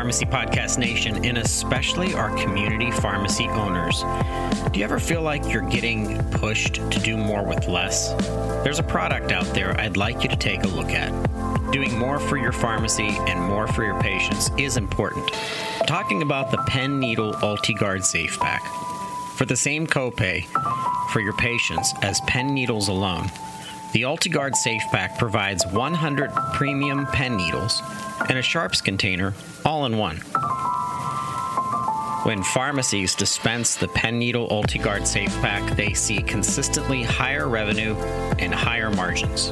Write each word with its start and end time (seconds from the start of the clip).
Pharmacy 0.00 0.24
Podcast 0.24 0.78
Nation, 0.78 1.26
and 1.26 1.36
especially 1.36 2.14
our 2.14 2.34
community 2.38 2.90
pharmacy 2.90 3.46
owners. 3.48 4.02
Do 4.72 4.78
you 4.78 4.84
ever 4.86 4.98
feel 4.98 5.20
like 5.20 5.52
you're 5.52 5.68
getting 5.68 6.18
pushed 6.30 6.76
to 6.76 6.98
do 7.00 7.18
more 7.18 7.44
with 7.44 7.68
less? 7.68 8.14
There's 8.64 8.78
a 8.78 8.82
product 8.82 9.30
out 9.30 9.44
there 9.52 9.78
I'd 9.78 9.98
like 9.98 10.22
you 10.22 10.30
to 10.30 10.36
take 10.36 10.64
a 10.64 10.68
look 10.68 10.88
at. 10.88 11.10
Doing 11.70 11.98
more 11.98 12.18
for 12.18 12.38
your 12.38 12.50
pharmacy 12.50 13.08
and 13.28 13.38
more 13.38 13.66
for 13.66 13.84
your 13.84 14.00
patients 14.00 14.50
is 14.56 14.78
important. 14.78 15.30
I'm 15.80 15.86
talking 15.86 16.22
about 16.22 16.50
the 16.50 16.64
pen 16.66 16.98
needle 16.98 17.34
UltiGuard 17.34 18.02
Safe 18.02 18.38
Pack. 18.38 18.64
For 19.34 19.44
the 19.44 19.54
same 19.54 19.86
copay 19.86 20.46
for 21.10 21.20
your 21.20 21.34
patients 21.34 21.92
as 22.00 22.22
pen 22.22 22.54
needles 22.54 22.88
alone, 22.88 23.30
the 23.92 24.02
UltiGuard 24.02 24.54
Safe 24.54 24.82
Pack 24.92 25.18
provides 25.18 25.66
100 25.66 26.30
premium 26.54 27.06
pen 27.06 27.36
needles 27.36 27.82
and 28.28 28.38
a 28.38 28.42
sharps 28.42 28.80
container 28.80 29.34
all 29.64 29.86
in 29.86 29.98
one. 29.98 30.18
When 32.24 32.42
pharmacies 32.42 33.14
dispense 33.14 33.76
the 33.76 33.86
pen 33.88 34.18
needle 34.18 34.48
UltiGuard 34.48 35.06
Safe 35.06 35.32
Pack, 35.40 35.76
they 35.76 35.94
see 35.94 36.20
consistently 36.22 37.02
higher 37.02 37.48
revenue 37.48 37.94
and 38.38 38.52
higher 38.54 38.90
margins. 38.90 39.50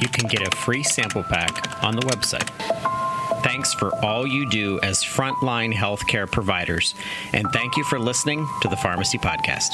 You 0.02 0.08
can 0.10 0.28
get 0.28 0.48
a 0.48 0.56
free 0.58 0.84
sample 0.84 1.24
pack 1.24 1.84
on 1.84 1.96
the 1.96 2.02
website. 2.04 2.50
Thanks 3.44 3.74
for 3.74 3.94
all 4.04 4.26
you 4.26 4.50
do 4.50 4.80
as 4.82 5.04
frontline 5.04 5.74
healthcare 5.74 6.32
providers, 6.32 6.96
and 7.34 7.52
thank 7.52 7.76
you 7.78 7.84
for 7.84 8.00
listening 8.00 8.48
to 8.62 8.68
the 8.68 8.78
Pharmacy 8.78 9.18
Podcast. 9.18 9.74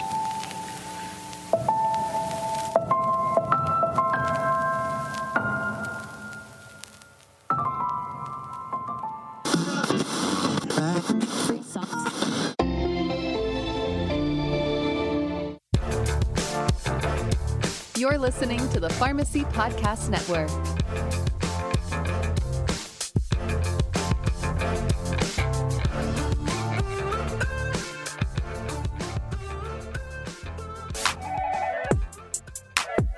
You're 18.00 18.18
listening 18.18 18.60
to 18.70 18.80
the 18.80 18.90
Pharmacy 18.92 19.42
Podcast 19.42 20.08
Network. 20.08 20.50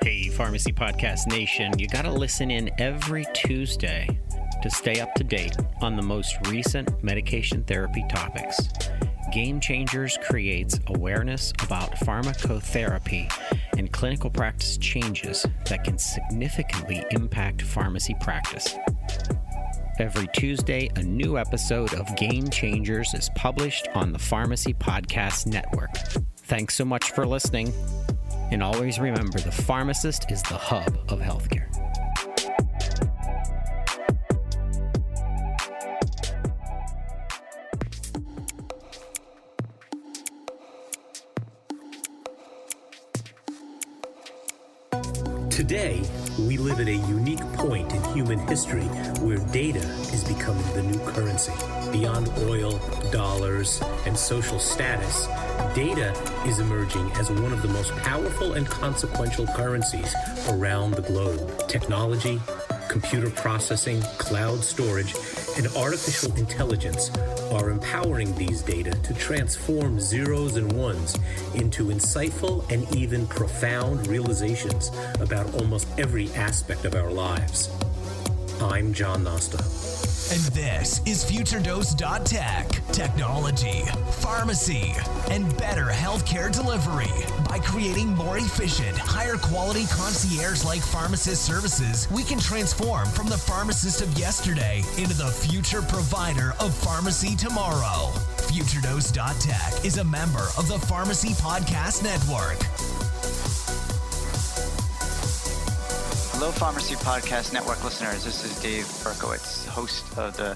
Hey, 0.02 0.30
Pharmacy 0.30 0.72
Podcast 0.72 1.28
Nation, 1.28 1.78
you 1.78 1.88
got 1.88 2.06
to 2.06 2.12
listen 2.12 2.50
in 2.50 2.72
every 2.80 3.28
Tuesday 3.36 4.20
to 4.64 4.70
stay 4.72 5.00
up 5.00 5.14
to 5.14 5.24
date 5.24 5.56
on 5.84 5.96
the 5.96 6.02
most 6.02 6.36
recent 6.48 7.04
medication 7.04 7.64
therapy 7.66 8.04
topics. 8.10 8.68
Game 9.32 9.60
Changers 9.60 10.18
creates 10.24 10.80
awareness 10.88 11.54
about 11.62 11.92
pharmacotherapy 11.98 13.32
clinical 14.02 14.32
practice 14.32 14.80
changes 14.80 15.46
that 15.66 15.84
can 15.84 15.96
significantly 15.96 17.06
impact 17.12 17.62
pharmacy 17.62 18.16
practice. 18.20 18.74
Every 20.00 20.28
Tuesday, 20.34 20.90
a 20.96 21.04
new 21.04 21.38
episode 21.38 21.94
of 21.94 22.16
Game 22.16 22.50
Changers 22.50 23.14
is 23.14 23.30
published 23.36 23.88
on 23.94 24.12
the 24.12 24.18
Pharmacy 24.18 24.74
Podcast 24.74 25.46
Network. 25.46 25.96
Thanks 26.36 26.74
so 26.74 26.84
much 26.84 27.12
for 27.12 27.28
listening. 27.28 27.72
And 28.50 28.64
always 28.64 28.98
remember 28.98 29.38
the 29.38 29.52
pharmacist 29.52 30.32
is 30.32 30.42
the 30.42 30.58
hub 30.58 30.98
of 31.08 31.20
healthcare. 31.20 31.61
History 48.52 48.84
where 49.24 49.38
data 49.54 49.80
is 50.12 50.26
becoming 50.26 50.74
the 50.74 50.84
new 50.84 51.00
currency. 51.12 51.54
Beyond 51.90 52.28
oil, 52.40 52.82
dollars, 53.10 53.82
and 54.06 54.18
social 54.18 54.60
status, 54.60 55.28
data 55.74 56.12
is 56.46 56.60
emerging 56.60 57.10
as 57.14 57.30
one 57.30 57.54
of 57.54 57.62
the 57.62 57.70
most 57.70 57.96
powerful 58.00 58.56
and 58.56 58.68
consequential 58.68 59.48
currencies 59.56 60.14
around 60.50 60.96
the 60.96 61.02
globe. 61.02 61.66
Technology, 61.70 62.42
computer 62.90 63.30
processing, 63.30 64.02
cloud 64.18 64.62
storage, 64.62 65.16
and 65.56 65.68
artificial 65.78 66.36
intelligence 66.36 67.10
are 67.54 67.70
empowering 67.70 68.36
these 68.36 68.62
data 68.62 68.92
to 68.92 69.14
transform 69.14 69.98
zeros 69.98 70.58
and 70.58 70.70
ones 70.74 71.18
into 71.56 71.86
insightful 71.86 72.70
and 72.70 72.94
even 72.98 73.26
profound 73.28 74.06
realizations 74.08 74.92
about 75.22 75.54
almost 75.54 75.88
every 75.98 76.30
aspect 76.34 76.84
of 76.84 76.96
our 76.96 77.12
lives. 77.12 77.70
I'm 78.62 78.94
John 78.94 79.24
Nosta. 79.24 79.60
And 80.32 80.42
this 80.54 81.02
is 81.06 81.26
FutureDose.tech. 81.26 82.70
Technology, 82.92 83.82
pharmacy, 84.22 84.94
and 85.30 85.58
better 85.58 85.86
healthcare 85.86 86.52
delivery. 86.52 87.12
By 87.50 87.60
creating 87.60 88.10
more 88.16 88.38
efficient, 88.38 88.96
higher 88.98 89.36
quality 89.36 89.86
concierge 89.88 90.64
like 90.64 90.82
pharmacist 90.82 91.44
services, 91.44 92.08
we 92.12 92.24
can 92.24 92.40
transform 92.40 93.08
from 93.08 93.28
the 93.28 93.38
pharmacist 93.38 94.02
of 94.02 94.18
yesterday 94.18 94.84
into 94.98 95.16
the 95.16 95.32
future 95.32 95.82
provider 95.82 96.54
of 96.60 96.74
pharmacy 96.74 97.36
tomorrow. 97.36 98.12
FutureDose.tech 98.48 99.84
is 99.84 99.98
a 99.98 100.04
member 100.04 100.48
of 100.58 100.68
the 100.68 100.80
Pharmacy 100.80 101.30
Podcast 101.30 102.04
Network. 102.04 102.91
Hello, 106.42 106.52
Pharmacy 106.54 106.96
Podcast 106.96 107.54
Network 107.54 107.84
listeners. 107.84 108.26
This 108.26 108.44
is 108.44 108.60
Dave 108.64 108.86
Berkowitz, 109.04 109.68
host 109.68 110.18
of 110.18 110.36
the 110.36 110.56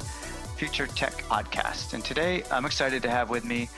Future 0.57 0.87
Tech 0.87 1.13
Podcast. 1.29 1.93
And 1.93 2.03
today 2.03 2.41
I'm 2.49 2.65
excited 2.65 3.03
to 3.03 3.09
have 3.11 3.29
with 3.29 3.45
me 3.45 3.69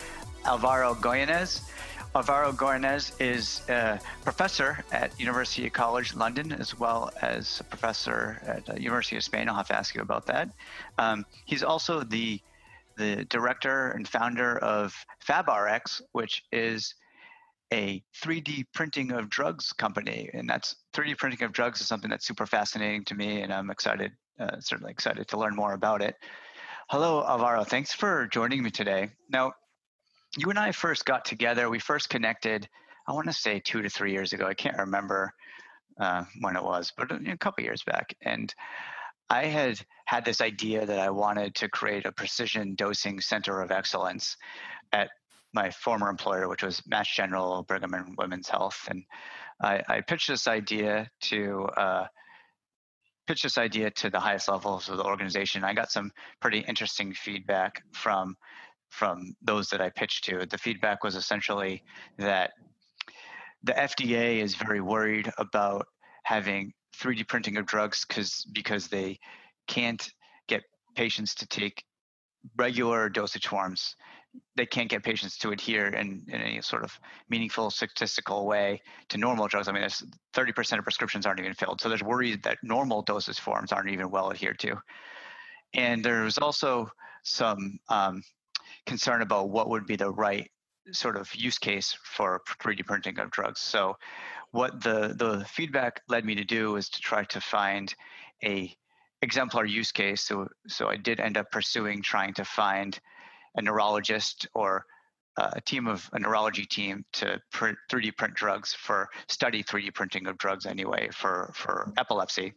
Alvaro 0.46 0.96
Goyanes. 0.96 1.70
Alvaro 2.16 2.54
Goyanes 2.54 3.12
is 3.20 3.60
a 3.68 4.00
professor 4.24 4.86
at 4.94 5.20
University 5.20 5.70
College 5.70 6.16
London, 6.16 6.54
as 6.54 6.80
well 6.80 7.12
as 7.22 7.60
a 7.60 7.66
professor 7.66 8.42
at 8.46 8.66
the 8.66 8.82
University 8.82 9.18
of 9.18 9.26
Spain. 9.26 9.50
I'll 9.50 9.56
have 9.56 9.68
to 9.68 9.76
ask 9.76 9.94
you 9.94 10.02
about 10.02 10.28
that. 10.28 10.50
Um, 10.98 11.26
he's 11.44 11.62
also 11.62 12.04
the 12.04 12.40
the 12.96 13.26
director 13.26 13.92
and 13.92 14.08
founder 14.08 14.58
of 14.60 14.96
FabRx, 15.28 16.02
which 16.14 16.46
is 16.54 16.96
a 17.74 18.04
3D 18.24 18.66
printing 18.74 19.12
of 19.12 19.30
drugs 19.30 19.74
company, 19.74 20.30
and 20.34 20.50
that's 20.50 20.76
3D 20.94 21.18
printing 21.18 21.44
of 21.44 21.52
drugs 21.52 21.82
is 21.82 21.88
something 21.88 22.10
that's 22.10 22.26
super 22.26 22.46
fascinating 22.46 23.04
to 23.06 23.16
me, 23.16 23.42
and 23.42 23.54
I'm 23.54 23.70
excited, 23.70 24.12
uh, 24.40 24.60
certainly 24.60 24.92
excited 24.92 25.28
to 25.30 25.38
learn 25.38 25.56
more 25.56 25.74
about 25.74 26.02
it. 26.02 26.16
Hello, 26.90 27.24
Alvaro. 27.26 27.64
Thanks 27.64 27.94
for 27.94 28.28
joining 28.28 28.64
me 28.64 28.72
today. 28.72 29.10
Now, 29.30 29.52
you 30.38 30.50
and 30.50 30.60
I 30.60 30.72
first 30.72 31.06
got 31.06 31.26
together. 31.26 31.70
We 31.70 31.80
first 31.80 32.10
connected. 32.10 32.68
I 33.08 33.14
want 33.14 33.28
to 33.28 33.34
say 33.34 33.60
two 33.60 33.82
to 33.82 33.90
three 33.90 34.12
years 34.14 34.34
ago. 34.34 34.48
I 34.48 34.54
can't 34.54 34.78
remember 34.78 35.34
uh, 36.00 36.24
when 36.40 36.56
it 36.56 36.64
was, 36.64 36.94
but 36.96 37.12
a 37.12 37.38
couple 37.38 37.64
years 37.64 37.84
back, 37.84 38.16
and. 38.22 38.54
I 39.30 39.48
had 39.48 39.78
had 40.06 40.24
this 40.24 40.40
idea 40.40 40.86
that 40.86 41.00
I 41.00 41.10
wanted 41.10 41.54
to 41.56 41.68
create 41.68 42.06
a 42.06 42.14
precision 42.14 42.76
dosing 42.76 43.20
center 43.20 43.62
of 43.62 43.72
excellence 43.72 44.38
at 44.94 45.10
my 45.58 45.72
former 45.72 46.08
employer, 46.08 46.48
which 46.48 46.62
was 46.62 46.84
Mass 46.86 47.10
General 47.10 47.64
Brigham 47.64 47.96
and 47.96 48.16
Women's 48.16 48.48
Health, 48.48 48.88
and 48.92 49.04
I, 49.60 49.82
I 49.90 50.02
pitched 50.02 50.28
this 50.28 50.48
idea 50.48 51.10
to 51.22 51.64
uh, 51.76 52.06
pitch 53.26 53.42
this 53.42 53.58
idea 53.58 53.90
to 53.90 54.12
the 54.12 54.20
highest 54.20 54.50
levels 54.50 54.88
of 54.88 54.98
the 54.98 55.04
organization. 55.04 55.64
I 55.64 55.74
got 55.74 55.92
some 55.92 56.12
pretty 56.42 56.60
interesting 56.60 57.12
feedback 57.12 57.82
from 57.92 58.38
from 58.90 59.36
those 59.42 59.68
that 59.70 59.82
I 59.82 59.90
pitched 59.90 60.26
to. 60.26 60.46
The 60.46 60.60
feedback 60.60 61.04
was 61.04 61.16
essentially 61.16 61.84
that 62.20 62.52
the 63.64 63.74
FDA 63.74 64.40
is 64.44 64.54
very 64.54 64.80
worried 64.80 65.32
about 65.40 65.88
having 66.24 66.72
3D 66.96 67.28
printing 67.28 67.58
of 67.58 67.66
drugs 67.66 68.06
because 68.08 68.46
because 68.54 68.90
they 68.90 69.18
can't 69.68 70.08
get 70.48 70.62
patients 70.96 71.34
to 71.36 71.48
take 71.48 71.84
regular 72.58 73.10
dosage 73.10 73.48
forms 73.48 73.96
they 74.56 74.66
can't 74.66 74.90
get 74.90 75.04
patients 75.04 75.38
to 75.38 75.52
adhere 75.52 75.88
in, 75.88 76.24
in 76.28 76.42
any 76.42 76.62
sort 76.62 76.84
of 76.84 77.00
meaningful 77.30 77.70
statistical 77.70 78.46
way 78.46 78.82
to 79.10 79.18
normal 79.18 79.48
drugs. 79.48 79.68
I 79.68 79.72
mean, 79.72 79.82
there's 79.82 80.04
30% 80.36 80.78
of 80.78 80.84
prescriptions 80.84 81.26
aren't 81.26 81.40
even 81.40 81.54
filled. 81.54 81.82
So 81.82 81.90
there's 81.90 82.04
worry 82.04 82.36
that 82.38 82.58
normal 82.64 83.02
dosage 83.02 83.40
forms 83.40 83.72
aren't 83.72 83.90
even 83.90 84.10
well 84.10 84.32
adhered 84.32 84.60
to. 84.60 84.76
And 85.74 86.04
there's 86.04 86.38
also 86.38 86.90
some 87.24 87.80
um, 87.90 88.24
concern 88.86 89.22
about 89.22 89.50
what 89.50 89.70
would 89.70 89.86
be 89.86 89.96
the 89.96 90.12
right 90.12 90.50
sort 90.92 91.18
of 91.18 91.34
use 91.36 91.58
case 91.58 91.98
for 92.04 92.42
3D 92.62 92.86
printing 92.86 93.20
of 93.20 93.32
drugs. 93.32 93.60
So 93.60 93.96
what 94.52 94.82
the 94.82 95.14
the 95.18 95.46
feedback 95.46 96.02
led 96.08 96.26
me 96.26 96.36
to 96.36 96.44
do 96.44 96.72
was 96.72 96.90
to 96.90 97.02
try 97.02 97.26
to 97.26 97.42
find 97.42 97.94
a 98.44 98.74
exemplar 99.22 99.66
use 99.66 99.92
case. 99.92 100.22
So 100.24 100.48
so 100.68 100.88
I 100.88 100.96
did 100.96 101.20
end 101.20 101.38
up 101.38 101.52
pursuing 101.52 102.02
trying 102.02 102.34
to 102.36 102.46
find 102.46 102.98
a 103.58 103.62
neurologist 103.62 104.48
or 104.54 104.86
uh, 105.38 105.52
a 105.54 105.62
team 105.62 105.88
of 105.88 106.10
a 106.14 106.20
neurology 106.20 106.66
team 106.66 107.06
to 107.14 107.40
print 107.52 107.78
3D 107.92 108.16
print 108.18 108.34
drugs 108.34 108.74
for 108.74 109.08
study 109.28 109.64
3D 109.64 109.94
printing 109.94 110.28
of 110.28 110.38
drugs 110.38 110.66
anyway 110.66 111.10
for 111.12 111.52
for 111.54 111.92
epilepsy 111.98 112.54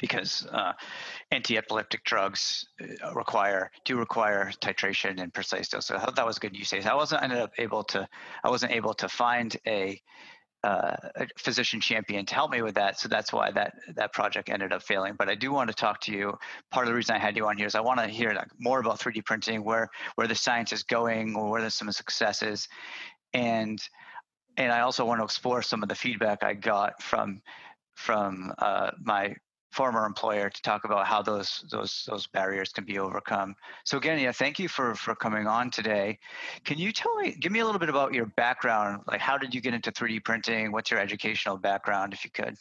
because 0.00 0.46
uh, 0.52 0.72
anti-epileptic 1.30 2.04
drugs 2.04 2.68
uh, 2.80 3.14
require 3.14 3.70
do 3.84 3.96
require 3.96 4.52
titration 4.60 5.20
and 5.20 5.32
precise 5.32 5.68
dose. 5.68 5.86
So 5.86 5.96
I 5.96 5.98
thought 5.98 6.16
that 6.16 6.26
was 6.26 6.38
good 6.38 6.56
use 6.56 6.70
case. 6.70 6.86
I 6.86 6.94
wasn't 6.94 7.22
ended 7.22 7.38
up 7.38 7.52
able 7.58 7.84
to 7.84 8.06
I 8.44 8.50
wasn't 8.50 8.72
able 8.72 8.94
to 8.94 9.08
find 9.08 9.56
a 9.66 10.00
uh, 10.64 10.96
a 11.16 11.26
physician 11.36 11.80
champion 11.80 12.26
to 12.26 12.34
help 12.34 12.50
me 12.50 12.62
with 12.62 12.74
that. 12.74 12.98
So 12.98 13.08
that's 13.08 13.32
why 13.32 13.50
that 13.52 13.74
that 13.94 14.12
project 14.12 14.48
ended 14.48 14.72
up 14.72 14.82
failing. 14.82 15.14
But 15.16 15.28
I 15.28 15.34
do 15.34 15.52
want 15.52 15.68
to 15.68 15.74
talk 15.74 16.00
to 16.02 16.12
you. 16.12 16.36
Part 16.70 16.86
of 16.86 16.90
the 16.90 16.96
reason 16.96 17.14
I 17.14 17.18
had 17.18 17.36
you 17.36 17.46
on 17.46 17.56
here 17.56 17.66
is 17.66 17.74
I 17.74 17.80
want 17.80 18.00
to 18.00 18.08
hear 18.08 18.32
like, 18.32 18.48
more 18.58 18.80
about 18.80 18.98
3D 18.98 19.24
printing, 19.24 19.64
where 19.64 19.88
where 20.16 20.26
the 20.26 20.34
science 20.34 20.72
is 20.72 20.82
going, 20.82 21.36
or 21.36 21.50
where 21.50 21.60
there's 21.60 21.74
some 21.74 21.90
successes, 21.92 22.68
and 23.32 23.80
and 24.56 24.72
I 24.72 24.80
also 24.80 25.04
want 25.04 25.20
to 25.20 25.24
explore 25.24 25.62
some 25.62 25.82
of 25.82 25.88
the 25.88 25.94
feedback 25.94 26.42
I 26.42 26.54
got 26.54 27.00
from 27.02 27.40
from 27.94 28.52
uh, 28.58 28.90
my 29.00 29.34
former 29.70 30.06
employer 30.06 30.48
to 30.50 30.62
talk 30.62 30.84
about 30.84 31.06
how 31.06 31.22
those 31.22 31.64
those 31.70 32.04
those 32.08 32.26
barriers 32.26 32.72
can 32.72 32.84
be 32.84 32.98
overcome. 32.98 33.54
So 33.84 33.98
again, 33.98 34.18
yeah, 34.18 34.32
thank 34.32 34.58
you 34.58 34.68
for 34.68 34.94
for 34.94 35.14
coming 35.14 35.46
on 35.46 35.70
today. 35.70 36.18
Can 36.64 36.78
you 36.78 36.92
tell 36.92 37.14
me, 37.16 37.36
give 37.38 37.52
me 37.52 37.60
a 37.60 37.64
little 37.64 37.78
bit 37.78 37.88
about 37.88 38.14
your 38.14 38.26
background? 38.26 39.02
Like, 39.06 39.20
how 39.20 39.38
did 39.38 39.54
you 39.54 39.60
get 39.60 39.74
into 39.74 39.92
3D 39.92 40.24
printing? 40.24 40.72
What's 40.72 40.90
your 40.90 41.00
educational 41.00 41.56
background, 41.56 42.12
if 42.12 42.24
you 42.24 42.30
could? 42.30 42.56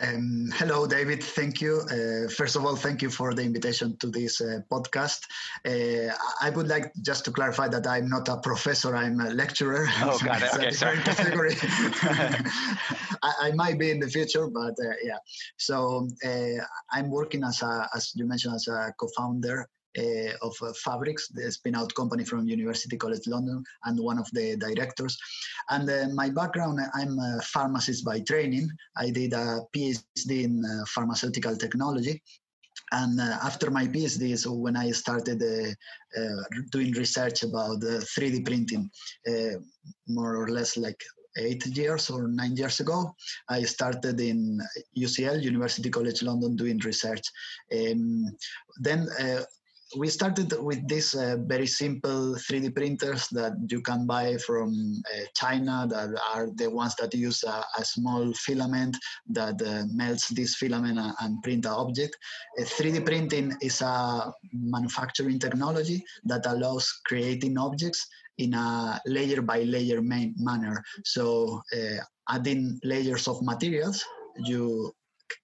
Um, 0.00 0.50
hello, 0.54 0.86
David. 0.86 1.22
Thank 1.22 1.60
you. 1.60 1.82
Uh, 1.90 2.30
first 2.30 2.56
of 2.56 2.64
all, 2.64 2.74
thank 2.74 3.02
you 3.02 3.10
for 3.10 3.34
the 3.34 3.42
invitation 3.42 3.96
to 3.98 4.06
this 4.06 4.40
uh, 4.40 4.60
podcast. 4.70 5.20
Uh, 5.66 6.14
I 6.40 6.48
would 6.50 6.68
like 6.68 6.92
just 7.02 7.26
to 7.26 7.30
clarify 7.30 7.68
that 7.68 7.86
I'm 7.86 8.08
not 8.08 8.28
a 8.28 8.38
professor; 8.38 8.96
I'm 8.96 9.20
a 9.20 9.30
lecturer. 9.30 9.86
Oh, 10.02 10.18
got 10.24 10.42
it. 10.42 10.54
Okay, 10.54 10.70
sorry. 10.70 10.98
category. 10.98 11.54
I, 13.22 13.32
I, 13.40 13.52
might 13.52 13.78
be 13.78 13.90
in 13.90 14.00
the 14.00 14.08
future, 14.08 14.46
but 14.46 14.74
uh, 14.80 14.94
yeah. 15.04 15.18
So 15.58 16.08
uh, 16.24 16.64
I'm 16.90 17.10
working 17.10 17.44
as 17.44 17.60
a, 17.60 17.86
as 17.94 18.12
you 18.14 18.26
mentioned, 18.26 18.54
as 18.54 18.68
a 18.68 18.94
co-founder 18.98 19.68
uh, 19.98 20.32
of 20.42 20.54
uh, 20.62 20.72
FabRx, 20.84 21.32
the 21.32 21.50
spin-out 21.50 21.94
company 21.94 22.24
from 22.24 22.46
University 22.46 22.96
College 22.96 23.26
London, 23.26 23.64
and 23.84 23.98
one 23.98 24.18
of 24.18 24.28
the 24.32 24.56
directors. 24.56 25.18
And 25.68 25.88
uh, 25.88 26.08
my 26.14 26.30
background, 26.30 26.78
I'm 26.94 27.18
a 27.18 27.40
pharmacist 27.42 28.04
by 28.04 28.20
training. 28.20 28.68
I 28.96 29.10
did 29.10 29.32
a 29.32 29.60
PhD 29.74 30.44
in 30.44 30.64
uh, 30.64 30.84
pharmaceutical 30.86 31.56
technology. 31.56 32.22
And 32.92 33.20
uh, 33.20 33.38
after 33.42 33.70
my 33.70 33.86
PhD, 33.86 34.36
so 34.36 34.52
when 34.52 34.76
I 34.76 34.90
started 34.90 35.42
uh, 35.42 36.42
doing 36.72 36.92
research 36.92 37.42
about 37.42 37.80
3D 37.80 38.44
printing, 38.44 38.90
more 40.08 40.36
or 40.36 40.48
less 40.48 40.76
like 40.76 41.00
eight 41.36 41.64
years 41.66 42.10
or 42.10 42.28
nine 42.28 42.56
years 42.56 42.80
ago. 42.80 43.14
I 43.48 43.62
started 43.62 44.20
in 44.20 44.60
UCL, 44.96 45.42
University 45.42 45.90
College 45.90 46.22
London, 46.22 46.56
doing 46.56 46.78
research. 46.78 47.22
Um, 47.72 48.26
then 48.80 49.08
uh, 49.20 49.42
we 49.96 50.08
started 50.08 50.52
with 50.60 50.86
these 50.88 51.14
uh, 51.14 51.36
very 51.46 51.66
simple 51.66 52.34
3D 52.34 52.74
printers 52.74 53.26
that 53.28 53.52
you 53.68 53.80
can 53.80 54.06
buy 54.06 54.36
from 54.36 55.02
uh, 55.12 55.24
China 55.34 55.86
that 55.88 56.10
are 56.32 56.48
the 56.54 56.70
ones 56.70 56.94
that 56.96 57.12
use 57.14 57.42
a, 57.44 57.64
a 57.78 57.84
small 57.84 58.32
filament 58.34 58.96
that 59.28 59.60
uh, 59.62 59.84
melts 59.92 60.28
this 60.28 60.54
filament 60.54 60.98
and, 60.98 61.14
and 61.20 61.42
print 61.42 61.64
an 61.66 61.72
object. 61.72 62.16
3D 62.60 63.04
printing 63.04 63.56
is 63.60 63.80
a 63.80 64.32
manufacturing 64.52 65.38
technology 65.38 66.04
that 66.24 66.46
allows 66.46 67.00
creating 67.04 67.58
objects 67.58 68.06
in 68.38 68.54
a 68.54 69.00
layer 69.06 69.42
by 69.42 69.62
layer 69.62 70.00
manner. 70.02 70.82
So 71.04 71.62
uh, 71.74 72.02
adding 72.28 72.78
layers 72.84 73.26
of 73.28 73.42
materials, 73.42 74.04
you 74.36 74.94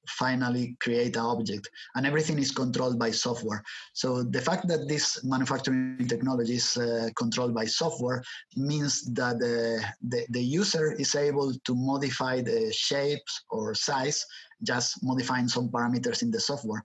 finally 0.08 0.76
create 0.80 1.16
an 1.16 1.22
object 1.22 1.68
and 1.94 2.06
everything 2.06 2.38
is 2.38 2.50
controlled 2.50 2.98
by 2.98 3.10
software 3.10 3.62
so 3.92 4.22
the 4.22 4.40
fact 4.40 4.66
that 4.68 4.88
this 4.88 5.24
manufacturing 5.24 6.06
technology 6.08 6.54
is 6.54 6.76
uh, 6.76 7.08
controlled 7.16 7.54
by 7.54 7.64
software 7.64 8.22
means 8.56 9.04
that 9.14 9.36
uh, 9.36 9.86
the, 10.08 10.26
the 10.30 10.42
user 10.42 10.92
is 10.92 11.14
able 11.14 11.52
to 11.64 11.74
modify 11.74 12.40
the 12.40 12.72
shapes 12.72 13.44
or 13.50 13.74
size 13.74 14.24
just 14.62 15.02
modifying 15.02 15.48
some 15.48 15.68
parameters 15.68 16.22
in 16.22 16.30
the 16.30 16.40
software 16.40 16.84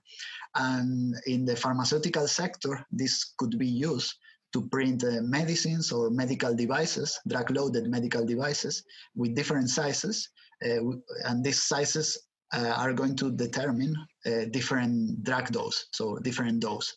and 0.56 1.14
in 1.26 1.44
the 1.44 1.56
pharmaceutical 1.56 2.28
sector 2.28 2.84
this 2.90 3.32
could 3.38 3.58
be 3.58 3.68
used 3.68 4.14
to 4.52 4.68
print 4.68 5.02
uh, 5.04 5.22
medicines 5.22 5.92
or 5.92 6.10
medical 6.10 6.54
devices, 6.54 7.18
drug 7.26 7.50
loaded 7.50 7.88
medical 7.88 8.24
devices 8.24 8.84
with 9.16 9.34
different 9.34 9.70
sizes. 9.70 10.28
Uh, 10.64 10.92
and 11.24 11.42
these 11.42 11.62
sizes 11.62 12.18
uh, 12.54 12.74
are 12.76 12.92
going 12.92 13.16
to 13.16 13.30
determine 13.30 13.94
uh, 14.26 14.44
different 14.50 15.22
drug 15.24 15.48
dose, 15.48 15.86
so 15.92 16.18
different 16.18 16.60
dose. 16.60 16.94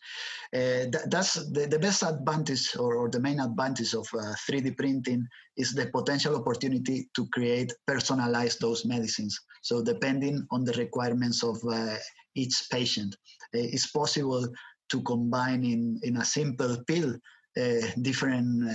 Uh, 0.53 0.85
th- 0.91 1.07
that's 1.07 1.35
the, 1.51 1.65
the 1.67 1.79
best 1.79 2.03
advantage 2.03 2.75
or, 2.77 2.95
or, 2.95 3.09
the 3.09 3.19
main 3.19 3.39
advantage 3.39 3.93
of 3.93 4.05
3D 4.07 4.71
uh, 4.71 4.73
printing 4.77 5.25
is 5.57 5.73
the 5.73 5.87
potential 5.87 6.35
opportunity 6.35 7.09
to 7.15 7.27
create 7.27 7.71
personalized 7.87 8.59
dose 8.59 8.85
medicines. 8.85 9.39
So 9.61 9.83
depending 9.83 10.45
on 10.51 10.65
the 10.65 10.73
requirements 10.73 11.43
of 11.43 11.57
uh, 11.71 11.95
each 12.35 12.67
patient, 12.71 13.15
it's 13.53 13.87
possible 13.91 14.47
to 14.89 15.01
combine 15.03 15.63
in, 15.63 15.99
in 16.03 16.17
a 16.17 16.25
simple 16.25 16.77
pill 16.85 17.15
different 18.01 18.69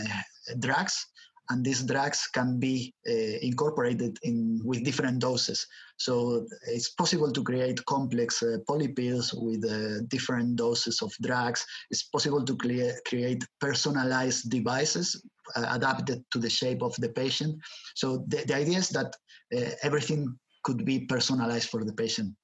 drugs 0.58 1.06
and 1.50 1.64
these 1.64 1.82
drugs 1.82 2.28
can 2.28 2.58
be 2.58 2.94
uh, 3.08 3.38
incorporated 3.42 4.18
in 4.22 4.60
with 4.64 4.84
different 4.84 5.18
doses. 5.18 5.66
So 5.96 6.46
it's 6.66 6.90
possible 6.90 7.32
to 7.32 7.42
create 7.42 7.84
complex 7.86 8.42
uh, 8.42 8.58
polypills 8.68 9.34
with 9.34 9.64
uh, 9.64 10.02
different 10.08 10.56
doses 10.56 11.02
of 11.02 11.12
drugs. 11.20 11.66
It's 11.90 12.04
possible 12.04 12.44
to 12.44 12.56
crea- 12.56 12.94
create 13.06 13.44
personalized 13.60 14.48
devices 14.48 15.20
uh, 15.56 15.66
adapted 15.70 16.24
to 16.32 16.38
the 16.38 16.48
shape 16.50 16.82
of 16.82 16.94
the 16.96 17.08
patient. 17.08 17.56
So 17.96 18.24
the, 18.28 18.44
the 18.46 18.54
idea 18.54 18.78
is 18.78 18.88
that 18.90 19.14
uh, 19.54 19.70
everything 19.82 20.38
could 20.62 20.84
be 20.84 21.00
personalized 21.00 21.68
for 21.68 21.84
the 21.84 21.92
patient. 21.92 22.34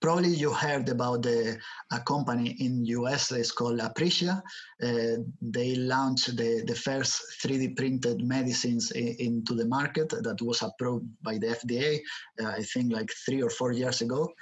Probably 0.00 0.30
you 0.30 0.52
heard 0.52 0.88
about 0.88 1.22
the, 1.22 1.58
a 1.92 2.00
company 2.00 2.56
in 2.58 2.84
US 2.86 3.28
that's 3.28 3.52
called 3.52 3.80
Aprecia. 3.80 4.42
Uh, 4.82 5.22
they 5.42 5.74
launched 5.74 6.36
the, 6.36 6.62
the 6.66 6.74
first 6.74 7.22
3D 7.42 7.76
printed 7.76 8.22
medicines 8.22 8.92
in, 8.92 9.14
into 9.18 9.54
the 9.54 9.66
market 9.66 10.08
that 10.08 10.40
was 10.40 10.62
approved 10.62 11.06
by 11.22 11.36
the 11.38 11.48
FDA, 11.48 12.00
uh, 12.42 12.48
I 12.48 12.62
think 12.62 12.92
like 12.92 13.10
three 13.26 13.42
or 13.42 13.50
four 13.50 13.72
years 13.72 14.00
ago 14.00 14.32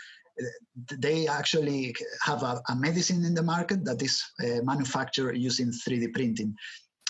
they 0.99 1.27
actually 1.27 1.95
have 2.23 2.43
a, 2.43 2.61
a, 2.69 2.77
medicine 2.77 3.25
in 3.25 3.35
the 3.35 3.43
market 3.43 3.85
that 3.85 4.01
is 4.03 4.23
uh, 4.41 4.63
manufactured 4.63 5.37
using 5.37 5.73
3D 5.73 6.15
printing. 6.15 6.55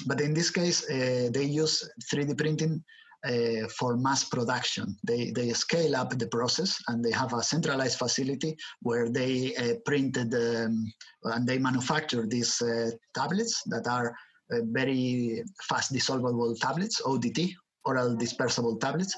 But 0.06 0.20
in 0.20 0.32
this 0.32 0.50
case, 0.50 0.88
uh, 0.88 1.28
they 1.32 1.44
use 1.44 1.88
3D 2.12 2.38
printing 2.38 2.82
uh, 3.26 3.68
for 3.78 3.96
mass 3.96 4.24
production. 4.24 4.96
They, 5.04 5.30
they 5.30 5.52
scale 5.52 5.96
up 5.96 6.16
the 6.16 6.28
process 6.28 6.78
and 6.88 7.04
they 7.04 7.12
have 7.12 7.32
a 7.32 7.42
centralized 7.42 7.98
facility 7.98 8.56
where 8.82 9.08
they 9.08 9.54
uh, 9.56 9.74
printed 9.84 10.34
um, 10.34 10.92
and 11.24 11.46
they 11.46 11.58
manufacture 11.58 12.26
these 12.26 12.60
uh, 12.62 12.90
tablets 13.14 13.62
that 13.66 13.86
are 13.86 14.14
uh, 14.52 14.60
very 14.70 15.42
fast 15.68 15.92
dissolvable 15.92 16.58
tablets, 16.58 17.02
ODT, 17.02 17.52
oral 17.88 18.16
dispersible 18.16 18.76
tablets. 18.80 19.14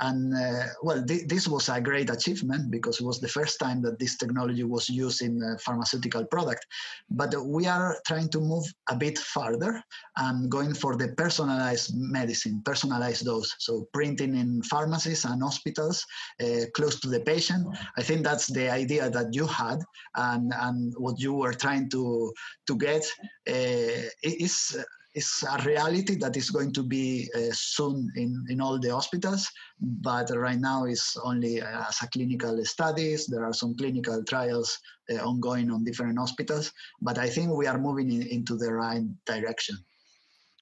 And 0.00 0.34
uh, 0.34 0.66
well, 0.82 1.00
th- 1.04 1.26
this 1.32 1.46
was 1.46 1.68
a 1.68 1.80
great 1.80 2.10
achievement 2.10 2.70
because 2.70 3.00
it 3.00 3.06
was 3.10 3.20
the 3.20 3.34
first 3.38 3.58
time 3.64 3.82
that 3.82 3.98
this 3.98 4.16
technology 4.16 4.64
was 4.64 4.88
used 4.88 5.20
in 5.22 5.34
a 5.42 5.58
pharmaceutical 5.58 6.24
product. 6.34 6.66
But 7.10 7.34
we 7.56 7.66
are 7.66 7.96
trying 8.06 8.28
to 8.30 8.40
move 8.40 8.64
a 8.88 8.96
bit 8.96 9.18
further 9.18 9.72
and 10.16 10.50
going 10.50 10.74
for 10.74 10.96
the 10.96 11.08
personalized 11.22 11.90
medicine, 11.94 12.62
personalized 12.64 13.24
dose. 13.24 13.54
So 13.58 13.88
printing 13.92 14.34
in 14.42 14.62
pharmacies 14.62 15.24
and 15.24 15.42
hospitals 15.42 16.04
uh, 16.42 16.64
close 16.74 16.98
to 17.00 17.08
the 17.08 17.20
patient. 17.20 17.62
I 18.00 18.02
think 18.02 18.24
that's 18.24 18.46
the 18.46 18.70
idea 18.82 19.10
that 19.10 19.28
you 19.32 19.46
had 19.46 19.80
and, 20.14 20.52
and 20.66 20.94
what 20.96 21.20
you 21.20 21.32
were 21.34 21.54
trying 21.64 21.90
to, 21.90 22.32
to 22.68 22.76
get 22.76 23.04
uh, 23.48 24.08
is 24.22 24.76
it's 25.14 25.42
a 25.42 25.62
reality 25.64 26.16
that 26.16 26.36
is 26.36 26.50
going 26.50 26.72
to 26.72 26.82
be 26.82 27.28
uh, 27.34 27.52
soon 27.52 28.12
in, 28.16 28.44
in 28.48 28.60
all 28.60 28.78
the 28.78 28.90
hospitals, 28.90 29.50
but 29.80 30.30
right 30.36 30.58
now 30.58 30.84
it's 30.84 31.16
only 31.24 31.60
as 31.60 31.98
a 32.02 32.08
clinical 32.08 32.64
studies. 32.64 33.26
There 33.26 33.44
are 33.44 33.52
some 33.52 33.76
clinical 33.76 34.22
trials 34.24 34.78
uh, 35.10 35.16
ongoing 35.16 35.70
on 35.70 35.84
different 35.84 36.18
hospitals, 36.18 36.72
but 37.00 37.18
I 37.18 37.28
think 37.28 37.50
we 37.50 37.66
are 37.66 37.78
moving 37.78 38.12
in, 38.12 38.26
into 38.28 38.56
the 38.56 38.72
right 38.72 39.02
direction. 39.26 39.76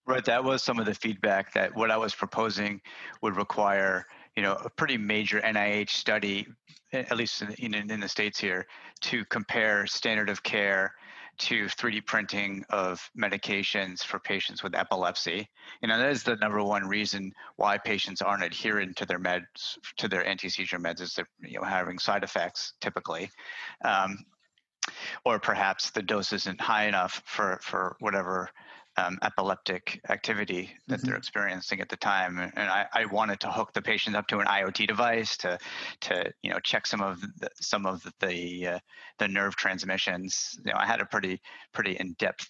Right, 0.07 0.25
that 0.25 0.43
was 0.43 0.63
some 0.63 0.79
of 0.79 0.87
the 0.87 0.95
feedback 0.95 1.53
that 1.53 1.75
what 1.75 1.91
I 1.91 1.99
was 1.99 2.15
proposing 2.15 2.81
would 3.21 3.37
require, 3.37 4.07
you 4.37 4.43
know, 4.43 4.55
a 4.65 4.71
pretty 4.71 4.97
major 4.97 5.41
NIH 5.43 5.91
study, 5.91 6.47
at 6.95 7.15
least 7.15 7.43
in, 7.43 7.75
in, 7.75 7.91
in 7.91 8.01
the 8.01 8.09
states 8.09 8.41
here, 8.41 8.67
to 9.03 9.27
compare 9.27 9.87
standard 9.87 10.31
of 10.31 10.43
care 10.43 10.95
to 11.39 11.67
3D 11.67 12.05
printing 12.07 12.65
of 12.71 13.09
medications 13.17 14.03
for 14.03 14.19
patients 14.19 14.63
with 14.63 14.75
epilepsy. 14.75 15.49
You 15.83 15.89
know, 15.89 15.99
that 15.99 16.11
is 16.11 16.23
the 16.23 16.37
number 16.37 16.63
one 16.63 16.87
reason 16.87 17.33
why 17.57 17.79
patients 17.79 18.23
aren't 18.23 18.43
adherent 18.43 18.97
to 18.97 19.07
their 19.07 19.19
meds, 19.19 19.79
to 19.99 20.09
their 20.09 20.27
anti-seizure 20.27 20.79
meds, 20.79 21.01
is 21.01 21.15
they're 21.15 21.29
you 21.41 21.59
know 21.59 21.65
having 21.65 21.99
side 21.99 22.25
effects 22.25 22.75
typically. 22.81 23.31
Um, 23.85 24.19
or 25.25 25.39
perhaps 25.39 25.91
the 25.91 26.03
dose 26.03 26.33
isn't 26.33 26.61
high 26.61 26.87
enough 26.87 27.23
for, 27.27 27.59
for 27.63 27.97
whatever 28.01 28.51
um, 28.99 29.19
epileptic 29.23 30.01
activity 30.09 30.71
that 30.87 30.97
mm-hmm. 30.97 31.09
they're 31.09 31.17
experiencing 31.17 31.81
at 31.81 31.89
the 31.89 31.97
time. 31.97 32.39
And 32.39 32.69
I, 32.69 32.87
I, 32.93 33.05
wanted 33.07 33.41
to 33.41 33.51
hook 33.51 33.73
the 33.73 33.83
patient 33.83 34.17
up 34.17 34.27
to 34.29 34.39
an 34.39 34.47
IoT 34.47 34.89
device 34.89 35.37
to, 35.39 35.59
to 36.03 36.33
you 36.43 36.51
know, 36.51 36.59
check 36.61 36.87
some 36.87 37.01
of 37.01 37.21
the, 37.21 37.49
some 37.61 37.87
of 37.87 38.07
the 38.21 38.67
uh, 38.67 38.79
the 39.19 39.29
nerve 39.29 39.57
transmissions. 39.57 40.59
You 40.65 40.73
know, 40.73 40.79
I 40.79 40.87
had 40.87 41.01
a 41.01 41.07
pretty 41.07 41.41
pretty 41.73 41.93
in 41.93 42.15
depth 42.19 42.49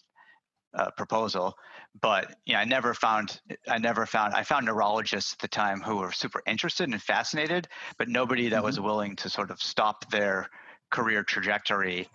uh, 0.75 0.91
proposal, 0.97 1.55
but 2.01 2.35
you 2.47 2.55
know, 2.55 2.61
I 2.61 2.65
never 2.65 2.95
found 2.95 3.41
I 3.69 3.79
never 3.79 4.07
found 4.07 4.35
I 4.35 4.43
found 4.43 4.67
neurologists 4.67 5.35
at 5.35 5.39
the 5.41 5.49
time 5.49 5.81
who 5.81 5.97
were 5.97 6.13
super 6.13 6.43
interested 6.47 6.89
and 6.89 7.03
fascinated, 7.03 7.69
but 7.99 8.09
nobody 8.09 8.49
that 8.49 8.57
mm-hmm. 8.57 8.65
was 8.65 8.81
willing 8.81 9.17
to 9.17 9.29
sort 9.29 9.51
of 9.51 9.61
stop 9.61 10.11
their 10.11 10.49
career 10.91 11.23
trajectory 11.23 12.09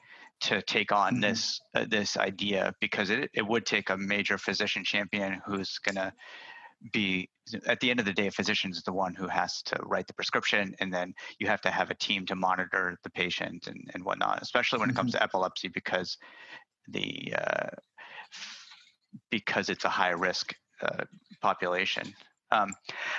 to 0.43 0.62
take 0.62 0.91
on 0.91 1.13
mm-hmm. 1.13 1.21
this 1.21 1.59
uh, 1.73 1.85
this 1.89 2.17
idea 2.17 2.73
because 2.79 3.09
it, 3.09 3.29
it 3.33 3.45
would 3.45 3.65
take 3.65 3.89
a 3.89 3.97
major 3.97 4.38
physician 4.38 4.83
champion 4.83 5.41
who's 5.45 5.79
going 5.79 5.95
to 5.95 6.13
be 6.91 7.29
at 7.65 7.79
the 7.79 7.89
end 7.89 8.00
of 8.00 8.05
the 8.05 8.13
day 8.13 8.27
a 8.27 8.31
physician 8.31 8.69
is 8.71 8.83
the 8.83 8.91
one 8.91 9.15
who 9.15 9.27
has 9.27 9.62
to 9.62 9.75
write 9.83 10.05
the 10.07 10.13
prescription 10.13 10.75
and 10.79 10.93
then 10.93 11.13
you 11.39 11.47
have 11.47 11.62
to 11.62 11.69
have 11.69 11.89
a 11.89 11.95
team 11.95 12.25
to 12.25 12.35
monitor 12.35 12.97
the 13.03 13.09
patient 13.09 13.67
and, 13.67 13.89
and 13.93 14.03
whatnot 14.03 14.41
especially 14.41 14.79
when 14.79 14.89
mm-hmm. 14.89 14.97
it 14.97 15.00
comes 15.00 15.12
mm-hmm. 15.13 15.19
to 15.19 15.23
epilepsy 15.23 15.69
because 15.69 16.17
the 16.89 17.33
uh, 17.38 17.69
because 19.29 19.69
it's 19.69 19.85
a 19.85 19.89
high 19.89 20.09
risk 20.09 20.53
uh, 20.81 21.05
population 21.41 22.13
um, 22.53 22.74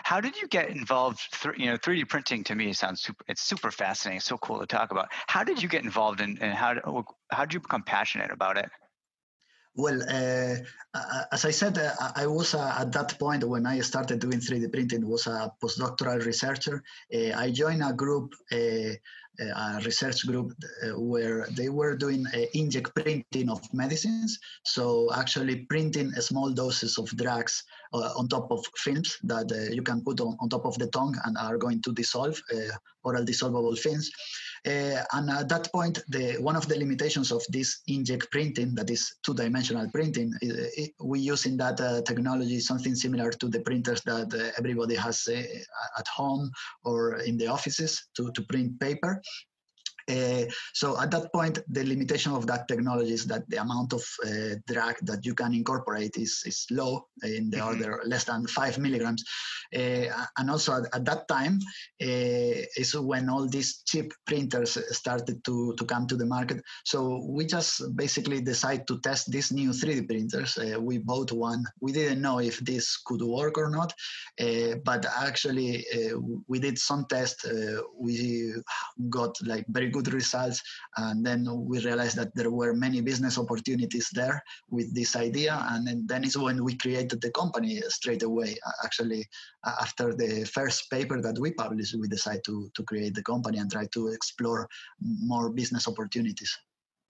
how 0.05 0.21
did 0.21 0.37
you 0.41 0.49
get 0.49 0.71
involved? 0.71 1.21
Th- 1.43 1.59
you 1.59 1.67
know, 1.67 1.76
3D 1.76 2.09
printing 2.09 2.45
to 2.45 2.55
me 2.55 2.73
sounds 2.73 3.03
super. 3.03 3.25
It's 3.29 3.43
super 3.43 3.71
fascinating. 3.71 4.19
it's 4.19 4.26
so 4.26 4.38
cool 4.38 4.61
to 4.61 4.67
talk 4.67 4.93
about. 4.93 5.09
How 5.26 5.45
did 5.45 5.62
you 5.62 5.69
get 5.69 5.85
involved 5.85 6.21
in, 6.21 6.38
and 6.41 6.55
how 6.55 7.05
how 7.31 7.45
did 7.45 7.55
you 7.55 7.61
become 7.61 7.83
passionate 7.83 8.31
about 8.31 8.57
it? 8.57 8.71
Well, 9.76 10.02
uh, 10.02 10.57
as 11.33 11.45
I 11.45 11.50
said, 11.50 11.78
uh, 11.78 11.93
I 12.14 12.26
was 12.26 12.54
uh, 12.54 12.76
at 12.78 12.93
that 12.93 13.19
point 13.19 13.43
when 13.43 13.66
I 13.66 13.81
started 13.81 14.21
doing 14.21 14.38
3D 14.38 14.73
printing 14.73 15.07
was 15.07 15.26
a 15.26 15.52
postdoctoral 15.61 16.25
researcher. 16.25 16.83
Uh, 17.12 17.33
I 17.37 17.50
joined 17.50 17.83
a 17.83 17.93
group 17.93 18.35
uh, 19.40 19.76
a 19.78 19.81
research 19.85 20.26
group 20.26 20.52
uh, 20.62 20.99
where 20.99 21.47
they 21.50 21.69
were 21.69 21.97
doing 21.97 22.25
inkjet 22.54 22.95
printing 22.95 23.50
of 23.50 23.61
medicines. 23.75 24.38
So 24.62 25.11
actually 25.12 25.66
printing 25.66 26.12
small 26.12 26.50
doses 26.52 26.99
of 26.99 27.09
drugs 27.16 27.64
uh, 27.93 28.12
on 28.16 28.28
top 28.28 28.50
of 28.52 28.64
films 28.76 29.19
that 29.25 29.50
uh, 29.50 29.75
you 29.75 29.83
can 29.83 30.02
put 30.02 30.21
on, 30.21 30.37
on 30.40 30.49
top 30.49 30.64
of 30.66 30.78
the 30.78 30.87
tongue 30.88 31.16
and 31.25 31.37
are 31.37 31.59
going 31.59 31.83
to 31.83 31.93
dissolve, 31.93 32.40
oral 33.02 33.25
dissolvable 33.25 33.76
films. 33.76 34.11
Uh, 34.66 35.02
and 35.12 35.28
at 35.30 35.49
that 35.49 35.71
point, 35.73 35.99
the, 36.09 36.37
one 36.40 36.56
of 36.56 36.66
the 36.68 36.78
limitations 36.78 37.30
of 37.30 37.42
this 37.50 37.83
inkjet 37.88 38.30
printing, 38.30 38.75
that 38.75 38.88
is 38.88 39.16
two-dimensional 39.23 39.90
printing, 39.90 40.33
it, 40.40 40.49
it, 40.49 40.73
eh, 40.78 40.87
we 41.00 41.21
use 41.21 41.44
in 41.44 41.56
that 41.59 41.78
uh, 41.80 42.00
technology 42.02 42.59
something 42.61 42.94
similar 42.94 43.30
to 43.30 43.49
the 43.49 43.61
printers 43.61 44.00
that 44.02 44.33
uh, 44.33 44.50
everybody 44.56 44.94
has 44.94 45.28
eh, 45.30 45.44
at 45.99 46.09
home 46.09 46.50
or 46.83 47.16
in 47.16 47.37
the 47.37 47.47
offices 47.47 48.09
to, 48.16 48.33
to 48.33 48.42
print 48.42 48.80
paper. 48.80 49.21
Uh, 50.11 50.45
so 50.73 51.01
at 51.01 51.11
that 51.11 51.33
point, 51.33 51.59
the 51.69 51.85
limitation 51.85 52.33
of 52.33 52.47
that 52.47 52.69
technology 52.69 53.13
is 53.13 53.27
that 53.27 53.49
the 53.49 53.61
amount 53.61 53.93
of 53.93 54.05
uh, 54.25 54.55
drug 54.67 54.95
that 55.03 55.25
you 55.25 55.35
can 55.35 55.55
incorporate 55.55 56.17
is, 56.17 56.43
is 56.45 56.67
low 56.71 57.07
in 57.23 57.51
the 57.51 57.57
mm-hmm. 57.57 57.69
order 57.69 58.03
less 58.05 58.25
than 58.25 58.47
five 58.47 58.79
milligrams. 58.79 59.25
Uh, 59.75 60.07
and 60.39 60.51
also 60.51 60.75
at, 60.75 60.95
at 60.95 61.05
that 61.05 61.27
time 61.29 61.59
uh, 62.03 62.61
is 62.77 62.95
when 62.95 63.29
all 63.29 63.49
these 63.49 63.83
cheap 63.87 64.13
printers 64.27 64.79
started 64.97 65.43
to, 65.45 65.75
to 65.77 65.85
come 65.85 66.07
to 66.07 66.17
the 66.17 66.27
market. 66.27 66.63
So 66.85 67.25
we 67.29 67.47
just 67.47 67.97
basically 67.97 68.41
decided 68.41 68.87
to 68.89 69.01
test 69.01 69.31
these 69.31 69.53
new 69.53 69.71
3D 69.71 70.07
printers. 70.07 70.59
Uh, 70.59 70.81
we 70.81 70.99
bought 70.99 71.33
one. 71.33 71.65
We 71.81 71.93
didn't 71.93 72.21
know 72.21 72.41
if 72.41 72.59
this 72.61 72.99
could 72.99 73.23
work 73.23 73.57
or 73.57 73.71
not, 73.71 73.95
uh, 74.41 74.77
but 74.85 75.07
actually 75.17 75.85
we 76.47 76.59
did 76.59 76.79
some 76.79 77.07
tests. 77.09 77.47
we 77.99 78.53
got 79.09 79.35
like 79.47 79.65
very 79.69 79.91
good 79.95 80.13
results. 80.13 80.59
And 80.97 81.25
then 81.29 81.41
we 81.71 81.77
realized 81.89 82.17
that 82.21 82.35
there 82.35 82.51
were 82.51 82.75
many 82.87 83.01
business 83.01 83.39
opportunities 83.39 84.09
there 84.13 84.43
with 84.77 84.89
this 84.95 85.13
idea. 85.17 85.53
And 85.71 85.87
then, 85.87 85.99
then 86.11 86.25
is 86.25 86.37
when 86.37 86.59
we 86.67 86.77
created 86.85 87.21
the 87.21 87.31
company 87.31 87.81
straight 87.99 88.25
away. 88.31 88.51
Actually, 88.85 89.23
after 89.85 90.07
the 90.23 90.33
first 90.57 90.91
paper 90.91 91.21
that 91.27 91.39
we 91.39 91.53
published, 91.53 91.95
we 92.01 92.09
decided 92.09 92.45
to, 92.45 92.71
to 92.77 92.83
create 92.91 93.15
the 93.15 93.23
company 93.33 93.59
and 93.59 93.71
try 93.71 93.87
to 93.97 94.09
explore 94.09 94.69
more 95.01 95.51
business 95.51 95.89
opportunities. 95.89 96.53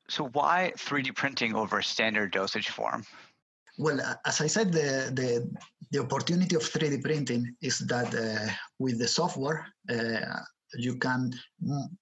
So 0.09 0.29
why 0.39 0.73
3D 0.77 1.17
printing 1.17 1.55
over 1.55 1.81
standard 1.81 2.33
dosage 2.33 2.69
form? 2.69 3.05
Well, 3.77 3.99
as 4.25 4.41
I 4.41 4.47
said, 4.47 4.73
the, 4.73 5.11
the, 5.13 5.51
the 5.91 6.01
opportunity 6.01 6.55
of 6.55 6.63
3D 6.63 7.03
printing 7.03 7.57
is 7.61 7.79
that 7.81 8.15
uh, 8.15 8.53
with 8.79 8.99
the 8.99 9.09
software, 9.09 9.67
uh, 9.91 10.41
you 10.79 10.97
can 10.97 11.33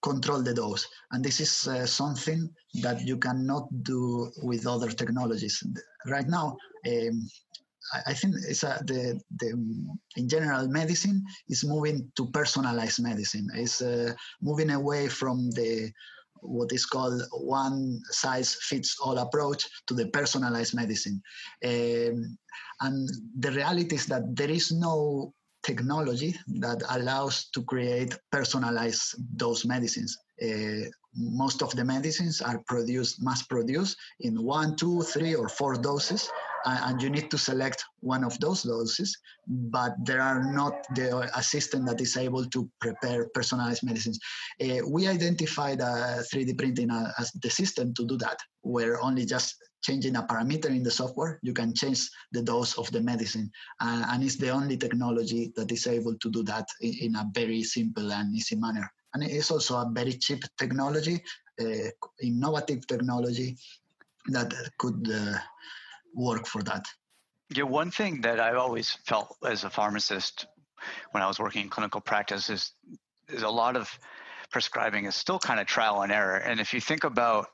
control 0.02 0.43
the 0.43 0.55
dose. 0.55 0.87
And 1.12 1.25
this 1.25 1.41
is 1.41 1.67
uh, 1.67 1.87
something 1.87 2.49
that 2.83 3.00
you 3.02 3.17
cannot 3.17 3.69
do 3.83 4.31
with 4.43 4.67
other 4.67 4.91
technologies. 4.91 5.62
Right 6.07 6.29
now, 6.29 6.57
um, 6.87 7.29
I 8.07 8.14
think 8.14 8.37
it's 8.49 8.62
a, 8.62 8.81
the, 8.87 9.21
the 9.38 9.50
in 10.17 10.29
general 10.29 10.69
medicine 10.69 11.25
is 11.49 11.64
moving 11.64 12.11
to 12.17 12.31
personalized 12.31 13.02
medicine. 13.02 13.49
It's 13.55 13.83
uh, 13.83 14.14
moving 14.41 14.71
away 14.71 15.09
from 15.09 15.50
the 15.50 15.93
what 16.43 16.73
is 16.73 16.85
called 16.85 17.23
one 17.33 18.00
size 18.11 18.57
fits 18.62 18.97
all 19.02 19.19
approach 19.19 19.64
to 19.87 19.95
the 19.95 20.09
personalized 20.09 20.75
medicine. 20.75 21.23
Um, 21.64 22.37
and 22.81 23.09
the 23.38 23.52
reality 23.52 23.95
is 23.95 24.07
that 24.07 24.35
there 24.35 24.50
is 24.50 24.73
no 24.73 25.33
technology 25.62 26.35
that 26.61 26.83
allows 26.90 27.47
to 27.54 27.62
create 27.62 28.16
personalized 28.31 29.14
those 29.37 29.64
medicines. 29.64 30.16
Uh, 30.42 30.88
most 31.14 31.62
of 31.62 31.75
the 31.76 31.85
medicines 31.85 32.40
are 32.40 32.62
produced, 32.66 33.23
mass 33.23 33.42
produced 33.42 33.97
in 34.21 34.42
one, 34.42 34.76
two, 34.76 35.02
three, 35.02 35.35
or 35.35 35.49
four 35.49 35.76
doses, 35.76 36.31
and 36.64 37.02
you 37.02 37.11
need 37.11 37.31
to 37.31 37.38
select 37.38 37.85
one 38.00 38.25
of 38.25 38.38
those 38.40 38.62
doses, 38.62 39.16
but 39.47 39.92
there 40.04 40.21
are 40.21 40.42
not 40.42 40.87
the 40.95 41.28
assistant 41.37 41.87
that 41.87 42.00
is 42.00 42.16
able 42.16 42.45
to 42.47 42.69
prepare 42.81 43.28
personalized 43.35 43.83
medicines. 43.83 44.19
Uh, 44.62 44.78
we 44.88 45.07
identified 45.07 45.81
uh, 45.81 46.23
3D 46.33 46.57
printing 46.57 46.90
as 47.19 47.31
the 47.42 47.50
system 47.50 47.92
to 47.95 48.04
do 48.07 48.16
that, 48.16 48.38
where 48.62 49.02
only 49.02 49.25
just 49.25 49.57
changing 49.83 50.17
a 50.17 50.23
parameter 50.23 50.67
in 50.67 50.83
the 50.83 50.91
software, 50.91 51.39
you 51.43 51.53
can 51.53 51.75
change 51.75 52.09
the 52.33 52.43
dose 52.43 52.79
of 52.79 52.91
the 52.93 53.01
medicine. 53.01 53.51
Uh, 53.81 54.05
and 54.11 54.23
it's 54.23 54.37
the 54.37 54.51
only 54.51 54.77
technology 54.77 55.53
that 55.57 55.71
is 55.71 55.87
able 55.87 56.15
to 56.17 56.31
do 56.31 56.43
that 56.45 56.67
in, 56.81 56.95
in, 57.01 57.17
a 57.17 57.29
very 57.35 57.62
simple 57.62 58.12
and 58.12 58.35
easy 58.35 58.57
manner. 58.57 58.91
And 59.15 59.23
it's 59.25 59.51
also 59.51 59.77
a 59.77 59.91
very 59.93 60.12
cheap 60.12 60.45
technology, 60.57 61.23
uh, 61.61 61.91
innovative 62.23 62.87
technology 62.87 63.57
that 64.29 64.55
could 64.79 65.11
uh, 65.12 65.39
work 66.15 66.47
for 66.47 66.62
that. 66.62 66.87
Yeah, 67.55 67.65
one 67.65 67.91
thing 67.91 68.21
that 68.23 68.41
I've 68.41 68.57
always 68.57 68.97
felt 69.05 69.37
as 69.47 69.65
a 69.65 69.71
pharmacist 69.71 70.47
when 71.11 71.23
I 71.23 71.27
was 71.27 71.39
working 71.39 71.62
in 71.62 71.69
clinical 71.69 72.01
practice 72.01 72.49
is, 72.49 72.73
is 73.29 73.43
a 73.43 73.49
lot 73.49 73.77
of 73.77 73.91
prescribing 74.51 75.07
is 75.07 75.15
still 75.15 75.39
kind 75.39 75.61
of 75.61 75.67
trial 75.67 76.03
and 76.03 76.12
error. 76.12 76.37
And 76.37 76.61
if 76.61 76.73
you 76.73 76.81
think 76.81 77.05
about 77.05 77.49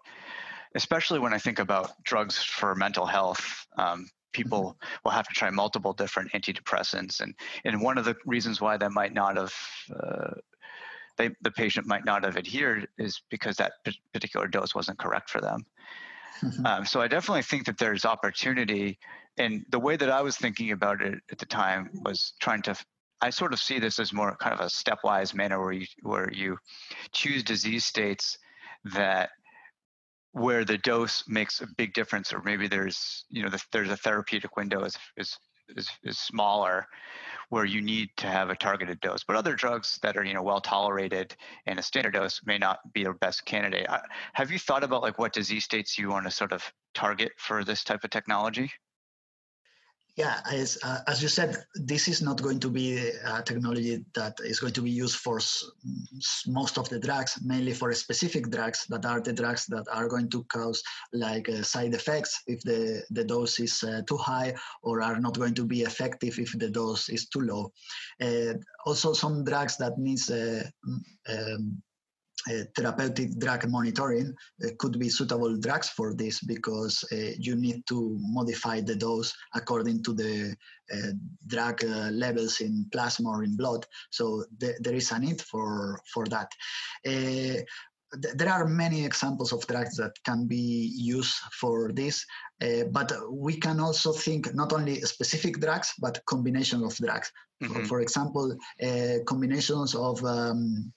especially 0.75 1.18
when 1.18 1.32
I 1.32 1.38
think 1.38 1.58
about 1.58 2.02
drugs 2.04 2.42
for 2.42 2.75
mental 2.75 3.06
health. 3.06 3.66
Um, 3.76 4.08
people 4.32 4.60
mm-hmm. 4.60 4.96
will 5.04 5.12
have 5.12 5.28
to 5.28 5.34
try 5.34 5.50
multiple 5.50 5.92
different 5.92 6.32
antidepressants, 6.32 7.20
and 7.20 7.34
and 7.64 7.80
one 7.80 7.98
of 7.98 8.04
the 8.04 8.16
reasons 8.26 8.60
why 8.60 8.76
that 8.76 8.92
might 8.92 9.14
not 9.14 9.37
have 9.37 9.54
uh, 9.94 10.34
they, 11.16 11.30
the 11.42 11.50
patient 11.50 11.87
might 11.87 12.04
not 12.04 12.25
have 12.25 12.37
adhered 12.37 12.88
is 12.98 13.22
because 13.28 13.56
that 13.56 13.72
particular 14.12 14.46
dose 14.46 14.75
wasn't 14.75 14.98
correct 14.98 15.28
for 15.28 15.40
them. 15.40 15.66
Mm-hmm. 16.42 16.66
Um, 16.66 16.87
so 16.87 17.00
I 17.00 17.08
definitely 17.08 17.42
think 17.42 17.66
that 17.66 17.78
there's 17.78 18.04
opportunity 18.04 18.98
and 19.38 19.64
the 19.70 19.78
way 19.78 19.96
that 19.96 20.10
I 20.10 20.20
was 20.20 20.37
thinking 20.37 20.72
about 20.72 21.00
it 21.00 21.20
at 21.30 21.38
the 21.38 21.46
time 21.46 21.90
was 22.04 22.34
trying 22.40 22.62
to 22.62 22.76
I 23.20 23.30
sort 23.30 23.52
of 23.52 23.58
see 23.58 23.80
this 23.80 23.98
as 23.98 24.12
more 24.12 24.37
kind 24.37 24.54
of 24.54 24.60
a 24.60 24.68
stepwise 24.68 25.34
manner 25.34 25.60
where 25.60 25.72
you 25.72 25.87
where 26.02 26.30
you 26.32 26.58
choose 27.12 27.42
disease 27.42 27.84
states 27.84 28.38
that 28.84 29.30
where 30.32 30.64
the 30.64 30.78
dose 30.78 31.25
makes 31.26 31.61
a 31.61 31.66
big 31.76 31.94
difference 31.94 32.32
or 32.32 32.42
maybe 32.42 32.68
there's 32.68 33.25
you 33.30 33.42
know 33.42 33.49
the, 33.49 33.62
there's 33.73 33.90
a 33.90 33.97
therapeutic 33.97 34.56
window 34.56 34.85
is, 34.85 34.97
is 35.16 35.38
is 35.76 35.88
is 36.02 36.18
smaller 36.18 36.87
where 37.50 37.64
you 37.64 37.80
need 37.80 38.11
to 38.16 38.26
have 38.26 38.50
a 38.50 38.56
targeted 38.56 39.00
dose. 39.00 39.25
But 39.25 39.37
other 39.37 39.54
drugs 39.54 39.99
that 40.02 40.16
are 40.16 40.25
you 40.25 40.35
know 40.35 40.42
well 40.42 40.61
tolerated 40.61 41.35
and 41.66 41.78
a 41.78 41.82
standard 41.82 42.12
dose 42.12 42.40
may 42.44 42.58
not 42.58 42.78
be 42.92 43.04
the 43.04 43.12
best 43.14 43.44
candidate. 43.47 43.87
Have 44.35 44.50
you 44.50 44.58
thought 44.58 44.85
about 44.85 45.02
like 45.02 45.18
what 45.18 45.32
disease 45.32 45.64
states 45.64 45.99
you 45.99 46.11
want 46.11 46.26
to 46.26 46.30
sort 46.30 46.52
of 46.52 46.62
target 46.94 47.32
for 47.38 47.64
this 47.64 47.85
type 47.85 48.04
of 48.04 48.11
technology 48.11 48.70
yeah, 50.18 50.40
as, 50.50 50.76
uh, 50.82 50.98
as 51.06 51.22
you 51.22 51.28
said, 51.28 51.56
this 51.76 52.08
is 52.08 52.20
not 52.20 52.42
going 52.42 52.58
to 52.58 52.68
be 52.68 52.98
a 53.25 53.40
technology 53.42 54.04
that 54.16 54.34
is 54.40 54.58
going 54.58 54.72
to 54.72 54.82
be 54.82 54.90
used 54.90 55.14
for 55.14 55.37
s- 55.37 55.64
most 56.48 56.76
of 56.76 56.88
the 56.88 56.98
drugs, 56.98 57.38
mainly 57.44 57.72
for 57.72 57.92
specific 57.92 58.50
drugs 58.50 58.84
that 58.88 59.06
are 59.06 59.20
the 59.20 59.32
drugs 59.32 59.66
that 59.66 59.87
are 59.92 60.08
going 60.08 60.28
to 60.30 60.42
cause 60.52 60.82
like 61.12 61.48
uh, 61.48 61.62
side 61.62 61.94
effects 61.94 62.42
if 62.48 62.60
the, 62.62 63.04
the 63.10 63.22
dose 63.22 63.60
is 63.60 63.84
uh, 63.84 64.02
too 64.08 64.16
high 64.16 64.52
or 64.82 65.00
are 65.00 65.20
not 65.20 65.38
going 65.38 65.54
to 65.54 65.64
be 65.64 65.82
effective 65.82 66.37
if 66.40 66.50
the 66.58 66.68
dose 66.68 67.08
is 67.08 67.28
too 67.28 67.42
low. 67.42 67.72
Uh, 68.20 68.54
also, 68.87 69.12
some 69.12 69.44
drugs 69.44 69.76
that 69.76 69.98
needs 69.98 70.30
uh, 70.30 70.64
um, 71.28 71.80
therapeutic 72.76 73.38
drug 73.38 73.68
monitoring 73.68 74.34
uh, 74.64 74.68
could 74.78 74.98
be 74.98 75.08
suitable 75.08 75.56
drugs 75.56 75.88
for 75.88 76.14
this 76.14 76.40
because 76.40 77.04
uh, 77.12 77.32
you 77.38 77.54
need 77.56 77.86
to 77.86 78.16
modify 78.20 78.80
the 78.80 78.96
dose 78.96 79.34
according 79.54 80.02
to 80.02 80.12
the 80.12 80.54
uh, 80.92 81.12
drug 81.46 81.84
uh, 81.84 82.10
levels 82.10 82.60
in 82.60 82.86
plasma 82.92 83.28
or 83.28 83.44
in 83.44 83.56
blood. 83.56 83.86
So 84.10 84.44
th- 84.60 84.76
there 84.80 84.94
is 84.94 85.10
a 85.12 85.18
need 85.18 85.40
for 85.40 86.00
for 86.12 86.24
that. 86.26 86.50
Uh, 87.06 87.62
there 88.34 88.48
are 88.48 88.66
many 88.66 89.04
examples 89.04 89.52
of 89.52 89.66
drugs 89.66 89.96
that 89.96 90.12
can 90.24 90.46
be 90.46 90.90
used 90.96 91.34
for 91.60 91.92
this, 91.92 92.24
but 92.90 93.12
we 93.30 93.54
can 93.54 93.80
also 93.80 94.12
think 94.12 94.54
not 94.54 94.72
only 94.72 95.02
specific 95.02 95.60
drugs 95.60 95.92
but 96.00 96.24
combination 96.24 96.82
of 96.84 96.96
drugs. 96.96 97.30
Mm-hmm. 97.62 97.74
For, 97.74 97.84
for, 97.84 98.00
example, 98.00 98.56
combinations 99.26 99.94
of 99.94 100.24
um, 100.24 100.90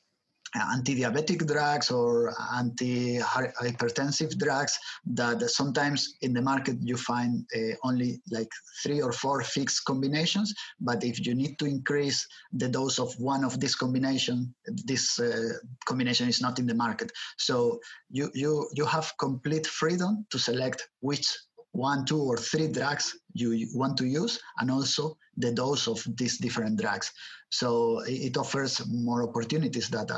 anti-diabetic 0.55 1.48
drugs 1.48 1.91
or 1.91 2.34
anti-hypertensive 2.55 4.38
drugs 4.38 4.77
that 5.05 5.41
sometimes 5.50 6.15
in 6.22 6.34
the 6.34 6.41
market 6.41 6.77
you 6.81 6.98
find 6.98 7.46
uh, 7.55 7.74
only 7.84 8.22
like 8.31 8.50
three 8.84 9.01
or 9.01 9.12
four 9.12 9.43
fixed 9.43 9.86
combinations. 9.86 10.53
But 10.79 11.03
if 11.03 11.25
you 11.25 11.36
need 11.36 11.58
to 11.60 11.65
increase 11.65 12.27
the 12.53 12.67
dose 12.67 13.00
of 13.00 13.13
one 13.20 13.43
of 13.43 13.60
this 13.60 13.75
combination 13.75 14.53
this 14.86 15.20
uh, 15.20 15.53
combination 15.86 16.27
is 16.27 16.41
not 16.41 16.60
in 16.60 16.67
the 16.67 16.75
market. 16.75 17.12
So 17.38 17.79
you 18.10 18.29
you 18.34 18.70
you 18.74 18.86
have 18.86 19.13
complete 19.20 19.67
freedom 19.67 20.25
to 20.31 20.39
select 20.39 20.89
which 21.00 21.27
one, 21.74 22.05
two, 22.05 22.22
or 22.22 22.38
three 22.38 22.67
drugs 22.67 23.17
you 23.34 23.67
want 23.74 23.98
to 23.98 24.05
use, 24.05 24.39
and 24.60 24.70
also 24.70 25.17
the 25.38 25.52
dose 25.52 25.88
of 25.88 26.04
these 26.18 26.38
different 26.38 26.80
drugs. 26.80 27.12
So 27.50 28.02
it 28.06 28.38
offers 28.38 28.82
more 28.88 29.28
opportunities 29.28 29.90
that 29.90 30.12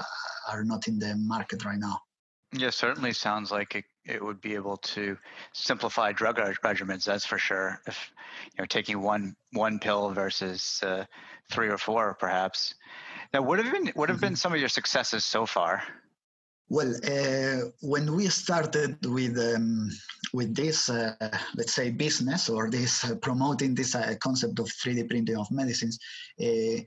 are 0.49 0.63
not 0.63 0.87
in 0.87 0.99
the 0.99 1.15
market 1.15 1.65
right 1.65 1.79
now. 1.79 1.99
Yeah, 2.55 2.69
certainly 2.69 3.13
sounds 3.13 3.51
like 3.51 3.75
it, 3.75 3.85
it 4.05 4.23
would 4.23 4.39
be 4.39 4.53
able 4.53 4.77
to 4.77 5.17
simplify 5.53 6.11
drug 6.11 6.37
regimens. 6.37 7.03
That's 7.03 7.25
for 7.25 7.39
sure. 7.39 7.81
If 7.87 8.11
you 8.53 8.61
know, 8.61 8.65
taking 8.65 9.01
one 9.01 9.35
one 9.53 9.79
pill 9.79 10.11
versus 10.11 10.79
uh, 10.83 11.05
three 11.51 11.69
or 11.69 11.79
four, 11.79 12.15
perhaps. 12.19 12.75
Now, 13.33 13.41
what 13.41 13.57
have 13.57 13.71
been 13.71 13.87
what 13.95 14.09
have 14.09 14.21
been 14.21 14.33
mm-hmm. 14.33 14.35
some 14.35 14.53
of 14.53 14.59
your 14.59 14.69
successes 14.69 15.25
so 15.25 15.47
far? 15.47 15.81
Well, 16.73 16.95
uh, 17.05 17.69
when 17.81 18.15
we 18.15 18.29
started 18.29 18.97
with 19.05 19.37
um, 19.37 19.91
with 20.33 20.55
this, 20.55 20.89
uh, 20.89 21.13
let's 21.55 21.75
say, 21.75 21.91
business 21.91 22.49
or 22.49 22.71
this 22.71 23.03
uh, 23.03 23.13
promoting 23.21 23.75
this 23.75 23.93
uh, 23.93 24.15
concept 24.19 24.57
of 24.57 24.65
3D 24.65 25.07
printing 25.07 25.37
of 25.37 25.51
medicines, 25.51 25.99
uh, 26.41 26.81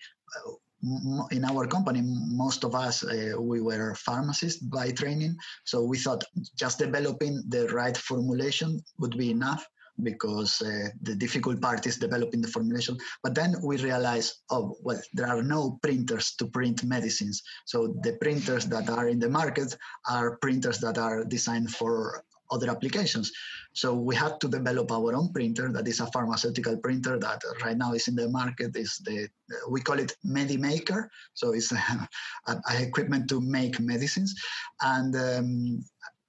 in 1.30 1.44
our 1.44 1.68
company, 1.68 2.02
most 2.02 2.64
of 2.64 2.74
us 2.74 3.04
uh, 3.04 3.40
we 3.40 3.60
were 3.60 3.94
pharmacists 3.94 4.60
by 4.60 4.90
training, 4.90 5.36
so 5.64 5.84
we 5.84 5.98
thought 5.98 6.24
just 6.56 6.80
developing 6.80 7.44
the 7.46 7.68
right 7.68 7.96
formulation 7.96 8.80
would 8.98 9.16
be 9.16 9.30
enough 9.30 9.64
because 10.02 10.62
uh, 10.62 10.88
the 11.02 11.14
difficult 11.14 11.60
part 11.60 11.86
is 11.86 11.96
developing 11.96 12.40
the 12.40 12.48
formulation. 12.48 12.96
But 13.22 13.34
then 13.34 13.56
we 13.62 13.76
realize, 13.78 14.42
oh, 14.50 14.76
well, 14.82 15.00
there 15.14 15.28
are 15.28 15.42
no 15.42 15.78
printers 15.82 16.34
to 16.36 16.46
print 16.46 16.84
medicines. 16.84 17.42
So 17.64 17.96
the 18.02 18.14
printers 18.20 18.66
that 18.66 18.88
are 18.90 19.08
in 19.08 19.18
the 19.18 19.28
market 19.28 19.76
are 20.08 20.36
printers 20.38 20.78
that 20.80 20.98
are 20.98 21.24
designed 21.24 21.70
for 21.70 22.24
other 22.50 22.70
applications. 22.70 23.32
So 23.72 23.94
we 23.94 24.14
had 24.14 24.40
to 24.40 24.48
develop 24.48 24.90
our 24.90 25.14
own 25.14 25.32
printer 25.32 25.70
that 25.72 25.86
is 25.86 26.00
a 26.00 26.06
pharmaceutical 26.06 26.76
printer 26.78 27.18
that 27.18 27.42
right 27.62 27.76
now 27.76 27.92
is 27.92 28.08
in 28.08 28.16
the 28.16 28.28
market. 28.28 28.76
Is 28.76 28.98
the 29.04 29.28
we 29.68 29.80
call 29.80 29.98
it 29.98 30.16
MediMaker. 30.24 31.08
So 31.34 31.52
it's 31.52 31.72
a, 32.46 32.58
equipment 32.80 33.28
to 33.30 33.40
make 33.40 33.80
medicines, 33.80 34.34
and 34.80 35.14
um, 35.16 35.84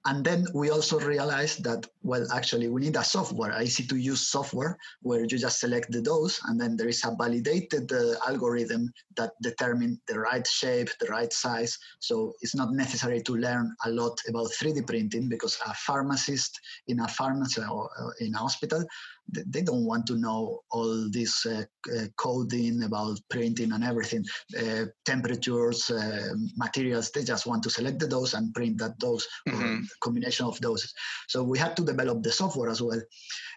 and 0.08 0.24
then 0.24 0.46
we 0.54 0.70
also 0.70 0.98
realized 0.98 1.62
that, 1.64 1.86
well, 2.02 2.26
actually, 2.32 2.68
we 2.70 2.80
need 2.80 2.96
a 2.96 3.04
software, 3.04 3.52
easy 3.60 3.86
to 3.88 3.96
use 3.96 4.26
software, 4.26 4.78
where 5.02 5.20
you 5.20 5.26
just 5.26 5.60
select 5.60 5.92
the 5.92 6.00
dose, 6.00 6.40
and 6.46 6.58
then 6.58 6.78
there 6.78 6.88
is 6.88 7.04
a 7.04 7.14
validated 7.14 7.92
uh, 7.92 8.14
algorithm 8.26 8.90
that 9.16 9.32
determines 9.42 9.98
the 10.08 10.18
right 10.18 10.46
shape, 10.46 10.88
the 10.98 11.08
right 11.08 11.30
size. 11.30 11.78
So 12.00 12.32
it's 12.40 12.54
not 12.54 12.72
necessary 12.72 13.20
to 13.20 13.36
learn 13.36 13.76
a 13.84 13.90
lot 13.90 14.18
about 14.26 14.48
3D 14.58 14.86
printing 14.86 15.28
because 15.28 15.58
a 15.66 15.74
pharmacist 15.74 16.58
in 16.86 17.00
a 17.00 17.08
pharmacy 17.08 17.60
or 17.70 17.90
uh, 18.00 18.24
in 18.24 18.34
a 18.34 18.38
hospital 18.38 18.82
they 19.28 19.62
don't 19.62 19.84
want 19.84 20.06
to 20.06 20.16
know 20.16 20.60
all 20.70 21.08
this 21.10 21.44
uh, 21.46 21.64
uh, 21.94 22.06
coding 22.16 22.82
about 22.82 23.18
printing 23.28 23.72
and 23.72 23.84
everything, 23.84 24.24
uh, 24.58 24.84
temperatures, 25.04 25.90
uh, 25.90 26.34
materials. 26.56 27.10
They 27.10 27.24
just 27.24 27.46
want 27.46 27.62
to 27.64 27.70
select 27.70 27.98
the 27.98 28.08
dose 28.08 28.34
and 28.34 28.54
print 28.54 28.78
that 28.78 28.98
dose 28.98 29.26
mm-hmm. 29.46 29.62
or 29.62 29.80
combination 30.00 30.46
of 30.46 30.60
doses. 30.60 30.92
So 31.28 31.42
we 31.42 31.58
had 31.58 31.76
to 31.76 31.84
develop 31.84 32.22
the 32.22 32.32
software 32.32 32.70
as 32.70 32.80
well. 32.80 33.00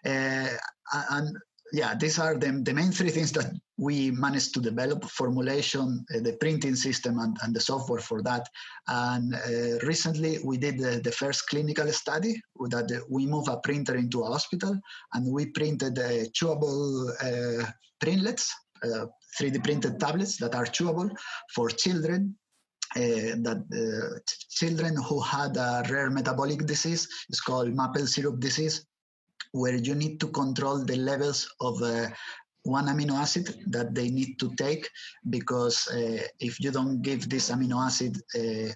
Uh, 0.06 0.50
and 1.12 1.38
yeah, 1.74 1.96
these 1.96 2.20
are 2.20 2.38
the, 2.38 2.52
the 2.64 2.74
main 2.74 2.92
three 2.92 3.10
things 3.10 3.32
that 3.34 3.52
we 3.78 4.12
managed 4.12 4.54
to 4.54 4.62
develop 4.62 5.06
formulation, 5.06 6.06
uh, 6.14 6.20
the 6.20 6.34
printing 6.34 6.76
system, 6.76 7.20
and, 7.20 7.38
and, 7.44 7.56
the 7.56 7.60
software 7.60 8.00
for 8.00 8.22
that. 8.24 8.48
And 8.88 9.34
uh, 9.34 9.86
recently, 9.86 10.40
we 10.44 10.58
did 10.58 10.78
the, 10.78 11.02
the, 11.04 11.12
first 11.12 11.48
clinical 11.48 11.88
study 11.92 12.36
that 12.70 13.06
we 13.10 13.26
moved 13.26 13.48
a 13.48 13.58
printer 13.58 13.96
into 13.96 14.22
a 14.22 14.28
hospital 14.28 14.78
and 15.14 15.32
we 15.32 15.48
printed 15.48 15.98
uh, 15.98 16.26
chewable 16.38 17.10
uh, 17.22 17.66
printlets, 18.00 18.54
3D 18.84 19.58
uh, 19.58 19.62
printed 19.62 20.00
tablets 20.00 20.38
that 20.38 20.56
are 20.56 20.66
chewable 20.66 21.10
for 21.56 21.70
children 21.70 22.36
uh, 22.96 23.40
that 23.40 23.64
uh, 23.72 24.20
children 24.50 24.96
who 25.08 25.22
had 25.22 25.56
a 25.56 25.84
rare 25.90 26.10
metabolic 26.10 26.66
disease 26.66 27.08
it's 27.30 27.40
called 27.40 27.74
maple 27.74 28.06
syrup 28.06 28.38
disease 28.40 28.86
where 29.52 29.76
you 29.76 29.96
need 29.96 30.20
to 30.20 30.28
control 30.28 30.84
the 30.84 30.96
levels 30.96 31.50
of 31.60 31.82
uh, 31.82 32.08
one 32.64 32.88
amino 32.88 33.14
acid 33.14 33.56
that 33.68 33.94
they 33.94 34.10
need 34.10 34.40
to 34.40 34.54
take 34.56 34.90
because 35.30 35.88
uh, 35.90 36.22
if 36.40 36.60
you 36.60 36.72
don't 36.72 37.02
give 37.02 37.30
this 37.30 37.50
amino 37.50 37.84
acid 37.86 38.18
uh, 38.36 38.72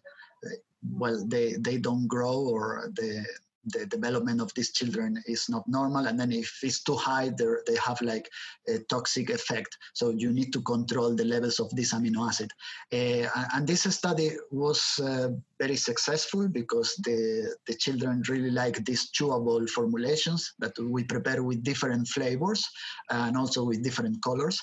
well 0.92 1.24
they 1.28 1.54
they 1.60 1.78
don't 1.78 2.08
grow 2.08 2.38
or 2.38 2.90
the 2.94 3.26
the 3.68 3.86
development 3.86 4.42
of 4.42 4.54
these 4.56 4.72
children 4.72 5.22
is 5.28 5.50
not 5.50 5.68
normal 5.68 6.08
and 6.08 6.20
then 6.20 6.32
if 6.32 6.60
it's 6.64 6.84
too 6.84 6.96
high 6.96 7.30
they 7.38 7.76
have 7.84 8.00
like 8.02 8.30
a 8.68 8.80
toxic 8.90 9.30
effect. 9.30 9.78
So 9.94 10.10
you 10.10 10.32
need 10.32 10.52
to 10.54 10.62
control 10.62 11.16
the 11.16 11.26
levels 11.26 11.60
of 11.60 11.70
this 11.76 11.94
amino 11.94 12.28
acid. 12.28 12.52
Uh, 12.92 13.28
and 13.54 13.68
this 13.68 13.84
study 13.84 14.32
was 14.52 15.00
uh, 15.00 15.30
very 15.60 15.76
successful 15.76 16.48
because 16.48 16.96
the, 17.04 17.56
the 17.68 17.76
children 17.76 18.24
really 18.28 18.52
like 18.52 18.84
these 18.86 19.12
chewable 19.12 19.70
formulations 19.70 20.54
that 20.60 20.78
we 20.80 21.04
prepare 21.04 21.44
with 21.44 21.64
different 21.64 22.08
flavors 22.08 22.68
and 23.10 23.38
also 23.38 23.64
with 23.64 23.84
different 23.84 24.22
colors. 24.24 24.60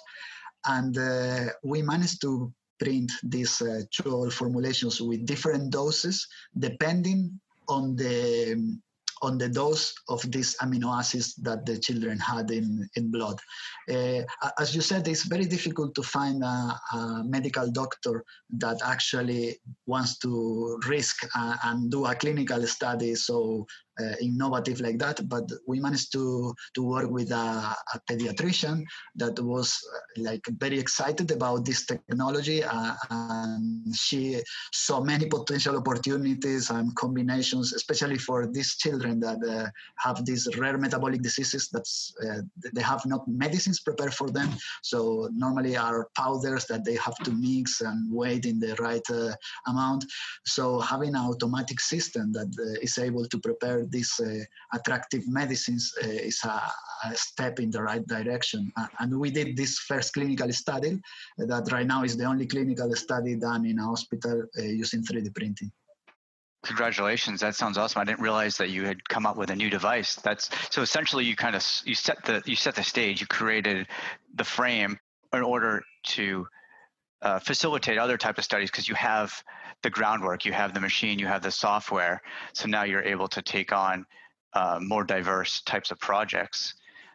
And 0.66 0.96
uh, 0.96 1.46
we 1.64 1.82
managed 1.82 2.20
to 2.22 2.52
print 2.78 3.12
these 3.22 3.60
uh, 3.62 3.82
chewable 3.92 4.32
formulations 4.32 5.00
with 5.00 5.24
different 5.26 5.70
doses 5.70 6.26
depending 6.58 7.38
on 7.68 7.94
the 7.96 8.76
on 9.22 9.38
the 9.38 9.48
dose 9.48 9.94
of 10.08 10.20
these 10.30 10.56
amino 10.58 10.98
acids 10.98 11.35
that 11.37 11.64
the 11.64 11.78
children 11.78 12.18
had 12.18 12.50
in, 12.50 12.88
in 12.96 13.11
blood. 13.11 13.38
Uh, 13.90 14.22
as 14.58 14.74
you 14.74 14.80
said, 14.80 15.06
it's 15.08 15.24
very 15.24 15.44
difficult 15.44 15.94
to 15.94 16.02
find 16.02 16.42
a, 16.42 16.80
a 16.92 17.22
medical 17.24 17.70
doctor 17.70 18.24
that 18.58 18.78
actually 18.85 19.56
wants 19.87 20.18
to 20.18 20.80
risk 20.87 21.24
uh, 21.37 21.56
and 21.64 21.90
do 21.90 22.06
a 22.06 22.14
clinical 22.14 22.66
study 22.66 23.14
so 23.14 23.66
uh, 24.00 24.14
innovative 24.20 24.81
like 24.81 24.98
that. 24.98 25.28
But 25.28 25.50
we 25.66 25.81
managed 25.81 26.12
to 26.12 26.55
to 26.74 26.83
work 26.83 27.11
with 27.11 27.31
a, 27.31 27.74
a 27.94 28.00
pediatrician 28.11 28.85
that 29.16 29.38
was 29.40 29.78
uh, 29.94 30.22
like 30.22 30.42
very 30.59 30.78
excited 30.78 31.31
about 31.31 31.64
this 31.64 31.85
technology, 31.87 32.64
uh, 32.64 32.94
and 33.11 33.94
she 33.94 34.40
saw 34.72 35.00
many 35.02 35.26
potential 35.26 35.76
opportunities 35.76 36.70
and 36.70 36.94
combinations, 36.96 37.72
especially 37.72 38.18
for 38.18 38.46
these 38.46 38.76
children 38.76 39.20
that 39.20 39.38
uh, 39.44 39.68
have 39.98 40.24
these 40.24 40.48
rare 40.59 40.78
metabolic 40.78 41.22
diseases. 41.22 41.68
that 41.72 41.87
uh, 42.26 42.42
they 42.74 42.83
have 42.83 43.05
not 43.07 43.26
medicines 43.28 43.81
prepared 43.81 44.14
for 44.14 44.31
them. 44.31 44.50
So 44.83 45.28
normally 45.33 45.76
are 45.76 46.09
powders 46.16 46.66
that 46.66 46.85
they 46.85 46.96
have 46.96 47.16
to 47.24 47.31
mix 47.33 47.81
and 47.81 48.12
weight 48.12 48.46
in 48.46 48.59
the 48.59 48.74
right 48.76 49.09
uh, 49.11 49.35
amount. 49.66 50.05
So 50.46 50.81
having 50.81 51.11
an 51.11 51.26
automatic 51.31 51.81
system 51.81 52.33
that 52.33 52.50
is 52.81 52.98
able 52.98 53.26
to 53.26 53.38
prepare 53.38 53.82
these 53.90 54.21
uh, 54.21 54.38
attractive 54.75 55.23
medicines 55.29 55.92
uh, 56.03 56.07
is 56.07 56.40
a, 56.45 56.62
a, 57.05 57.14
step 57.14 57.61
in 57.61 57.71
the 57.71 57.83
right 57.83 58.07
direction. 58.07 58.73
and 58.99 59.18
we 59.18 59.31
did 59.31 59.57
this 59.57 59.79
first 59.79 60.14
clinical 60.14 60.53
study 60.53 61.01
that 61.38 61.71
right 61.73 61.87
now 61.87 62.05
is 62.05 62.16
the 62.16 62.25
only 62.25 62.47
clinical 62.47 62.95
study 62.95 63.37
done 63.37 63.66
in 63.66 63.79
a 63.79 63.85
hospital 63.85 64.45
uh, 64.59 64.62
using 64.62 65.03
3D 65.03 65.35
printing. 65.35 65.71
Congratulations! 66.64 67.40
That 67.40 67.57
sounds 67.57 67.77
awesome. 67.77 68.01
I 68.01 68.05
didn't 68.05 68.21
realize 68.21 68.57
that 68.59 68.71
you 68.71 68.85
had 68.85 69.09
come 69.09 69.27
up 69.27 69.37
with 69.37 69.51
a 69.51 69.57
new 69.57 69.68
device. 69.68 70.14
That's 70.14 70.49
so 70.71 70.81
essentially 70.81 71.25
you 71.25 71.35
kind 71.35 71.57
of 71.57 71.66
you 71.85 71.97
set 71.97 72.25
the 72.25 72.40
you 72.47 72.55
set 72.55 72.77
the 72.77 72.85
stage. 72.85 73.21
You 73.21 73.27
created 73.27 73.88
the 74.35 74.45
frame 74.45 74.97
in 75.33 75.42
order 75.42 75.83
to 76.05 76.47
uh, 77.22 77.38
facilitate 77.38 77.98
other 77.98 78.18
type 78.18 78.38
of 78.38 78.44
studies 78.44 78.70
because 78.70 78.88
you 78.88 78.94
have 78.94 79.32
the 79.82 79.90
groundwork, 79.90 80.44
you 80.44 80.52
have 80.52 80.74
the 80.74 80.80
machine, 80.80 81.18
you 81.18 81.26
have 81.26 81.42
the 81.42 81.50
software. 81.50 82.20
So 82.52 82.68
now 82.68 82.85
you're 82.85 83.02
able 83.02 83.28
to 83.28 83.42
take 83.42 83.72
on 83.72 84.04
uh, 84.54 84.78
more 84.80 85.04
diverse 85.04 85.62
types 85.62 85.90
of 85.90 85.98
projects. 85.98 86.74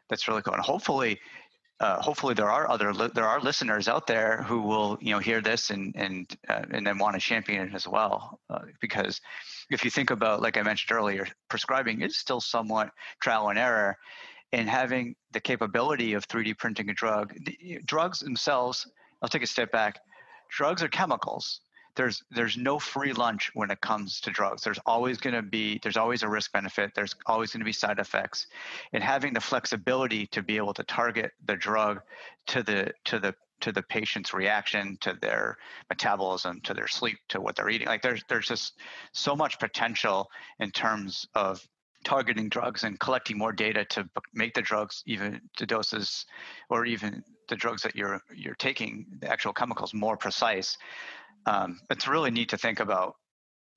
That's 0.09 0.27
really 0.27 0.41
cool. 0.41 0.53
And 0.53 0.63
hopefully, 0.63 1.19
uh, 1.79 2.01
hopefully 2.01 2.33
there 2.33 2.49
are 2.49 2.69
other 2.69 2.93
li- 2.93 3.11
there 3.13 3.27
are 3.27 3.39
listeners 3.39 3.87
out 3.87 4.07
there 4.07 4.41
who 4.43 4.61
will 4.61 4.97
you 4.99 5.11
know 5.11 5.19
hear 5.19 5.41
this 5.41 5.69
and 5.69 5.93
and 5.95 6.35
uh, 6.49 6.63
and 6.71 6.87
then 6.87 6.97
want 6.97 7.13
to 7.13 7.19
champion 7.19 7.67
it 7.67 7.75
as 7.75 7.87
well. 7.87 8.39
Uh, 8.49 8.61
because 8.81 9.21
if 9.69 9.83
you 9.83 9.91
think 9.91 10.09
about 10.09 10.41
like 10.41 10.57
I 10.57 10.63
mentioned 10.63 10.97
earlier, 10.97 11.27
prescribing 11.49 12.01
is 12.01 12.17
still 12.17 12.41
somewhat 12.41 12.89
trial 13.21 13.49
and 13.49 13.59
error. 13.59 13.97
And 14.53 14.69
having 14.69 15.13
the 15.33 15.41
capability 15.41 16.13
of 16.13 16.25
3D 16.25 16.57
printing 16.57 16.89
a 16.89 16.93
drug, 16.93 17.33
the, 17.43 17.81
drugs 17.85 18.21
themselves 18.21 18.87
I'll 19.21 19.29
take 19.29 19.43
a 19.43 19.47
step 19.47 19.71
back. 19.71 19.99
Drugs 20.49 20.83
are 20.83 20.87
chemicals. 20.87 21.61
There's 21.95 22.23
there's 22.29 22.57
no 22.57 22.77
free 22.77 23.11
lunch 23.11 23.49
when 23.55 23.71
it 23.71 23.81
comes 23.81 24.21
to 24.21 24.29
drugs. 24.29 24.63
There's 24.63 24.79
always 24.85 25.17
going 25.17 25.33
to 25.33 25.41
be 25.41 25.79
there's 25.81 25.97
always 25.97 26.21
a 26.21 26.29
risk 26.29 26.51
benefit. 26.51 26.91
There's 26.95 27.15
always 27.25 27.51
going 27.51 27.61
to 27.61 27.65
be 27.65 27.73
side 27.73 27.97
effects, 27.97 28.45
and 28.93 29.03
having 29.03 29.33
the 29.33 29.41
flexibility 29.41 30.27
to 30.27 30.43
be 30.43 30.57
able 30.57 30.75
to 30.75 30.83
target 30.83 31.31
the 31.45 31.55
drug 31.55 32.01
to 32.47 32.61
the 32.61 32.91
to 33.05 33.19
the 33.19 33.33
to 33.61 33.71
the 33.71 33.81
patient's 33.81 34.33
reaction 34.33 34.97
to 35.01 35.17
their 35.19 35.57
metabolism 35.89 36.61
to 36.61 36.75
their 36.75 36.87
sleep 36.87 37.17
to 37.29 37.41
what 37.41 37.55
they're 37.55 37.69
eating 37.69 37.87
like 37.87 38.03
there's 38.03 38.23
there's 38.29 38.47
just 38.47 38.75
so 39.13 39.35
much 39.35 39.57
potential 39.59 40.29
in 40.59 40.69
terms 40.69 41.27
of 41.33 41.59
targeting 42.03 42.49
drugs 42.49 42.83
and 42.83 42.99
collecting 42.99 43.37
more 43.37 43.51
data 43.51 43.83
to 43.85 44.07
make 44.33 44.53
the 44.53 44.61
drugs 44.61 45.01
even 45.05 45.41
to 45.55 45.65
doses 45.65 46.25
or 46.69 46.85
even 46.85 47.23
the 47.47 47.55
drugs 47.55 47.81
that 47.83 47.95
you're 47.95 48.21
you're 48.35 48.55
taking, 48.55 49.05
the 49.19 49.31
actual 49.31 49.53
chemicals, 49.53 49.93
more 49.93 50.17
precise. 50.17 50.77
Um, 51.45 51.79
it's 51.89 52.07
really 52.07 52.31
neat 52.31 52.49
to 52.49 52.57
think 52.57 52.79
about 52.79 53.15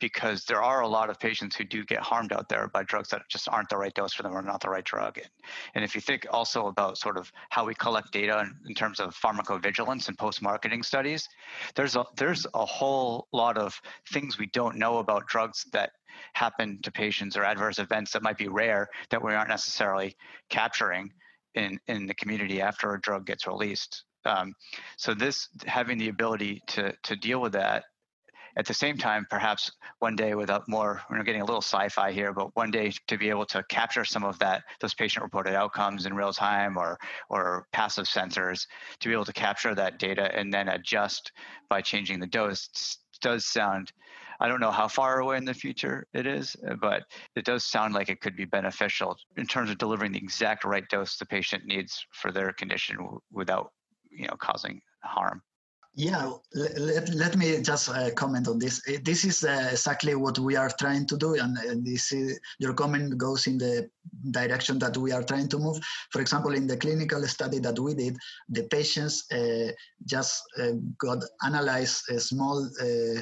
because 0.01 0.45
there 0.47 0.63
are 0.63 0.81
a 0.81 0.89
lot 0.89 1.11
of 1.11 1.21
patients 1.21 1.55
who 1.55 1.65
do 1.65 1.85
get 1.85 2.01
harmed 2.01 2.33
out 2.33 2.49
there 2.49 2.69
by 2.69 2.83
drugs 2.83 3.11
that 3.11 3.23
just 3.29 3.49
aren't 3.49 3.69
the 3.69 3.77
right 3.77 3.95
dose 3.95 4.15
for 4.15 4.23
them 4.23 4.37
or 4.37 4.43
not 4.43 4.61
the 4.61 4.69
right 4.69 4.85
drug. 4.85 5.19
And, 5.19 5.29
and 5.75 5.85
if 5.85 5.95
you 5.95 6.01
think 6.01 6.27
also 6.31 6.67
about 6.67 6.99
sort 6.99 7.17
of 7.17 7.31
how 7.51 7.67
we 7.67 7.75
collect 7.75 8.11
data 8.11 8.41
in, 8.41 8.57
in 8.69 8.75
terms 8.75 8.99
of 8.99 9.15
pharmacovigilance 9.15 10.09
and 10.09 10.19
post-marketing 10.19 10.83
studies, 10.83 11.29
there's 11.75 11.97
a, 11.97 12.05
there's 12.17 12.47
a 12.55 12.65
whole 12.65 13.29
lot 13.33 13.59
of 13.59 13.81
things 14.11 14.39
we 14.39 14.47
don't 14.47 14.77
know 14.77 14.99
about 14.99 15.27
drugs 15.27 15.67
that 15.73 15.93
happen 16.33 16.79
to 16.83 16.91
patients 16.91 17.37
or 17.37 17.45
adverse 17.45 17.79
events 17.79 18.13
that 18.13 18.23
might 18.23 18.39
be 18.39 18.49
rare 18.49 18.89
that 19.11 19.23
we 19.23 19.35
aren't 19.35 19.51
necessarily 19.51 20.17
capturing 20.49 21.13
in 21.55 21.79
in 21.89 22.07
the 22.07 22.15
community 22.15 22.61
after 22.61 22.95
a 22.95 23.01
drug 23.01 23.27
gets 23.27 23.47
released. 23.47 24.05
Um, 24.25 24.55
so 24.97 25.15
this 25.15 25.49
having 25.67 25.99
the 25.99 26.09
ability 26.09 26.63
to 26.69 26.95
to 27.05 27.17
deal 27.17 27.41
with 27.41 27.53
that 27.53 27.85
at 28.57 28.67
the 28.67 28.75
same 28.75 28.97
time, 28.97 29.27
perhaps 29.31 29.71
one 30.01 30.17
day 30.17 30.35
without 30.35 30.69
more, 30.69 31.03
we're 31.09 31.23
getting 31.23 31.41
a 31.41 31.45
little 31.45 31.63
sci-fi 31.63 32.13
here, 32.13 32.33
but 32.33 32.55
one 32.57 32.71
day 32.71 32.93
to 33.07 33.17
be 33.17 33.31
able 33.31 33.47
to 33.47 33.63
capture 33.65 34.05
some 34.05 34.25
of 34.25 34.39
that, 34.41 34.65
those 34.81 34.95
patient-reported 34.95 35.55
outcomes 35.55 36.07
in 36.07 36.15
real 36.15 36.33
time 36.33 36.77
or 36.77 36.99
or 37.29 37.67
passive 37.73 38.07
sensors, 38.07 38.67
to 38.99 39.09
be 39.09 39.15
able 39.15 39.25
to 39.25 39.33
capture 39.33 39.75
that 39.75 39.99
data 39.99 40.37
and 40.37 40.53
then 40.53 40.69
adjust 40.69 41.33
by 41.69 41.81
changing 41.81 42.19
the 42.19 42.27
dose 42.27 42.99
does 43.21 43.47
sound 43.47 43.93
I 44.41 44.49
don't 44.49 44.61
know 44.61 44.71
how 44.71 44.89
far 44.89 45.21
away 45.21 45.37
in 45.37 45.45
the 45.45 45.53
future 45.53 46.07
it 46.15 46.27
is, 46.27 46.57
uh, 46.67 46.75
but 46.81 47.03
it 47.37 47.45
does 47.45 47.65
sound 47.65 47.93
like 47.93 48.09
it 48.09 48.23
could 48.23 48.37
be 48.37 48.47
beneficial 48.47 49.17
in 49.37 49.47
terms 49.47 49.71
of 49.71 49.77
delivering 49.77 50.13
the 50.13 50.19
exact 50.19 50.65
right 50.65 50.89
dose 50.89 51.19
the 51.19 51.27
patient 51.27 51.67
needs 51.67 52.07
for 52.11 52.33
their 52.33 52.51
condition 52.53 52.97
without, 53.31 53.71
you 54.11 54.27
know, 54.27 54.37
causing 54.39 54.81
harm. 55.03 55.43
Yeah, 55.95 56.31
let, 56.55 57.09
let 57.15 57.37
me 57.37 57.61
just 57.63 57.89
uh, 57.89 58.11
comment 58.15 58.47
on 58.47 58.61
this. 58.61 58.81
This 59.03 59.25
is 59.25 59.43
uh, 59.43 59.71
exactly 59.73 60.15
what 60.15 60.39
we 60.39 60.55
are 60.55 60.71
trying 60.79 61.05
to 61.07 61.17
do, 61.17 61.35
and, 61.35 61.59
and 61.59 61.85
this 61.85 62.13
is, 62.13 62.39
your 62.61 62.75
comment 62.75 63.19
goes 63.19 63.49
in 63.49 63.59
the 63.59 63.91
direction 64.31 64.79
that 64.79 64.97
we 64.97 65.11
are 65.11 65.25
trying 65.25 65.49
to 65.49 65.59
move. 65.59 65.81
For 66.11 66.21
example, 66.21 66.55
in 66.55 66.69
the 66.69 66.77
clinical 66.77 67.23
study 67.27 67.59
that 67.59 67.79
we 67.79 67.95
did, 67.95 68.17
the 68.49 68.63
patients 68.65 69.27
uh, 69.33 69.73
just 70.07 70.43
uh, 70.59 70.73
got 70.99 71.25
analyzed 71.45 72.05
a 72.11 72.21
small 72.21 72.71
uh, 72.81 73.21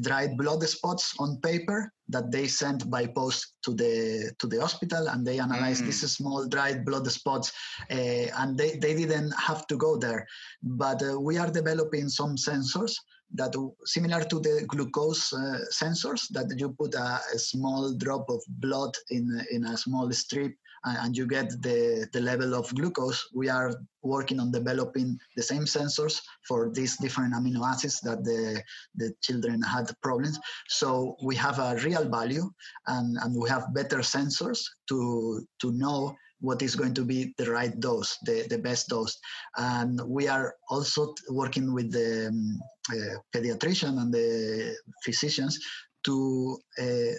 dried 0.00 0.36
blood 0.36 0.62
spots 0.68 1.14
on 1.18 1.40
paper 1.40 1.90
that 2.10 2.30
they 2.30 2.46
sent 2.46 2.90
by 2.90 3.06
post 3.06 3.54
to 3.64 3.74
the 3.74 4.32
to 4.38 4.46
the 4.46 4.60
hospital 4.60 5.08
and 5.08 5.26
they 5.26 5.38
analyzed 5.38 5.82
mm. 5.82 5.86
these 5.86 6.10
small 6.10 6.46
dried 6.48 6.84
blood 6.84 7.06
spots 7.10 7.52
uh, 7.90 8.26
and 8.40 8.58
they, 8.58 8.76
they 8.76 8.94
didn't 8.94 9.32
have 9.32 9.66
to 9.66 9.76
go 9.76 9.96
there 9.96 10.26
but 10.62 11.02
uh, 11.02 11.18
we 11.20 11.38
are 11.38 11.50
developing 11.50 12.08
some 12.08 12.36
sensors 12.36 12.94
that 13.32 13.54
similar 13.84 14.22
to 14.24 14.40
the 14.40 14.64
glucose 14.68 15.32
uh, 15.32 15.60
sensors 15.72 16.28
that 16.30 16.52
you 16.58 16.70
put 16.70 16.94
a, 16.94 17.20
a, 17.34 17.38
small 17.38 17.94
drop 17.94 18.28
of 18.28 18.42
blood 18.48 18.92
in 19.10 19.24
in 19.52 19.64
a 19.66 19.76
small 19.76 20.10
strip 20.12 20.52
and 20.84 21.16
you 21.16 21.26
get 21.26 21.50
the, 21.62 22.08
the 22.12 22.20
level 22.20 22.54
of 22.54 22.74
glucose, 22.74 23.28
we 23.34 23.48
are 23.48 23.72
working 24.02 24.40
on 24.40 24.50
developing 24.50 25.18
the 25.36 25.42
same 25.42 25.64
sensors 25.64 26.20
for 26.46 26.70
these 26.70 26.96
different 26.96 27.34
amino 27.34 27.66
acids 27.66 28.00
that 28.00 28.24
the, 28.24 28.62
the 28.94 29.12
children 29.20 29.60
had 29.62 29.90
problems. 30.02 30.38
So 30.68 31.16
we 31.22 31.36
have 31.36 31.58
a 31.58 31.76
real 31.84 32.08
value 32.08 32.50
and, 32.86 33.18
and 33.22 33.34
we 33.38 33.48
have 33.50 33.74
better 33.74 33.98
sensors 33.98 34.64
to, 34.88 35.46
to 35.60 35.72
know 35.72 36.14
what 36.40 36.62
is 36.62 36.74
going 36.74 36.94
to 36.94 37.04
be 37.04 37.34
the 37.36 37.50
right 37.50 37.78
dose, 37.80 38.16
the, 38.24 38.46
the 38.48 38.58
best 38.58 38.88
dose. 38.88 39.18
And 39.58 40.00
we 40.06 40.26
are 40.28 40.54
also 40.70 41.14
working 41.28 41.74
with 41.74 41.92
the 41.92 42.28
um, 42.28 42.58
uh, 42.90 43.18
pediatrician 43.34 44.00
and 44.00 44.12
the 44.12 44.74
physicians 45.04 45.58
to 46.04 46.56
uh, 46.80 47.12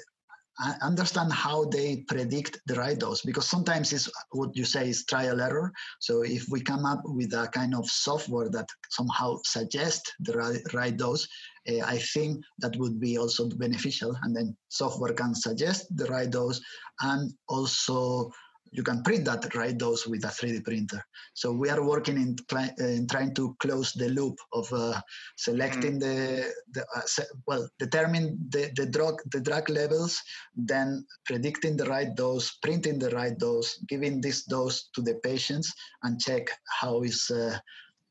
understand 0.82 1.32
how 1.32 1.66
they 1.66 2.04
predict 2.08 2.60
the 2.68 2.76
right 2.76 3.00
dose 3.00 3.22
because 3.22 3.48
sometimes 3.48 3.94
it's 3.94 4.10
what 4.32 4.56
you 4.56 4.66
say 4.66 4.90
is 4.90 5.06
trial 5.06 5.42
error. 5.42 5.72
So 6.00 6.24
if 6.24 6.46
we 6.50 6.62
come 6.62 6.86
up 6.86 7.02
with 7.06 7.34
a 7.34 7.48
kind 7.48 7.74
of 7.74 7.88
software 7.88 8.50
that 8.50 8.68
somehow 8.90 9.38
suggests 9.44 10.12
the 10.20 10.34
right, 10.34 10.62
right 10.74 10.96
dose 10.96 11.28
uh, 11.70 11.86
i 11.86 11.98
think 11.98 12.44
that 12.60 12.76
would 12.78 13.00
be 13.00 13.18
also 13.18 13.48
beneficial. 13.50 14.16
And 14.24 14.36
then 14.36 14.56
software 14.70 15.14
can 15.14 15.36
suggest 15.36 15.96
the 15.96 16.06
right 16.06 16.30
dose 16.30 16.62
and 17.02 17.32
also 17.48 18.32
you 18.72 18.84
can 18.84 19.04
print 19.04 19.26
that 19.26 19.54
right 19.54 19.78
dose 19.78 20.08
with 20.08 20.24
a 20.24 20.30
3D 20.30 20.64
printer. 20.64 21.06
So 21.34 21.52
we 21.52 21.70
are 21.70 21.86
working 21.86 22.16
in, 22.16 22.38
in 22.80 23.08
trying 23.08 23.34
to 23.36 23.56
close 23.60 23.92
the 23.94 24.10
loop 24.10 24.38
of 24.54 24.72
uh, 24.72 25.00
selecting 25.36 25.96
mm. 25.96 26.00
the, 26.00 26.54
the 26.74 26.82
uh, 26.96 27.02
se 27.06 27.24
well, 27.46 27.68
determine 27.80 28.38
the, 28.50 28.72
the 28.76 28.86
drug 28.86 29.22
the 29.32 29.42
drug 29.42 29.70
levels, 29.70 30.22
then 30.56 31.06
predicting 31.26 31.76
the 31.76 31.86
right 31.86 32.16
dose, 32.16 32.52
printing 32.64 32.98
the 32.98 33.10
right 33.10 33.38
dose, 33.38 33.78
giving 33.90 34.22
this 34.22 34.44
dose 34.46 34.90
to 34.96 35.02
the 35.02 35.16
patients, 35.16 35.74
and 36.04 36.20
check 36.20 36.48
how 36.80 37.02
is 37.02 37.30
uh, 37.30 37.58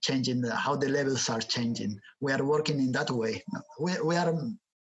changing 0.03 0.41
the, 0.41 0.55
how 0.55 0.77
the 0.77 0.89
levels 0.89 1.29
are 1.29 1.41
changing. 1.41 1.99
We 2.21 2.33
are 2.33 2.45
working 2.45 2.79
in 2.81 2.93
that 2.93 3.11
way. 3.11 3.43
We, 3.79 3.99
we 4.01 4.17
are 4.17 4.35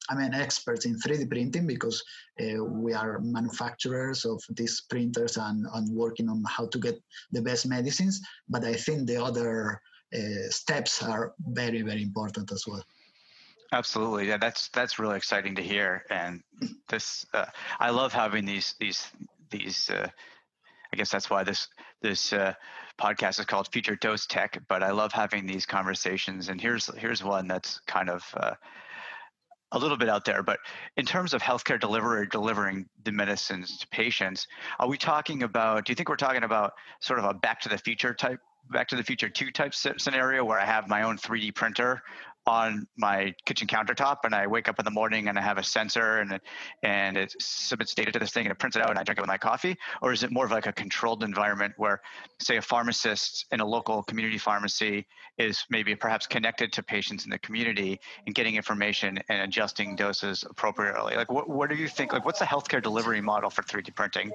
I 0.10 0.15
mean, 0.15 0.34
experts 0.34 0.86
in 0.86 1.00
3D 1.00 1.30
printing 1.30 1.67
because 1.67 2.04
uh, 2.41 2.63
we 2.63 2.93
are 2.93 3.20
manufacturers 3.20 4.26
of 4.26 4.41
these 4.50 4.82
printers 4.89 5.38
and, 5.38 5.65
and 5.74 5.96
working 5.96 6.30
on 6.30 6.43
how 6.48 6.67
to 6.67 6.80
get 6.80 7.02
the 7.32 7.41
best 7.41 7.67
medicines. 7.67 8.22
But 8.48 8.63
I 8.63 8.74
think 8.74 9.08
the 9.08 9.24
other 9.24 9.82
uh, 10.13 10.50
steps 10.50 11.04
are 11.04 11.34
very, 11.39 11.82
very 11.82 12.02
important 12.02 12.52
as 12.52 12.65
well. 12.67 12.84
Absolutely, 13.74 14.30
yeah. 14.30 14.38
That's 14.38 14.70
that's 14.70 14.98
really 14.98 15.17
exciting 15.17 15.56
to 15.56 15.62
hear, 15.62 16.06
and 16.10 16.41
this 16.89 17.26
uh, 17.34 17.46
I 17.80 17.89
love 17.89 18.13
having 18.13 18.46
these 18.46 18.76
these 18.80 19.12
these. 19.50 19.89
Uh, 19.89 20.08
I 20.93 20.96
guess 20.96 21.12
that's 21.12 21.30
why 21.30 21.43
this 21.43 21.67
this 22.02 22.32
uh, 22.32 22.54
podcast 22.98 23.39
is 23.41 23.46
called 23.46 23.67
Future 23.74 23.98
Dose 23.98 24.26
Tech. 24.26 24.58
But 24.70 24.84
I 24.84 24.91
love 24.91 25.12
having 25.12 25.46
these 25.46 25.65
conversations, 25.65 26.48
and 26.48 26.62
here's 26.62 26.89
here's 26.96 27.24
one 27.26 27.48
that's 27.48 27.82
kind 27.88 28.10
of 28.10 28.24
uh, 28.38 28.54
a 29.71 29.80
little 29.80 29.97
bit 29.97 30.10
out 30.10 30.25
there. 30.25 30.43
But 30.43 30.60
in 30.95 31.06
terms 31.06 31.34
of 31.34 31.41
healthcare 31.41 31.80
delivery, 31.80 32.27
delivering 32.27 32.88
the 33.03 33.12
medicines 33.12 33.77
to 33.80 33.88
patients, 33.88 34.47
are 34.80 34.88
we 34.88 34.97
talking 34.97 35.43
about? 35.43 35.86
Do 35.86 35.91
you 35.91 35.95
think 35.95 36.10
we're 36.10 36.15
talking 36.15 36.43
about 36.43 36.73
sort 36.99 37.19
of 37.19 37.25
a 37.25 37.34
Back 37.34 37.62
to 37.62 37.69
the 37.69 37.77
Future 37.77 38.13
type 38.13 38.39
Back 38.71 38.88
to 38.89 38.95
the 38.95 39.03
Future 39.03 39.30
2 39.30 39.51
type 39.51 39.73
scenario 39.73 40.43
where 40.43 40.60
I 40.60 40.65
have 40.65 40.88
my 40.88 41.03
own 41.03 41.17
3D 41.17 41.56
printer 41.56 42.01
on 42.47 42.88
my 42.97 43.34
kitchen 43.45 43.67
countertop 43.67 44.17
and 44.23 44.34
I 44.34 44.47
wake 44.47 44.69
up 44.69 44.80
in 44.80 44.86
the 44.86 44.91
morning 44.91 45.27
and 45.27 45.38
I 45.38 45.41
have 45.41 45.58
a 45.58 45.63
sensor 45.63 46.19
and 46.19 46.32
it, 46.32 46.41
and 46.82 47.17
it 47.17 47.34
submits 47.39 47.93
data 47.93 48.12
to 48.13 48.19
this 48.19 48.32
thing 48.32 48.45
and 48.45 48.51
it 48.51 48.58
prints 48.58 48.77
it 48.77 48.84
out 48.84 48.89
and 48.89 48.97
I 48.97 49.03
drink 49.03 49.19
it 49.19 49.21
with 49.21 49.27
my 49.27 49.38
coffee? 49.38 49.75
Or 50.01 50.13
is 50.13 50.23
it 50.23 50.32
more 50.32 50.45
of 50.45 50.51
like 50.51 50.65
a 50.65 50.71
controlled 50.71 51.23
environment 51.23 51.73
where, 51.75 52.01
say, 52.39 52.56
a 52.56 52.62
pharmacist 52.62 53.45
in 53.51 53.60
a 53.60 53.65
local 53.65 54.01
community 54.03 54.38
pharmacy 54.38 55.06
is 55.38 55.65
maybe 55.69 55.93
perhaps 55.93 56.25
connected 56.25 56.71
to 56.73 56.84
patients 56.84 57.25
in 57.25 57.32
the 57.32 57.39
community 57.39 57.99
and 58.25 58.34
getting 58.34 58.56
information 58.56 59.19
and 59.27 59.41
adjusting 59.41 59.97
doses 59.97 60.45
appropriately? 60.49 61.15
Like, 61.15 61.30
what, 61.30 61.49
what 61.49 61.69
do 61.69 61.75
you 61.75 61.89
think? 61.89 62.13
Like, 62.13 62.25
what's 62.25 62.39
the 62.39 62.45
healthcare 62.45 62.82
delivery 62.82 63.19
model 63.19 63.49
for 63.49 63.62
3D 63.62 63.93
printing? 63.93 64.32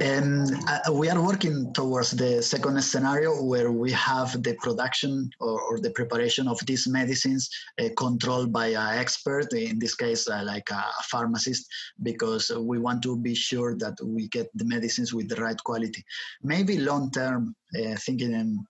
And 0.00 0.50
uh, 0.68 0.92
we 0.92 1.08
are 1.10 1.22
working 1.22 1.72
towards 1.74 2.12
the 2.12 2.42
second 2.42 2.82
scenario 2.82 3.42
where 3.42 3.70
we 3.70 3.92
have 3.92 4.42
the 4.42 4.54
production 4.54 5.30
or, 5.40 5.60
or 5.60 5.78
the 5.78 5.90
preparation 5.90 6.48
of 6.48 6.58
these 6.66 6.88
medicines 6.88 7.50
uh, 7.80 7.88
controlled 7.96 8.52
by 8.52 8.68
an 8.68 8.98
expert, 8.98 9.52
in 9.52 9.78
this 9.78 9.94
case, 9.94 10.28
uh, 10.28 10.42
like 10.44 10.68
a 10.70 10.84
pharmacist, 11.04 11.66
because 12.02 12.50
we 12.58 12.78
want 12.78 13.02
to 13.02 13.16
be 13.16 13.34
sure 13.34 13.76
that 13.76 13.94
we 14.02 14.28
get 14.28 14.48
the 14.54 14.64
medicines 14.64 15.12
with 15.12 15.28
the 15.28 15.36
right 15.36 15.62
quality. 15.64 16.04
Maybe 16.42 16.78
long 16.78 17.10
term, 17.10 17.54
uh, 17.78 17.96
thinking 17.96 18.32
in 18.32 18.66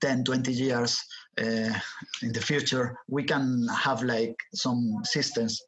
10 0.00 0.24
20 0.24 0.52
years 0.52 1.00
uh, 1.40 1.72
in 2.22 2.32
the 2.32 2.40
future 2.40 2.98
we 3.08 3.22
can 3.22 3.68
have 3.68 4.02
like 4.02 4.34
some 4.52 5.00
systems 5.04 5.62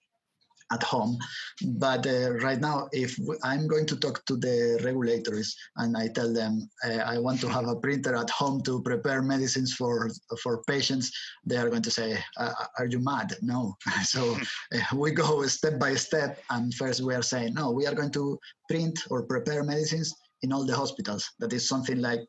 at 0.72 0.82
home. 0.82 1.18
But 1.64 2.06
uh, 2.06 2.32
right 2.34 2.60
now, 2.60 2.88
if 2.92 3.18
I'm 3.42 3.66
going 3.66 3.86
to 3.86 3.96
talk 3.96 4.24
to 4.26 4.36
the 4.36 4.80
regulators 4.84 5.56
and 5.76 5.96
I 5.96 6.08
tell 6.08 6.32
them 6.32 6.68
uh, 6.84 7.02
I 7.14 7.18
want 7.18 7.40
to 7.40 7.48
have 7.48 7.68
a 7.68 7.76
printer 7.76 8.14
at 8.14 8.30
home 8.30 8.62
to 8.62 8.82
prepare 8.82 9.22
medicines 9.22 9.74
for 9.74 10.10
for 10.42 10.62
patients, 10.64 11.10
they 11.44 11.56
are 11.56 11.70
going 11.70 11.82
to 11.82 11.90
say, 11.90 12.18
uh, 12.38 12.52
"Are 12.78 12.86
you 12.86 13.00
mad?" 13.00 13.36
No. 13.42 13.76
so 14.04 14.36
uh, 14.74 14.96
we 14.96 15.12
go 15.12 15.46
step 15.46 15.78
by 15.78 15.94
step, 15.94 16.42
and 16.50 16.74
first 16.74 17.00
we 17.02 17.14
are 17.14 17.22
saying, 17.22 17.54
"No, 17.54 17.70
we 17.70 17.86
are 17.86 17.94
going 17.94 18.12
to 18.12 18.38
print 18.68 18.98
or 19.10 19.22
prepare 19.22 19.64
medicines." 19.64 20.14
In 20.42 20.52
all 20.52 20.64
the 20.64 20.76
hospitals, 20.76 21.28
that 21.40 21.52
is 21.52 21.68
something 21.68 21.98
like 22.00 22.20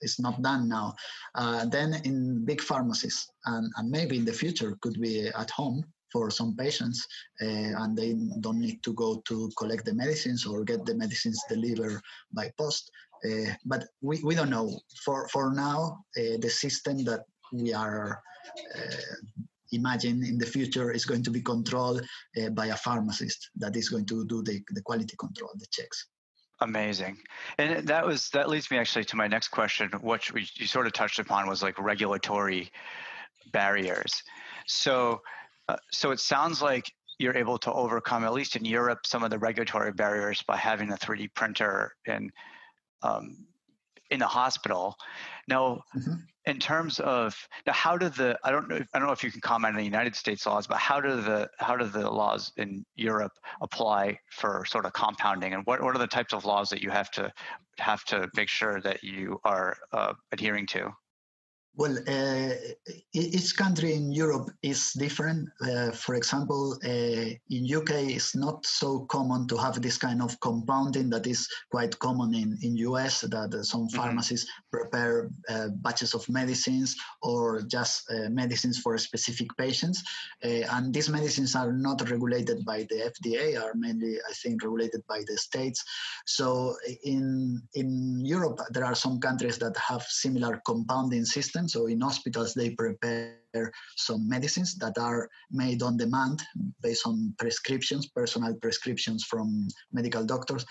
it's 0.00 0.20
not 0.20 0.40
done 0.42 0.68
now. 0.68 0.94
Uh, 1.34 1.64
then 1.64 1.94
in 2.04 2.44
big 2.44 2.60
pharmacies, 2.60 3.26
and, 3.46 3.68
and, 3.76 3.90
maybe 3.90 4.16
in 4.16 4.24
the 4.24 4.32
future 4.32 4.78
could 4.80 5.00
be 5.00 5.26
at 5.26 5.50
home 5.50 5.84
for 6.12 6.30
some 6.30 6.54
patients, 6.56 7.06
uh, 7.42 7.46
and 7.82 7.96
they 7.96 8.14
don't 8.40 8.60
need 8.60 8.82
to 8.82 8.92
go 8.94 9.22
to 9.26 9.50
collect 9.56 9.84
the 9.84 9.94
medicines 9.94 10.46
or 10.46 10.64
get 10.64 10.84
the 10.84 10.94
medicines 10.94 11.40
delivered 11.48 12.00
by 12.32 12.50
post. 12.58 12.90
Uh, 13.24 13.52
but 13.64 13.84
we, 14.00 14.20
we 14.24 14.34
don't 14.34 14.50
know. 14.50 14.78
For, 15.04 15.28
for 15.28 15.52
now, 15.52 16.04
uh, 16.18 16.38
the 16.40 16.50
system 16.50 17.04
that 17.04 17.24
we 17.52 17.72
are 17.72 18.20
imagine 19.72 20.24
in 20.24 20.38
the 20.38 20.46
future 20.46 20.90
is 20.92 21.04
going 21.04 21.22
to 21.24 21.30
be 21.30 21.40
controlled 21.40 22.02
uh, 22.40 22.50
by 22.50 22.66
a 22.66 22.76
pharmacist 22.76 23.50
that 23.56 23.74
is 23.76 23.88
going 23.88 24.06
to 24.06 24.24
do 24.26 24.42
the, 24.42 24.62
the 24.70 24.82
quality 24.82 25.16
control, 25.18 25.50
the 25.56 25.66
checks. 25.70 26.06
Amazing, 26.60 27.18
and 27.58 27.88
that 27.88 28.06
was 28.06 28.30
that 28.30 28.48
leads 28.48 28.70
me 28.70 28.78
actually 28.78 29.04
to 29.06 29.16
my 29.16 29.26
next 29.26 29.48
question, 29.48 29.90
which 30.00 30.30
you 30.54 30.66
sort 30.66 30.86
of 30.86 30.92
touched 30.92 31.18
upon 31.18 31.48
was 31.48 31.60
like 31.60 31.76
regulatory 31.76 32.70
barriers. 33.52 34.22
So 34.66 35.22
uh, 35.72 35.76
so 35.90 36.10
it 36.10 36.20
sounds 36.20 36.60
like 36.60 36.92
you're 37.18 37.36
able 37.36 37.56
to 37.56 37.72
overcome, 37.72 38.24
at 38.24 38.32
least 38.32 38.56
in 38.56 38.64
Europe, 38.64 39.06
some 39.06 39.22
of 39.22 39.30
the 39.30 39.38
regulatory 39.38 39.92
barriers 39.92 40.42
by 40.42 40.56
having 40.56 40.90
a 40.90 40.96
3D 40.96 41.32
printer 41.34 41.94
in 42.06 42.30
um, 43.02 43.46
in 44.10 44.18
the 44.18 44.26
hospital. 44.26 44.94
Now, 45.48 45.82
mm-hmm. 45.96 46.14
in 46.44 46.58
terms 46.58 47.00
of 47.00 47.34
now, 47.66 47.72
how 47.72 47.96
do 47.96 48.10
the 48.10 48.38
I 48.44 48.50
don't 48.50 48.68
know 48.68 48.80
I 48.92 48.98
don't 48.98 49.06
know 49.06 49.14
if 49.14 49.24
you 49.24 49.30
can 49.30 49.40
comment 49.40 49.72
on 49.72 49.78
the 49.78 49.84
United 49.84 50.14
States 50.14 50.44
laws, 50.44 50.66
but 50.66 50.76
how 50.76 51.00
do 51.00 51.20
the 51.22 51.48
how 51.58 51.76
do 51.76 51.86
the 51.86 52.10
laws 52.10 52.52
in 52.58 52.84
Europe 52.96 53.32
apply 53.62 54.18
for 54.30 54.66
sort 54.66 54.84
of 54.84 54.92
compounding, 54.92 55.54
and 55.54 55.64
what 55.64 55.80
what 55.82 55.96
are 55.96 55.98
the 55.98 56.06
types 56.06 56.34
of 56.34 56.44
laws 56.44 56.68
that 56.68 56.82
you 56.82 56.90
have 56.90 57.10
to 57.12 57.32
have 57.78 58.04
to 58.04 58.28
make 58.36 58.50
sure 58.50 58.80
that 58.82 59.02
you 59.02 59.40
are 59.44 59.76
uh, 59.92 60.12
adhering 60.32 60.66
to? 60.66 60.92
Well, 61.74 61.96
uh, 62.06 62.50
each 63.14 63.56
country 63.56 63.94
in 63.94 64.12
Europe 64.12 64.50
is 64.62 64.92
different. 64.92 65.48
Uh, 65.58 65.90
for 65.92 66.16
example, 66.16 66.78
uh, 66.84 67.32
in 67.48 67.64
UK, 67.64 68.12
it's 68.12 68.36
not 68.36 68.66
so 68.66 69.06
common 69.06 69.48
to 69.48 69.56
have 69.56 69.80
this 69.80 69.96
kind 69.96 70.20
of 70.20 70.38
compounding 70.40 71.08
that 71.10 71.26
is 71.26 71.48
quite 71.70 71.98
common 71.98 72.34
in 72.34 72.58
in 72.60 72.76
US. 72.88 73.22
That 73.22 73.64
some 73.64 73.86
mm-hmm. 73.86 73.96
pharmacies 73.96 74.46
prepare 74.70 75.30
uh, 75.48 75.68
batches 75.76 76.12
of 76.12 76.28
medicines 76.28 76.94
or 77.22 77.62
just 77.62 78.04
uh, 78.10 78.28
medicines 78.28 78.78
for 78.78 78.98
specific 78.98 79.48
patients, 79.56 80.02
uh, 80.44 80.76
and 80.76 80.92
these 80.92 81.08
medicines 81.08 81.56
are 81.56 81.72
not 81.72 82.06
regulated 82.10 82.66
by 82.66 82.86
the 82.90 83.10
FDA. 83.12 83.58
Are 83.58 83.72
mainly, 83.74 84.18
I 84.28 84.32
think, 84.34 84.62
regulated 84.62 85.02
by 85.08 85.22
the 85.26 85.38
states. 85.38 85.82
So 86.26 86.76
in 87.02 87.62
in 87.72 88.20
Europe, 88.26 88.60
there 88.72 88.84
are 88.84 88.94
some 88.94 89.20
countries 89.20 89.56
that 89.58 89.76
have 89.78 90.02
similar 90.02 90.60
compounding 90.66 91.24
systems 91.24 91.61
so 91.70 91.86
in 91.86 92.00
hospitals, 92.00 92.54
they 92.54 92.70
prepare 92.70 93.72
some 93.96 94.28
medicines 94.28 94.76
that 94.76 94.98
are 94.98 95.28
made 95.50 95.82
on 95.82 95.96
demand 95.96 96.42
based 96.82 97.06
on 97.06 97.34
prescriptions, 97.38 98.08
personal 98.08 98.54
prescriptions 98.54 99.24
from 99.24 99.68
medical 99.92 100.24
doctors. 100.24 100.64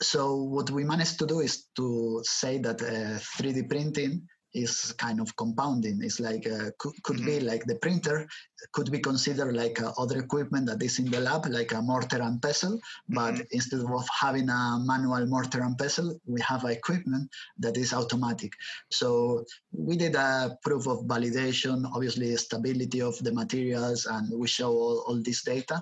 So 0.00 0.36
what 0.36 0.70
we 0.70 0.84
managed 0.84 1.18
to 1.18 1.26
do 1.26 1.40
is 1.40 1.66
to 1.76 2.20
say 2.24 2.58
that 2.58 2.80
uh, 2.80 3.18
3D 3.40 3.68
printing 3.68 4.28
is 4.54 4.92
kind 4.94 5.20
of 5.20 5.34
compounding. 5.36 6.00
It's 6.02 6.20
like 6.20 6.46
uh, 6.46 6.70
could, 6.78 7.02
could 7.02 7.16
mm-hmm. 7.16 7.26
be 7.26 7.40
like 7.40 7.64
the 7.64 7.76
printer 7.76 8.26
could 8.72 8.90
be 8.90 8.98
considered 8.98 9.54
like 9.54 9.80
uh, 9.80 9.92
other 9.98 10.18
equipment 10.18 10.66
that 10.66 10.82
is 10.82 10.98
in 10.98 11.10
the 11.10 11.20
lab, 11.20 11.46
like 11.46 11.72
a 11.72 11.82
mortar 11.82 12.22
and 12.22 12.40
pestle. 12.40 12.78
But 13.08 13.34
mm-hmm. 13.34 13.42
instead 13.52 13.80
of 13.80 14.08
having 14.08 14.48
a 14.48 14.78
manual 14.84 15.26
mortar 15.26 15.62
and 15.62 15.76
pestle, 15.76 16.18
we 16.26 16.40
have 16.40 16.64
equipment 16.64 17.30
that 17.58 17.76
is 17.76 17.92
automatic. 17.92 18.52
So 18.90 19.44
we 19.72 19.96
did 19.96 20.14
a 20.14 20.58
proof 20.62 20.86
of 20.86 21.04
validation, 21.06 21.84
obviously 21.94 22.34
stability 22.36 23.00
of 23.00 23.22
the 23.22 23.32
materials, 23.32 24.06
and 24.06 24.32
we 24.38 24.48
show 24.48 24.70
all, 24.70 25.04
all 25.06 25.22
this 25.22 25.42
data. 25.42 25.80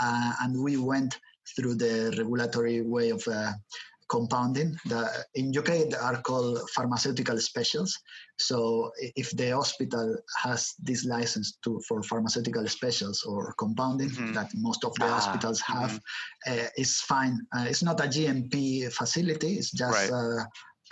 Uh, 0.00 0.32
and 0.42 0.62
we 0.62 0.76
went 0.76 1.18
through 1.54 1.74
the 1.74 2.12
regulatory 2.18 2.82
way 2.82 3.10
of 3.10 3.22
uh, 3.28 3.52
compounding. 4.08 4.76
The, 4.86 5.08
in 5.34 5.56
UK, 5.56 5.90
they 5.90 5.96
are 5.96 6.20
called 6.22 6.68
pharmaceutical 6.70 7.38
specials. 7.38 7.98
So 8.38 8.90
if 8.98 9.30
the 9.32 9.50
hospital 9.50 10.16
has 10.42 10.74
this 10.82 11.04
license 11.04 11.58
to 11.64 11.80
for 11.88 12.02
pharmaceutical 12.02 12.66
specials 12.68 13.22
or 13.24 13.54
compounding 13.58 14.10
mm-hmm. 14.10 14.32
that 14.34 14.50
most 14.54 14.84
of 14.84 14.94
the 14.94 15.06
ah, 15.06 15.14
hospitals 15.18 15.60
have, 15.62 16.00
mm-hmm. 16.46 16.52
uh, 16.52 16.68
it's 16.76 17.00
fine. 17.00 17.38
Uh, 17.56 17.66
it's 17.68 17.82
not 17.82 18.00
a 18.00 18.08
GMP 18.08 18.92
facility. 18.92 19.54
It's 19.54 19.70
just. 19.70 20.10
Right. 20.10 20.40
Uh, 20.40 20.44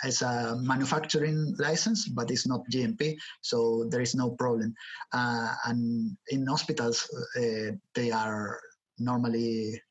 it's 0.03 0.21
a 0.21 0.57
manufacturing 0.61 1.55
license, 1.57 2.09
but 2.09 2.29
it's 2.29 2.45
not 2.45 2.67
GMP, 2.69 3.15
so 3.39 3.85
there 3.89 4.01
is 4.01 4.13
no 4.13 4.31
problem. 4.31 4.75
Uh, 5.13 5.55
and 5.65 6.17
in 6.29 6.45
hospitals, 6.47 7.07
uh, 7.37 7.71
they 7.93 8.11
are 8.11 8.59
normally 8.99 9.81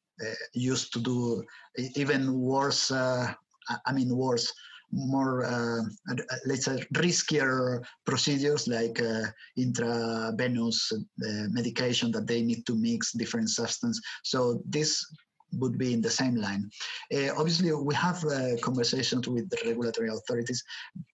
used 0.52 0.92
to 0.92 1.00
do 1.00 1.44
even 1.96 2.32
worse. 2.40 2.90
Uh, 2.90 3.32
I 3.86 3.92
mean, 3.92 4.14
worse 4.14 4.52
more 4.94 5.44
uh, 5.44 5.82
let's 6.46 6.66
say 6.66 6.78
riskier 6.94 7.82
procedures 8.04 8.68
like 8.68 9.00
uh, 9.02 9.24
intravenous 9.56 10.92
uh, 10.92 11.46
medication 11.50 12.12
that 12.12 12.26
they 12.26 12.42
need 12.42 12.64
to 12.66 12.76
mix 12.76 13.12
different 13.12 13.48
substance 13.48 14.00
so 14.22 14.62
this 14.66 15.04
would 15.58 15.78
be 15.78 15.92
in 15.92 16.00
the 16.00 16.10
same 16.10 16.36
line. 16.36 16.70
Uh, 17.14 17.30
obviously, 17.36 17.72
we 17.72 17.94
have 17.94 18.22
uh, 18.24 18.56
conversations 18.62 19.28
with 19.28 19.48
the 19.50 19.58
regulatory 19.66 20.08
authorities 20.08 20.62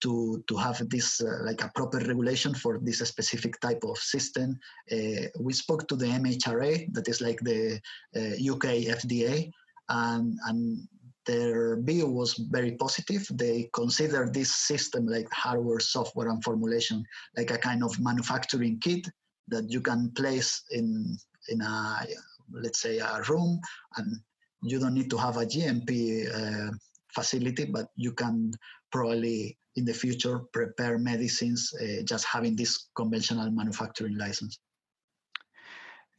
to 0.01 0.43
to 0.47 0.55
have 0.57 0.77
this 0.89 1.21
uh, 1.21 1.39
like 1.43 1.63
a 1.63 1.71
proper 1.75 1.99
regulation 1.99 2.53
for 2.53 2.79
this 2.81 2.99
specific 2.99 3.59
type 3.59 3.83
of 3.83 3.97
system. 3.97 4.57
Uh, 4.91 5.27
we 5.39 5.53
spoke 5.53 5.87
to 5.87 5.95
the 5.95 6.05
MHRA, 6.05 6.93
that 6.93 7.07
is 7.07 7.21
like 7.21 7.39
the 7.41 7.79
UK 8.15 8.65
uh, 8.65 8.95
FDA, 8.99 9.51
and 9.89 10.37
and 10.47 10.87
their 11.25 11.79
view 11.81 12.07
was 12.07 12.33
very 12.49 12.71
positive. 12.71 13.27
They 13.31 13.69
consider 13.73 14.29
this 14.29 14.55
system 14.55 15.05
like 15.05 15.31
hardware, 15.31 15.79
software, 15.79 16.29
and 16.29 16.43
formulation 16.43 17.05
like 17.37 17.51
a 17.51 17.57
kind 17.57 17.83
of 17.83 17.99
manufacturing 17.99 18.79
kit 18.79 19.07
that 19.47 19.69
you 19.69 19.81
can 19.81 20.11
place 20.11 20.63
in 20.71 21.17
in 21.49 21.61
a 21.61 22.05
let's 22.51 22.81
say 22.81 22.97
a 22.99 23.21
room 23.29 23.59
and 23.97 24.19
you 24.61 24.79
don't 24.79 24.93
need 24.93 25.09
to 25.09 25.17
have 25.17 25.37
a 25.37 25.45
GMP 25.45 26.27
uh, 26.29 26.71
facility, 27.13 27.65
but 27.65 27.87
you 27.95 28.13
can 28.13 28.51
probably 28.91 29.57
in 29.75 29.85
the 29.85 29.93
future 29.93 30.39
prepare 30.51 30.97
medicines 30.97 31.73
uh, 31.81 32.03
just 32.03 32.25
having 32.25 32.55
this 32.55 32.89
conventional 32.95 33.49
manufacturing 33.51 34.17
license. 34.17 34.59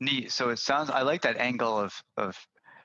Neat. 0.00 0.32
So 0.32 0.48
it 0.48 0.58
sounds 0.58 0.90
I 0.90 1.02
like 1.02 1.22
that 1.22 1.36
angle 1.36 1.78
of 1.78 1.94
of 2.16 2.36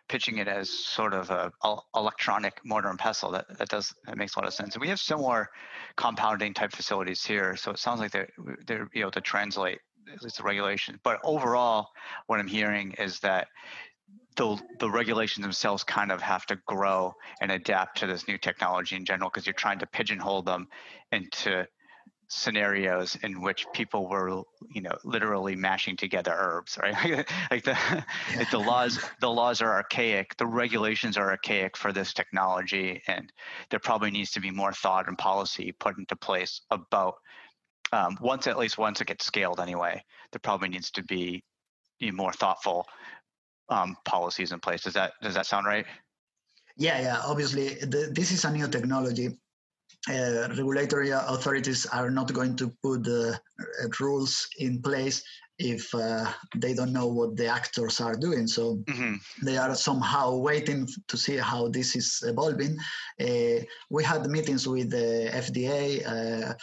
pitching 0.07 0.37
it 0.37 0.47
as 0.47 0.69
sort 0.69 1.13
of 1.13 1.29
a, 1.29 1.51
electronic 1.95 2.59
mortar 2.63 2.89
and 2.89 2.99
pestle. 2.99 3.31
That 3.31 3.57
that 3.57 3.69
does 3.69 3.93
that 4.05 4.17
makes 4.17 4.35
a 4.35 4.39
lot 4.39 4.47
of 4.47 4.53
sense. 4.53 4.75
And 4.75 4.81
we 4.81 4.89
have 4.89 4.99
similar 4.99 5.49
compounding 5.95 6.53
type 6.53 6.71
facilities 6.73 7.23
here, 7.25 7.55
so 7.55 7.71
it 7.71 7.79
sounds 7.79 7.99
like 7.99 8.11
they're 8.11 8.29
they're 8.67 8.89
able 8.93 9.11
to 9.11 9.21
translate 9.21 9.79
at 10.13 10.21
least 10.21 10.37
the 10.37 10.43
regulations. 10.43 10.99
But 11.03 11.19
overall, 11.23 11.89
what 12.27 12.39
I'm 12.39 12.47
hearing 12.47 12.93
is 12.93 13.19
that 13.21 13.47
the 14.37 14.57
the 14.79 14.89
regulations 14.89 15.43
themselves 15.43 15.83
kind 15.83 16.11
of 16.11 16.21
have 16.21 16.45
to 16.45 16.55
grow 16.67 17.13
and 17.41 17.51
adapt 17.51 17.97
to 17.97 18.07
this 18.07 18.27
new 18.27 18.37
technology 18.37 18.95
in 18.95 19.03
general 19.03 19.29
because 19.29 19.45
you're 19.45 19.53
trying 19.53 19.79
to 19.79 19.87
pigeonhole 19.87 20.43
them 20.43 20.67
into 21.11 21.67
scenarios 22.29 23.15
in 23.23 23.41
which 23.41 23.65
people 23.73 24.09
were 24.09 24.43
you 24.73 24.81
know 24.81 24.95
literally 25.05 25.55
mashing 25.55 25.95
together 25.95 26.33
herbs 26.35 26.77
right? 26.81 27.25
Like 27.51 27.63
the 27.63 27.77
the 28.51 28.59
laws 28.59 28.99
the 29.21 29.29
laws 29.29 29.61
are 29.61 29.73
archaic 29.73 30.35
the 30.37 30.45
regulations 30.45 31.17
are 31.17 31.29
archaic 31.29 31.77
for 31.77 31.93
this 31.93 32.13
technology 32.13 33.01
and 33.07 33.31
there 33.69 33.79
probably 33.79 34.11
needs 34.11 34.31
to 34.31 34.41
be 34.41 34.51
more 34.51 34.73
thought 34.73 35.07
and 35.07 35.17
policy 35.17 35.71
put 35.71 35.97
into 35.97 36.15
place 36.15 36.61
about 36.69 37.15
um, 37.93 38.17
once 38.19 38.47
at 38.47 38.57
least 38.57 38.77
once 38.77 38.99
it 38.99 39.07
gets 39.07 39.25
scaled 39.25 39.61
anyway 39.61 40.03
there 40.33 40.41
probably 40.43 40.67
needs 40.67 40.91
to 40.91 41.03
be, 41.03 41.41
be 41.99 42.11
more 42.11 42.33
thoughtful 42.33 42.85
um, 43.69 43.97
policies 44.05 44.51
in 44.51 44.59
place. 44.59 44.83
Does 44.83 44.93
that 44.93 45.13
does 45.21 45.33
that 45.33 45.45
sound 45.45 45.65
right? 45.65 45.85
Yeah 46.77 47.01
yeah 47.01 47.21
obviously 47.25 47.75
the, 47.75 48.11
this 48.13 48.31
is 48.31 48.45
a 48.45 48.51
new 48.51 48.67
technology. 48.67 49.37
Uh, 50.07 50.47
regulatory 50.49 51.09
authorities 51.09 51.85
are 51.87 52.09
not 52.09 52.31
going 52.31 52.55
to 52.55 52.71
put 52.83 53.07
uh, 53.07 53.33
rules 53.99 54.47
in 54.59 54.81
place 54.81 55.23
if 55.59 55.93
uh, 55.95 56.25
they 56.55 56.73
don't 56.73 56.93
know 56.93 57.07
what 57.07 57.35
the 57.35 57.47
actors 57.47 57.99
are 57.99 58.15
doing. 58.15 58.47
So 58.47 58.75
mm-hmm. 58.75 59.15
they 59.43 59.57
are 59.57 59.73
somehow 59.75 60.37
waiting 60.37 60.87
to 61.07 61.17
see 61.17 61.37
how 61.37 61.67
this 61.67 61.95
is 61.95 62.23
evolving. 62.25 62.77
Uh, 63.19 63.63
we 63.89 64.03
had 64.03 64.27
meetings 64.27 64.67
with 64.67 64.91
the 64.91 65.29
FDA, 65.33 66.05
uh, 66.05 66.53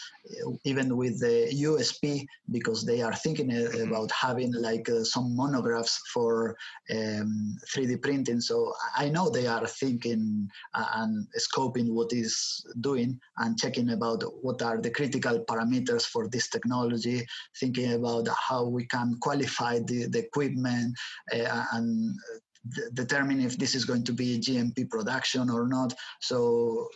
even 0.64 0.96
with 0.96 1.20
the 1.20 1.50
USP, 1.62 2.26
because 2.52 2.84
they 2.84 3.02
are 3.02 3.14
thinking 3.14 3.50
uh, 3.50 3.54
mm-hmm. 3.54 3.88
about 3.88 4.10
having 4.12 4.52
like 4.52 4.88
uh, 4.88 5.02
some 5.02 5.34
monographs 5.36 6.00
for 6.12 6.56
um, 6.90 7.56
3D 7.74 8.00
printing. 8.00 8.40
So 8.40 8.74
I 8.96 9.08
know 9.08 9.28
they 9.28 9.48
are 9.48 9.66
thinking 9.66 10.48
uh, 10.74 10.86
and 10.94 11.26
scoping 11.38 11.90
what 11.90 12.12
is 12.12 12.64
doing 12.80 13.20
and 13.38 13.58
checking 13.58 13.90
about 13.90 14.22
what 14.42 14.62
are 14.62 14.80
the 14.80 14.90
critical 14.90 15.40
parameters 15.40 16.04
for 16.04 16.28
this 16.28 16.48
technology, 16.48 17.26
thinking 17.58 17.94
about 17.94 18.28
how 18.28 18.64
we 18.64 18.83
can 18.84 19.16
qualify 19.20 19.78
the, 19.80 20.06
the 20.06 20.20
equipment 20.20 20.94
uh, 21.32 21.64
and 21.72 22.16
determine 22.94 23.40
if 23.40 23.58
this 23.58 23.74
is 23.74 23.84
going 23.84 24.04
to 24.04 24.12
be 24.12 24.38
GMP 24.38 24.88
production 24.88 25.50
or 25.50 25.68
not. 25.68 25.94
So 26.20 26.88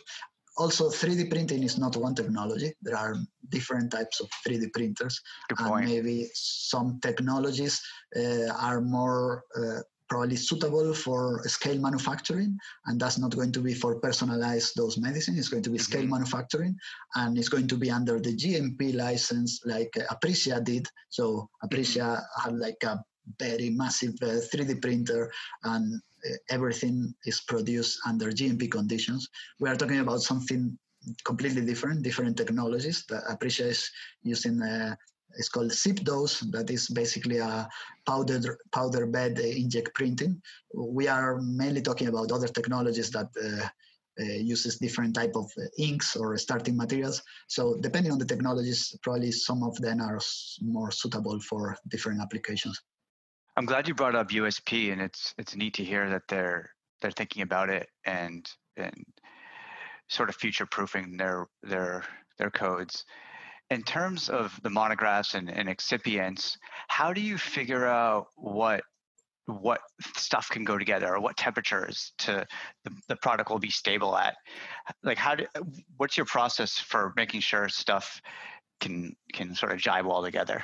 also 0.57 0.89
3D 0.89 1.29
printing 1.29 1.63
is 1.63 1.77
not 1.77 1.95
one 1.95 2.15
technology. 2.15 2.73
There 2.81 2.97
are 2.97 3.15
different 3.49 3.91
types 3.91 4.19
of 4.19 4.29
3D 4.45 4.73
printers, 4.73 5.19
and 5.57 5.85
maybe 5.85 6.27
some 6.33 6.99
technologies 7.01 7.81
uh, 8.15 8.51
are 8.59 8.81
more 8.81 9.43
uh, 9.55 9.81
probably 10.09 10.35
suitable 10.35 10.93
for 10.93 11.41
scale 11.45 11.79
manufacturing 11.79 12.57
and 12.85 12.99
that's 12.99 13.17
not 13.17 13.35
going 13.35 13.51
to 13.51 13.61
be 13.61 13.73
for 13.73 13.99
personalized 13.99 14.75
dose 14.75 14.97
medicine 14.97 15.37
it's 15.37 15.49
going 15.49 15.63
to 15.63 15.69
be 15.69 15.77
mm-hmm. 15.77 15.91
scale 15.91 16.07
manufacturing 16.07 16.75
and 17.15 17.37
it's 17.37 17.49
going 17.49 17.67
to 17.67 17.77
be 17.77 17.91
under 17.91 18.19
the 18.19 18.35
gmp 18.35 18.93
license 18.95 19.61
like 19.65 19.91
aprecia 20.11 20.63
did 20.63 20.87
so 21.09 21.47
aprecia 21.63 22.17
mm-hmm. 22.17 22.41
had 22.41 22.57
like 22.57 22.81
a 22.83 22.99
very 23.39 23.69
massive 23.69 24.15
uh, 24.23 24.41
3d 24.51 24.81
printer 24.81 25.31
and 25.63 26.01
uh, 26.25 26.35
everything 26.49 27.13
is 27.25 27.41
produced 27.41 27.99
under 28.07 28.31
gmp 28.31 28.69
conditions 28.71 29.29
we 29.59 29.69
are 29.69 29.75
talking 29.75 29.99
about 29.99 30.21
something 30.21 30.77
completely 31.23 31.63
different 31.65 32.03
different 32.03 32.35
technologies 32.35 33.05
that 33.09 33.23
aprecia 33.25 33.67
is 33.67 33.89
using 34.23 34.61
uh, 34.61 34.95
it's 35.37 35.49
called 35.49 35.71
ZipDose. 35.71 36.51
That 36.51 36.69
is 36.69 36.87
basically 36.87 37.37
a 37.37 37.67
powdered 38.07 38.57
powder 38.71 39.05
bed 39.05 39.37
inkjet 39.37 39.93
printing. 39.93 40.41
We 40.73 41.07
are 41.07 41.39
mainly 41.41 41.81
talking 41.81 42.07
about 42.07 42.31
other 42.31 42.47
technologies 42.47 43.11
that 43.11 43.29
uh, 43.41 43.67
uh, 44.19 44.23
uses 44.23 44.77
different 44.77 45.15
type 45.15 45.31
of 45.35 45.49
uh, 45.57 45.63
inks 45.77 46.15
or 46.15 46.37
starting 46.37 46.75
materials. 46.75 47.21
So 47.47 47.77
depending 47.79 48.11
on 48.11 48.19
the 48.19 48.25
technologies, 48.25 48.95
probably 49.01 49.31
some 49.31 49.63
of 49.63 49.75
them 49.77 50.01
are 50.01 50.19
more 50.61 50.91
suitable 50.91 51.39
for 51.39 51.77
different 51.87 52.21
applications. 52.21 52.81
I'm 53.55 53.65
glad 53.65 53.87
you 53.87 53.93
brought 53.93 54.15
up 54.15 54.29
USP, 54.29 54.91
and 54.91 55.01
it's 55.01 55.33
it's 55.37 55.55
neat 55.55 55.73
to 55.75 55.83
hear 55.83 56.09
that 56.09 56.23
they're 56.27 56.71
they're 57.01 57.11
thinking 57.11 57.43
about 57.43 57.69
it 57.69 57.87
and 58.05 58.49
and 58.77 59.05
sort 60.09 60.29
of 60.29 60.35
future 60.35 60.65
proofing 60.65 61.17
their 61.17 61.47
their 61.63 62.03
their 62.37 62.49
codes 62.49 63.05
in 63.69 63.83
terms 63.83 64.29
of 64.29 64.59
the 64.63 64.69
monographs 64.69 65.35
and, 65.35 65.49
and 65.49 65.69
excipients, 65.69 66.57
how 66.87 67.13
do 67.13 67.21
you 67.21 67.37
figure 67.37 67.85
out 67.85 68.27
what 68.35 68.81
what 69.45 69.81
stuff 70.15 70.47
can 70.49 70.63
go 70.63 70.77
together 70.77 71.15
or 71.15 71.19
what 71.19 71.35
temperatures 71.35 72.13
to 72.19 72.45
the, 72.83 72.91
the 73.07 73.15
product 73.15 73.49
will 73.49 73.59
be 73.59 73.69
stable 73.69 74.15
at? 74.15 74.35
Like 75.03 75.17
how 75.17 75.35
do 75.35 75.45
what's 75.97 76.17
your 76.17 76.25
process 76.25 76.77
for 76.77 77.13
making 77.15 77.41
sure 77.41 77.69
stuff 77.69 78.21
can 78.79 79.15
can 79.33 79.55
sort 79.55 79.71
of 79.71 79.79
jive 79.79 80.05
all 80.05 80.23
together? 80.23 80.63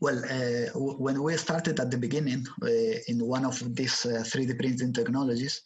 Well, 0.00 0.18
uh, 0.24 0.70
when 0.74 1.22
we 1.22 1.36
started 1.36 1.78
at 1.78 1.90
the 1.90 1.98
beginning 1.98 2.46
uh, 2.62 2.66
in 3.06 3.24
one 3.24 3.44
of 3.44 3.76
these 3.76 4.04
uh, 4.04 4.24
3D 4.26 4.58
printing 4.58 4.92
technologies, 4.92 5.62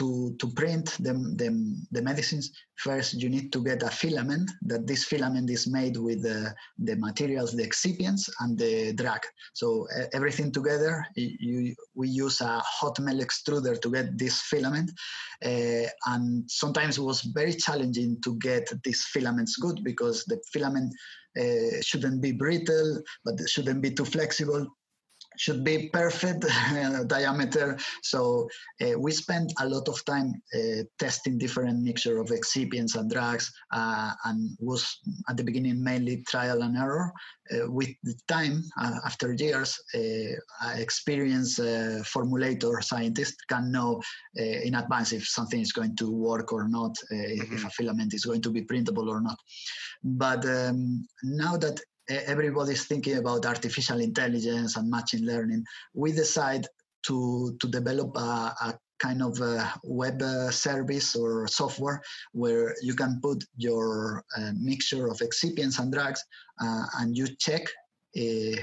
to, 0.00 0.34
to 0.38 0.46
print 0.48 0.96
the, 0.98 1.12
the, 1.12 1.48
the, 1.92 2.00
medicines, 2.00 2.50
first 2.76 3.20
you 3.20 3.28
need 3.28 3.52
to 3.52 3.62
get 3.62 3.82
a 3.82 3.90
filament, 3.90 4.50
that 4.62 4.86
this 4.86 5.04
filament 5.04 5.50
is 5.50 5.66
made 5.66 5.98
with 5.98 6.22
the, 6.22 6.54
the 6.78 6.96
materials, 6.96 7.52
the 7.52 7.62
excipients 7.62 8.30
and 8.40 8.58
the 8.58 8.94
drug. 8.94 9.20
So 9.52 9.86
uh, 9.94 10.06
everything 10.14 10.52
together, 10.52 11.04
you, 11.16 11.74
we 11.94 12.08
use 12.08 12.40
a 12.40 12.60
hot 12.60 12.98
melt 12.98 13.20
extruder 13.20 13.78
to 13.78 13.90
get 13.90 14.16
this 14.16 14.40
filament. 14.40 14.90
Uh, 15.44 15.86
and 16.06 16.50
sometimes 16.50 16.96
it 16.96 17.02
was 17.02 17.20
very 17.20 17.52
challenging 17.52 18.16
to 18.24 18.36
get 18.38 18.72
these 18.82 19.04
filaments 19.04 19.56
good 19.56 19.84
because 19.84 20.24
the 20.24 20.40
filament 20.50 20.94
uh, 21.38 21.82
shouldn't 21.82 22.22
be 22.22 22.32
brittle, 22.32 23.02
but 23.26 23.34
shouldn't 23.48 23.82
be 23.82 23.90
too 23.90 24.06
flexible 24.06 24.66
should 25.40 25.64
be 25.64 25.88
perfect 25.88 26.44
diameter. 27.06 27.78
So 28.02 28.46
uh, 28.82 28.98
we 28.98 29.10
spent 29.10 29.50
a 29.58 29.66
lot 29.66 29.88
of 29.88 30.04
time 30.04 30.34
uh, 30.54 30.82
testing 30.98 31.38
different 31.38 31.82
mixture 31.82 32.18
of 32.18 32.28
excipients 32.28 32.94
and 32.94 33.10
drugs, 33.10 33.50
uh, 33.72 34.12
and 34.26 34.50
was 34.60 34.82
at 35.30 35.38
the 35.38 35.44
beginning 35.44 35.82
mainly 35.82 36.22
trial 36.28 36.60
and 36.60 36.76
error. 36.76 37.10
Uh, 37.50 37.70
with 37.72 37.88
the 38.04 38.14
time, 38.28 38.62
uh, 38.82 38.98
after 39.06 39.32
years, 39.32 39.80
uh, 39.94 40.74
experienced 40.76 41.58
formulator 42.14 42.84
scientist 42.84 43.34
can 43.48 43.72
know 43.72 44.00
in 44.36 44.74
advance 44.74 45.12
if 45.12 45.26
something 45.26 45.60
is 45.60 45.72
going 45.72 45.96
to 45.96 46.12
work 46.12 46.52
or 46.52 46.68
not, 46.68 46.94
mm-hmm. 47.10 47.54
if 47.54 47.64
a 47.64 47.70
filament 47.70 48.12
is 48.12 48.26
going 48.26 48.42
to 48.42 48.50
be 48.50 48.62
printable 48.62 49.08
or 49.08 49.20
not. 49.22 49.38
But 50.04 50.44
um, 50.44 51.06
now 51.24 51.56
that 51.56 51.80
everybody's 52.10 52.86
thinking 52.86 53.16
about 53.16 53.46
artificial 53.46 54.00
intelligence 54.00 54.76
and 54.76 54.90
machine 54.90 55.26
learning, 55.26 55.64
we 55.94 56.12
decide 56.12 56.66
to, 57.06 57.56
to 57.60 57.68
develop 57.68 58.16
a, 58.16 58.54
a 58.60 58.78
kind 59.00 59.22
of 59.22 59.40
web 59.82 60.22
uh, 60.22 60.50
service 60.50 61.16
or 61.16 61.48
software 61.48 62.02
where 62.32 62.74
you 62.82 62.94
can 62.94 63.18
put 63.22 63.42
your 63.56 64.22
uh, 64.36 64.52
mixture 64.54 65.08
of 65.08 65.18
excipients 65.18 65.80
and 65.80 65.92
drugs 65.92 66.22
uh, 66.60 66.84
and 66.98 67.16
you 67.16 67.26
check 67.38 67.62
uh, 68.18 68.56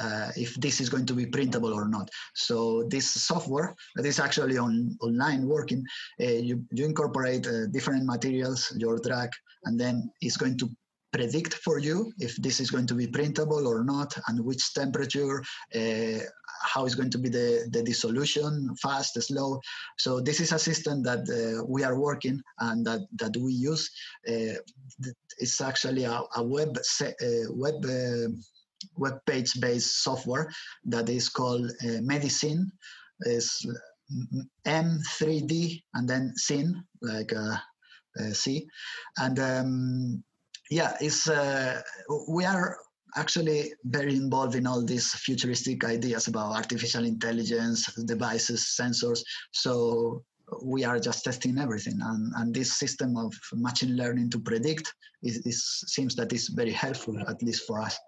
uh, 0.00 0.30
if 0.36 0.54
this 0.56 0.80
is 0.80 0.88
going 0.88 1.06
to 1.06 1.14
be 1.14 1.26
printable 1.26 1.74
or 1.74 1.88
not. 1.88 2.08
So 2.34 2.84
this 2.88 3.10
software 3.10 3.74
that 3.96 4.06
is 4.06 4.20
actually 4.20 4.56
on 4.56 4.96
online 5.00 5.48
working, 5.48 5.84
uh, 6.20 6.24
you, 6.24 6.62
you 6.70 6.84
incorporate 6.84 7.48
different 7.72 8.04
materials, 8.04 8.72
your 8.76 9.00
drug, 9.00 9.30
and 9.64 9.80
then 9.80 10.08
it's 10.20 10.36
going 10.36 10.56
to 10.58 10.70
predict 11.18 11.54
for 11.66 11.76
you 11.78 11.96
if 12.26 12.32
this 12.36 12.56
is 12.62 12.70
going 12.74 12.88
to 12.90 12.96
be 13.02 13.06
printable 13.16 13.64
or 13.72 13.80
not 13.94 14.10
and 14.28 14.36
which 14.48 14.64
temperature 14.74 15.36
uh, 15.80 16.18
how 16.72 16.82
is 16.88 16.94
going 16.98 17.12
to 17.16 17.20
be 17.24 17.30
the, 17.38 17.48
the 17.74 17.82
dissolution 17.82 18.52
fast 18.82 19.20
slow 19.28 19.60
so 20.04 20.20
this 20.20 20.38
is 20.44 20.52
a 20.52 20.64
system 20.68 21.02
that 21.08 21.22
uh, 21.28 21.64
we 21.74 21.80
are 21.88 21.98
working 22.08 22.36
and 22.66 22.86
that, 22.86 23.00
that 23.20 23.34
we 23.36 23.52
use 23.52 23.90
uh, 24.28 24.56
it's 25.42 25.60
actually 25.60 26.04
a, 26.04 26.20
a 26.36 26.42
web 26.42 26.72
uh, 27.00 27.46
web 27.64 27.78
uh, 27.84 28.28
web 28.96 29.16
page 29.26 29.52
based 29.60 30.02
software 30.04 30.46
that 30.84 31.08
is 31.08 31.28
called 31.28 31.66
uh, 31.82 31.98
M3DiSeen. 32.08 32.60
Is 33.22 33.66
M3D 34.66 35.82
and 35.94 36.08
then 36.08 36.32
Sin, 36.36 36.84
like 37.02 37.32
uh, 37.32 37.56
C. 38.32 38.66
And 39.18 39.38
um, 39.40 40.24
yeah, 40.70 40.96
it's, 41.00 41.28
uh, 41.28 41.80
we 42.28 42.44
are 42.44 42.78
actually 43.16 43.72
very 43.84 44.14
involved 44.14 44.54
in 44.54 44.66
all 44.66 44.84
these 44.84 45.14
futuristic 45.14 45.84
ideas 45.84 46.28
about 46.28 46.54
artificial 46.54 47.04
intelligence, 47.04 47.92
devices, 48.04 48.76
sensors. 48.78 49.20
So 49.52 50.22
we 50.62 50.84
are 50.84 50.98
just 50.98 51.24
testing 51.24 51.58
everything. 51.58 51.98
And, 52.02 52.32
and 52.36 52.54
this 52.54 52.78
system 52.78 53.16
of 53.16 53.32
machine 53.52 53.96
learning 53.96 54.30
to 54.30 54.38
predict 54.38 54.92
is, 55.22 55.38
is, 55.46 55.84
seems 55.86 56.14
that 56.16 56.32
is 56.32 56.48
very 56.48 56.72
helpful, 56.72 57.18
at 57.28 57.42
least 57.42 57.66
for 57.66 57.80
us. 57.80 57.98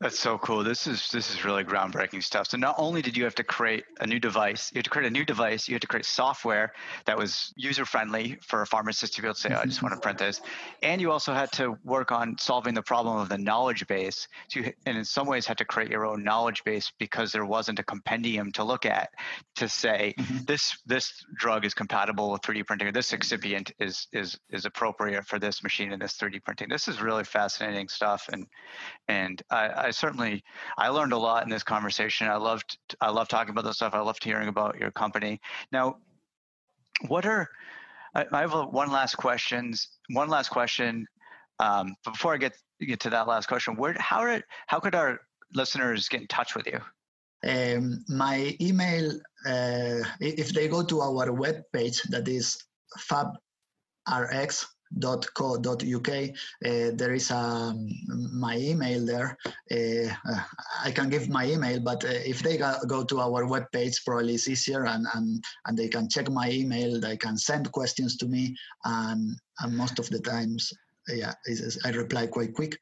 That's 0.00 0.18
so 0.18 0.38
cool. 0.38 0.62
This 0.62 0.86
is 0.86 1.10
this 1.10 1.34
is 1.34 1.44
really 1.44 1.64
groundbreaking 1.64 2.22
stuff. 2.22 2.46
So 2.48 2.56
not 2.56 2.76
only 2.78 3.02
did 3.02 3.16
you 3.16 3.24
have 3.24 3.34
to 3.34 3.42
create 3.42 3.84
a 4.00 4.06
new 4.06 4.20
device, 4.20 4.70
you 4.72 4.78
had 4.78 4.84
to 4.84 4.90
create 4.90 5.08
a 5.08 5.10
new 5.10 5.24
device, 5.24 5.66
you 5.66 5.74
had 5.74 5.82
to 5.82 5.88
create 5.88 6.04
software 6.04 6.72
that 7.04 7.18
was 7.18 7.52
user 7.56 7.84
friendly 7.84 8.38
for 8.40 8.62
a 8.62 8.66
pharmacist 8.66 9.14
to 9.14 9.22
be 9.22 9.26
able 9.26 9.34
to 9.34 9.40
say, 9.40 9.50
oh, 9.52 9.58
I 9.58 9.64
just 9.64 9.82
want 9.82 9.94
to 9.94 10.00
print 10.00 10.18
this. 10.18 10.40
And 10.84 11.00
you 11.00 11.10
also 11.10 11.34
had 11.34 11.50
to 11.52 11.76
work 11.84 12.12
on 12.12 12.38
solving 12.38 12.74
the 12.74 12.82
problem 12.82 13.18
of 13.18 13.28
the 13.28 13.38
knowledge 13.38 13.88
base. 13.88 14.28
So 14.48 14.60
you, 14.60 14.72
and 14.86 14.96
in 14.96 15.04
some 15.04 15.26
ways 15.26 15.46
had 15.46 15.58
to 15.58 15.64
create 15.64 15.90
your 15.90 16.06
own 16.06 16.22
knowledge 16.22 16.62
base 16.62 16.92
because 17.00 17.32
there 17.32 17.44
wasn't 17.44 17.80
a 17.80 17.82
compendium 17.84 18.52
to 18.52 18.62
look 18.62 18.86
at 18.86 19.10
to 19.56 19.68
say 19.68 20.14
mm-hmm. 20.16 20.44
this 20.44 20.78
this 20.86 21.12
drug 21.36 21.64
is 21.64 21.74
compatible 21.74 22.30
with 22.30 22.42
3D 22.42 22.64
printing 22.66 22.86
or 22.86 22.92
this 22.92 23.10
excipient 23.10 23.72
is 23.80 24.06
is 24.12 24.38
is 24.50 24.64
appropriate 24.64 25.26
for 25.26 25.40
this 25.40 25.64
machine 25.64 25.90
and 25.90 26.00
this 26.00 26.16
3D 26.16 26.44
printing. 26.44 26.68
This 26.68 26.86
is 26.86 27.02
really 27.02 27.24
fascinating 27.24 27.88
stuff 27.88 28.28
and 28.32 28.46
and 29.08 29.42
I, 29.58 29.86
I 29.86 29.90
certainly 29.90 30.42
I 30.76 30.88
learned 30.88 31.12
a 31.12 31.18
lot 31.18 31.42
in 31.42 31.50
this 31.50 31.62
conversation. 31.62 32.28
I 32.28 32.36
loved 32.36 32.78
I 33.00 33.10
love 33.10 33.28
talking 33.28 33.50
about 33.50 33.64
this 33.64 33.76
stuff. 33.76 33.94
I 33.94 34.00
loved 34.00 34.22
hearing 34.22 34.48
about 34.48 34.78
your 34.78 34.90
company. 34.90 35.40
Now, 35.72 35.96
what 37.08 37.26
are 37.26 37.48
I, 38.14 38.26
I 38.32 38.40
have 38.40 38.52
one 38.52 38.90
last 38.90 39.16
questions. 39.16 39.88
One 40.10 40.28
last 40.28 40.50
question. 40.50 41.06
Um, 41.60 41.94
before 42.04 42.34
I 42.34 42.36
get 42.36 42.56
get 42.80 43.00
to 43.00 43.10
that 43.10 43.26
last 43.26 43.46
question, 43.48 43.76
where 43.76 43.94
how 43.98 44.20
are, 44.20 44.40
how 44.68 44.78
could 44.78 44.94
our 44.94 45.20
listeners 45.54 46.08
get 46.08 46.20
in 46.20 46.26
touch 46.28 46.54
with 46.54 46.66
you? 46.66 46.80
Um, 47.48 48.04
my 48.08 48.56
email, 48.60 49.12
uh, 49.46 50.02
if 50.20 50.52
they 50.52 50.68
go 50.68 50.82
to 50.84 51.00
our 51.00 51.32
web 51.32 51.62
page, 51.72 52.02
that 52.04 52.26
is 52.28 52.62
fabrx 53.08 54.66
.co.uk. 55.00 56.08
Uh, 56.08 56.90
there 56.94 57.12
is 57.14 57.30
um, 57.30 57.88
my 58.32 58.56
email 58.56 59.04
there. 59.04 59.36
Uh, 59.70 60.12
uh, 60.30 60.40
I 60.84 60.90
can 60.90 61.08
give 61.08 61.28
my 61.28 61.46
email, 61.46 61.80
but 61.80 62.04
uh, 62.04 62.08
if 62.08 62.42
they 62.42 62.56
go, 62.56 62.74
go 62.86 63.04
to 63.04 63.20
our 63.20 63.44
webpage, 63.44 64.04
probably 64.04 64.34
it's 64.34 64.48
easier 64.48 64.86
and, 64.86 65.06
and, 65.14 65.42
and 65.66 65.78
they 65.78 65.88
can 65.88 66.08
check 66.08 66.30
my 66.30 66.50
email. 66.50 67.00
They 67.00 67.16
can 67.16 67.36
send 67.36 67.70
questions 67.72 68.16
to 68.18 68.26
me, 68.26 68.56
and, 68.84 69.36
and 69.60 69.76
most 69.76 69.98
of 69.98 70.08
the 70.10 70.20
times, 70.20 70.72
yeah, 71.08 71.34
I 71.84 71.90
reply 71.90 72.26
quite 72.26 72.54
quick. 72.54 72.78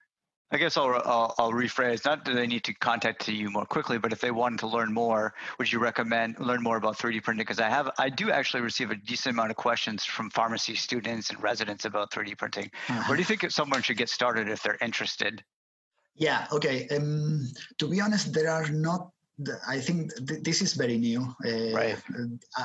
I 0.53 0.59
guess 0.59 0.77
I'll, 0.77 0.95
I'll, 1.05 1.35
I'll 1.39 1.53
rephrase. 1.53 2.05
Not 2.05 2.25
that 2.25 2.35
they 2.35 2.47
need 2.47 2.63
to 2.65 2.75
contact 2.75 3.27
you 3.27 3.51
more 3.51 3.67
quickly, 3.67 3.99
but 3.99 4.13
if 4.13 4.21
they 4.21 4.31
wanted 4.31 4.61
to 4.61 4.69
learn 4.69 4.93
more, 4.93 5.35
would 5.59 5.71
you 5.71 5.81
recommend 5.81 6.39
learn 6.39 6.63
more 6.63 6.77
about 6.77 6.97
3D 6.99 7.23
printing? 7.25 7.43
Because 7.43 7.59
I 7.59 7.69
have, 7.69 7.91
I 7.99 8.09
do 8.09 8.31
actually 8.31 8.61
receive 8.61 8.93
a 8.93 8.95
decent 8.95 9.35
amount 9.35 9.51
of 9.51 9.57
questions 9.57 10.05
from 10.05 10.31
pharmacy 10.31 10.77
students 10.77 11.31
and 11.31 11.43
residents 11.43 11.85
about 11.85 12.13
3D 12.13 12.39
printing. 12.39 12.71
Uh-huh. 12.89 13.03
Where 13.09 13.17
do 13.17 13.21
you 13.21 13.25
think 13.25 13.51
someone 13.51 13.83
should 13.83 13.97
get 13.97 14.09
started 14.09 14.49
if 14.49 14.63
they're 14.63 14.79
interested? 14.81 15.43
Yeah. 16.15 16.47
Okay. 16.53 16.87
Um, 16.89 17.49
to 17.79 17.89
be 17.89 18.01
honest, 18.01 18.33
there 18.33 18.51
are 18.51 18.69
not. 18.69 19.11
I 19.69 19.81
think 19.81 20.15
th- 20.27 20.43
this 20.43 20.63
is 20.63 20.73
very 20.73 20.97
new. 20.97 21.23
Uh, 21.45 21.75
right. 21.75 21.99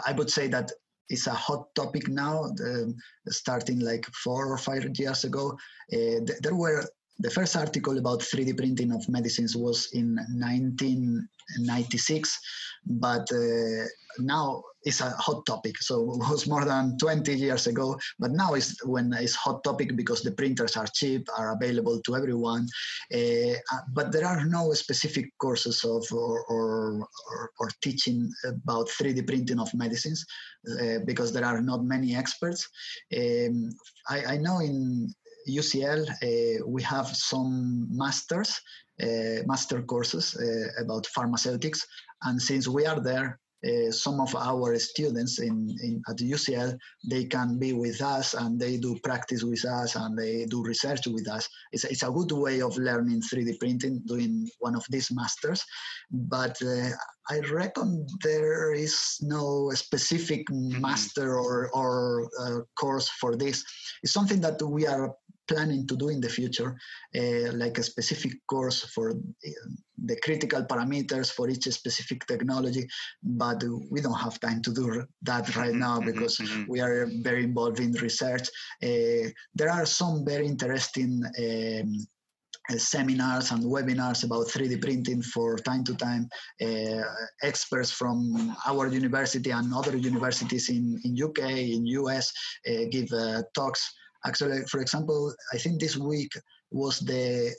I 0.07 0.13
would 0.13 0.29
say 0.29 0.47
that 0.47 0.71
it's 1.09 1.27
a 1.27 1.34
hot 1.34 1.73
topic 1.75 2.07
now. 2.07 2.45
Um, 2.45 2.95
starting 3.27 3.79
like 3.79 4.05
four 4.13 4.45
or 4.45 4.57
five 4.57 4.88
years 4.97 5.25
ago, 5.25 5.57
uh, 5.91 6.23
th- 6.25 6.39
there 6.41 6.55
were 6.55 6.86
the 7.20 7.30
first 7.30 7.55
article 7.55 7.97
about 7.97 8.20
3D 8.20 8.57
printing 8.57 8.91
of 8.91 9.07
medicines 9.07 9.55
was 9.55 9.88
in 9.93 10.16
1996, 10.16 12.39
but 12.86 13.32
uh, 13.32 13.86
now 14.20 14.62
it's 14.84 15.01
a 15.01 15.12
hot 15.12 15.45
topic. 15.45 15.78
So 15.80 16.14
it 16.14 16.30
was 16.30 16.47
more 16.47 16.66
than 16.66 16.97
20 16.97 17.36
years 17.36 17.68
ago, 17.68 17.99
but 18.18 18.32
now 18.32 18.55
it's 18.55 18.84
when 18.86 19.14
it's 19.14 19.36
hot 19.36 19.64
topic 19.64 19.95
because 19.95 20.24
the 20.24 20.32
printers 20.32 20.76
are 20.76 20.88
cheap, 20.93 21.28
are 21.38 21.53
available 21.53 22.01
to 22.01 22.16
everyone. 22.16 22.68
Uh, 23.14 23.53
but 23.93 24.12
there 24.12 24.26
are 24.26 24.43
no 24.45 24.74
specific 24.74 25.32
courses 25.38 25.84
of 25.84 26.03
or, 26.12 26.43
or, 26.45 27.07
or, 27.30 27.51
or 27.59 27.70
teaching 27.82 28.32
about 28.45 28.88
3D 28.88 29.28
printing 29.28 29.59
of 29.59 29.72
medicines 29.74 30.26
uh, 30.82 30.99
because 31.05 31.32
there 31.32 31.45
are 31.45 31.62
not 31.62 31.84
many 31.84 32.16
experts. 32.16 32.68
Um, 33.16 33.72
I, 34.09 34.34
I 34.34 34.38
know 34.38 34.59
in 34.59 35.14
UCL, 35.47 36.09
uh, 36.09 36.67
we 36.67 36.81
have 36.83 37.07
some 37.07 37.87
masters, 37.89 38.59
uh, 39.01 39.43
master 39.45 39.81
courses 39.81 40.35
uh, 40.35 40.81
about 40.83 41.07
pharmaceutics. 41.07 41.85
And 42.23 42.41
since 42.41 42.67
we 42.67 42.85
are 42.85 42.99
there, 42.99 43.39
uh, 43.68 43.91
some 43.91 44.20
of 44.20 44.36
our 44.36 44.78
students 44.80 45.39
in, 45.39 45.76
in, 45.84 46.01
at 46.09 46.18
UCL 46.18 46.78
they 47.09 47.26
can 47.26 47.59
be 47.59 47.74
with 47.74 48.01
us 48.01 48.34
and 48.34 48.59
they 48.59 48.78
do 48.78 48.97
practice 49.03 49.43
with 49.43 49.64
us 49.66 49.95
and 49.95 50.18
they 50.18 50.45
do 50.45 50.64
research 50.64 51.07
with 51.07 51.28
us. 51.30 51.47
It's, 51.72 51.84
it's 51.84 52.03
a 52.03 52.12
good 52.12 52.32
way 52.32 52.62
of 52.62 52.78
learning 52.78 53.22
3D 53.22 53.59
printing 53.59 54.01
doing 54.07 54.49
one 54.59 54.76
of 54.76 54.86
these 54.89 55.12
masters, 55.12 55.64
but 56.12 56.62
uh, 56.62 56.89
I 57.30 57.39
reckon 57.51 58.07
there 58.24 58.74
is 58.74 59.18
no 59.22 59.72
specific 59.74 60.47
mm-hmm. 60.47 60.82
master 60.82 61.38
or, 61.38 61.70
or 61.74 62.30
uh, 62.39 62.62
course 62.76 63.09
for 63.09 63.36
this. 63.36 63.64
It's 64.03 64.14
something 64.14 64.41
that 64.41 64.62
we 64.62 64.88
are 64.88 65.14
planning 65.51 65.85
to 65.87 65.95
do 65.95 66.09
in 66.09 66.21
the 66.21 66.29
future, 66.29 66.75
uh, 67.19 67.51
like 67.53 67.77
a 67.77 67.83
specific 67.83 68.33
course 68.47 68.79
for 68.93 69.11
uh, 69.11 69.49
the 70.09 70.17
critical 70.25 70.63
parameters 70.63 71.31
for 71.31 71.49
each 71.49 71.65
specific 71.81 72.25
technology. 72.25 72.87
But 73.21 73.63
we 73.89 74.01
don't 74.01 74.23
have 74.27 74.39
time 74.39 74.61
to 74.63 74.71
do 74.73 75.03
that 75.23 75.55
right 75.55 75.73
now 75.73 75.97
mm-hmm, 75.97 76.11
because 76.11 76.37
mm-hmm. 76.37 76.63
we 76.71 76.79
are 76.79 77.07
very 77.21 77.43
involved 77.43 77.79
in 77.79 77.91
research. 77.93 78.47
Uh, 78.81 79.29
there 79.55 79.71
are 79.71 79.85
some 79.85 80.25
very 80.25 80.47
interesting. 80.47 81.23
Um, 81.45 82.07
uh, 82.69 82.77
seminars 82.77 83.51
and 83.51 83.63
webinars 83.63 84.23
about 84.23 84.45
3D 84.47 84.79
printing 84.79 85.21
for 85.21 85.57
time 85.57 85.83
to 85.83 85.95
time. 85.95 86.29
Uh, 86.61 87.01
experts 87.41 87.91
from 87.91 88.55
our 88.67 88.87
university 88.87 89.49
and 89.49 89.73
other 89.73 89.97
universities 89.97 90.69
in, 90.69 90.99
in 91.03 91.17
UK, 91.21 91.39
in 91.75 91.85
US, 91.87 92.31
uh, 92.69 92.85
give 92.91 93.11
uh, 93.13 93.41
talks 93.55 93.91
Actually, 94.26 94.63
for 94.65 94.80
example, 94.82 95.34
I 95.53 95.57
think 95.57 95.80
this 95.80 95.97
week 95.97 96.32
was 96.72 96.99
the 96.99 97.53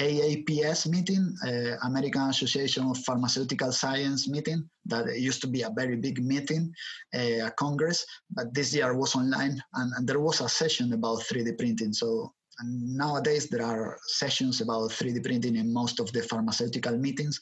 AAPS 0.00 0.88
meeting, 0.88 1.34
uh, 1.46 1.76
American 1.86 2.22
Association 2.22 2.84
of 2.84 2.98
Pharmaceutical 3.04 3.72
Science 3.72 4.28
meeting, 4.28 4.68
that 4.86 5.18
used 5.18 5.42
to 5.42 5.46
be 5.46 5.62
a 5.62 5.70
very 5.70 5.96
big 5.96 6.22
meeting, 6.22 6.72
uh, 7.14 7.46
a 7.46 7.50
congress, 7.50 8.04
but 8.30 8.52
this 8.54 8.74
year 8.74 8.96
was 8.96 9.14
online, 9.14 9.62
and, 9.74 9.92
and 9.96 10.08
there 10.08 10.20
was 10.20 10.40
a 10.40 10.48
session 10.48 10.92
about 10.92 11.20
3D 11.20 11.58
printing. 11.58 11.92
So 11.92 12.32
and 12.58 12.96
nowadays, 12.96 13.48
there 13.48 13.64
are 13.64 13.98
sessions 14.06 14.60
about 14.60 14.90
3D 14.90 15.24
printing 15.24 15.56
in 15.56 15.72
most 15.72 16.00
of 16.00 16.12
the 16.12 16.22
pharmaceutical 16.22 16.96
meetings. 16.96 17.40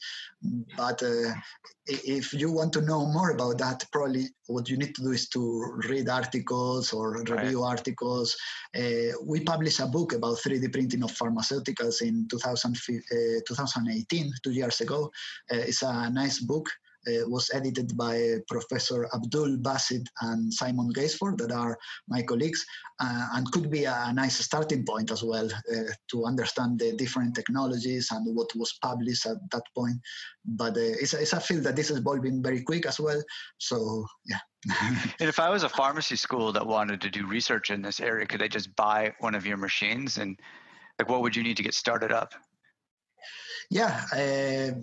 But 0.77 1.03
uh, 1.03 1.33
if 1.85 2.33
you 2.33 2.51
want 2.51 2.73
to 2.73 2.81
know 2.81 3.05
more 3.05 3.31
about 3.31 3.57
that, 3.57 3.85
probably 3.91 4.27
what 4.47 4.69
you 4.69 4.77
need 4.77 4.95
to 4.95 5.03
do 5.03 5.11
is 5.11 5.27
to 5.29 5.81
read 5.89 6.07
articles 6.07 6.93
or 6.93 7.21
review 7.23 7.61
right. 7.61 7.71
articles. 7.71 8.37
Uh, 8.75 9.11
we 9.25 9.41
published 9.41 9.79
a 9.79 9.87
book 9.87 10.13
about 10.13 10.37
3D 10.37 10.71
printing 10.71 11.03
of 11.03 11.11
pharmaceuticals 11.11 12.01
in 12.01 12.27
2000, 12.29 12.75
uh, 12.75 13.41
2018, 13.47 14.31
two 14.43 14.51
years 14.51 14.81
ago. 14.81 15.11
Uh, 15.51 15.57
it's 15.57 15.81
a 15.81 16.09
nice 16.09 16.39
book 16.39 16.69
was 17.27 17.49
edited 17.53 17.95
by 17.97 18.37
Professor 18.47 19.07
Abdul 19.13 19.57
Basit 19.57 20.05
and 20.21 20.53
Simon 20.53 20.91
Gaisford, 20.93 21.37
that 21.37 21.51
are 21.51 21.77
my 22.07 22.21
colleagues, 22.21 22.63
uh, 22.99 23.27
and 23.33 23.51
could 23.51 23.69
be 23.69 23.85
a 23.85 24.11
nice 24.13 24.37
starting 24.37 24.85
point 24.85 25.11
as 25.11 25.23
well 25.23 25.47
uh, 25.47 25.91
to 26.09 26.25
understand 26.25 26.79
the 26.79 26.93
different 26.93 27.35
technologies 27.35 28.09
and 28.11 28.35
what 28.35 28.55
was 28.55 28.73
published 28.81 29.25
at 29.25 29.37
that 29.51 29.63
point. 29.75 29.97
But 30.45 30.77
uh, 30.77 30.81
it's, 31.01 31.13
a, 31.13 31.21
it's 31.21 31.33
a 31.33 31.39
field 31.39 31.63
that 31.63 31.79
is 31.79 31.91
evolving 31.91 32.43
very 32.43 32.61
quick 32.61 32.85
as 32.85 32.99
well. 32.99 33.21
So, 33.57 34.05
yeah. 34.25 34.39
and 35.19 35.29
if 35.29 35.39
I 35.39 35.49
was 35.49 35.63
a 35.63 35.69
pharmacy 35.69 36.15
school 36.15 36.51
that 36.53 36.65
wanted 36.65 37.01
to 37.01 37.09
do 37.09 37.25
research 37.25 37.71
in 37.71 37.81
this 37.81 37.99
area, 37.99 38.25
could 38.25 38.41
they 38.41 38.49
just 38.49 38.75
buy 38.75 39.13
one 39.19 39.35
of 39.35 39.45
your 39.45 39.57
machines? 39.57 40.17
And 40.17 40.39
like, 40.99 41.09
what 41.09 41.21
would 41.21 41.35
you 41.35 41.43
need 41.43 41.57
to 41.57 41.63
get 41.63 41.73
started 41.73 42.11
up? 42.11 42.33
Yeah, 43.71 44.03
uh, 44.13 44.79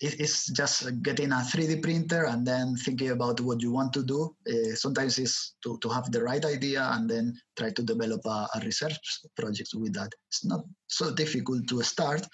it's 0.00 0.50
just 0.52 1.02
getting 1.02 1.32
a 1.32 1.36
3D 1.36 1.82
printer 1.82 2.24
and 2.24 2.46
then 2.46 2.74
thinking 2.76 3.10
about 3.10 3.40
what 3.40 3.62
you 3.62 3.70
want 3.70 3.92
to 3.92 4.02
do. 4.02 4.34
Uh, 4.48 4.74
sometimes 4.74 5.18
it's 5.18 5.54
to, 5.62 5.78
to 5.82 5.88
have 5.88 6.10
the 6.10 6.22
right 6.22 6.44
idea 6.44 6.88
and 6.92 7.08
then 7.08 7.34
try 7.56 7.70
to 7.70 7.82
develop 7.82 8.20
a, 8.26 8.48
a 8.54 8.60
research 8.64 8.98
project 9.36 9.70
with 9.74 9.92
that. 9.94 10.10
It's 10.28 10.44
not 10.44 10.64
so 10.88 11.14
difficult 11.14 11.68
to 11.68 11.82
start. 11.82 12.26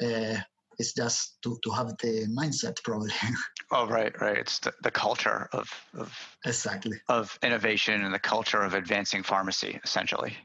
Uh, 0.00 0.36
it's 0.78 0.94
just 0.94 1.36
to, 1.42 1.58
to 1.64 1.70
have 1.70 1.88
the 1.98 2.26
mindset 2.36 2.76
probably. 2.82 3.12
oh, 3.72 3.86
right, 3.86 4.18
right. 4.20 4.38
It's 4.38 4.58
the, 4.60 4.72
the 4.82 4.90
culture 4.90 5.48
of, 5.52 5.68
of 5.94 6.16
exactly 6.44 6.98
of 7.08 7.38
innovation 7.42 8.02
and 8.02 8.14
the 8.14 8.18
culture 8.18 8.62
of 8.62 8.74
advancing 8.74 9.22
pharmacy, 9.22 9.78
essentially. 9.84 10.36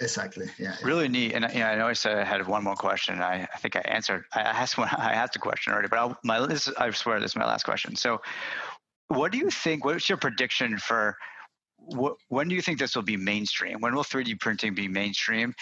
Exactly. 0.00 0.48
Yeah. 0.58 0.74
Really 0.82 1.08
neat. 1.08 1.32
And 1.32 1.46
yeah, 1.54 1.70
I 1.70 1.76
know 1.76 1.86
I 1.86 1.92
said 1.92 2.18
I 2.18 2.24
had 2.24 2.46
one 2.46 2.64
more 2.64 2.74
question. 2.74 3.20
I, 3.20 3.46
I 3.54 3.58
think 3.58 3.76
I 3.76 3.80
answered. 3.80 4.24
I 4.34 4.40
asked 4.40 4.78
one. 4.78 4.88
I 4.96 5.12
asked 5.12 5.36
a 5.36 5.38
question 5.38 5.72
already, 5.72 5.88
but 5.88 5.98
I'll, 5.98 6.18
my 6.24 6.44
this, 6.46 6.68
I 6.78 6.90
swear 6.90 7.20
this 7.20 7.32
is 7.32 7.36
my 7.36 7.44
last 7.44 7.64
question. 7.64 7.94
So, 7.96 8.20
what 9.08 9.32
do 9.32 9.38
you 9.38 9.50
think? 9.50 9.84
What's 9.84 10.08
your 10.08 10.18
prediction 10.18 10.78
for? 10.78 11.16
What, 11.76 12.16
when 12.28 12.48
do 12.48 12.54
you 12.54 12.62
think 12.62 12.78
this 12.78 12.94
will 12.94 13.02
be 13.02 13.16
mainstream? 13.16 13.80
When 13.80 13.94
will 13.94 14.04
3D 14.04 14.40
printing 14.40 14.74
be 14.74 14.86
mainstream? 14.86 15.52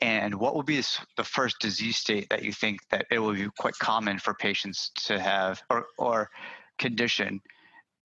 And 0.00 0.34
what 0.34 0.54
will 0.54 0.64
be 0.64 0.82
the 1.16 1.24
first 1.24 1.58
disease 1.60 1.96
state 1.96 2.28
that 2.30 2.42
you 2.44 2.52
think 2.52 2.80
that 2.90 3.06
it 3.10 3.18
will 3.18 3.34
be 3.34 3.48
quite 3.58 3.74
common 3.78 4.18
for 4.18 4.34
patients 4.34 4.90
to 5.06 5.18
have, 5.18 5.62
or 5.70 5.86
or 5.98 6.30
condition 6.78 7.40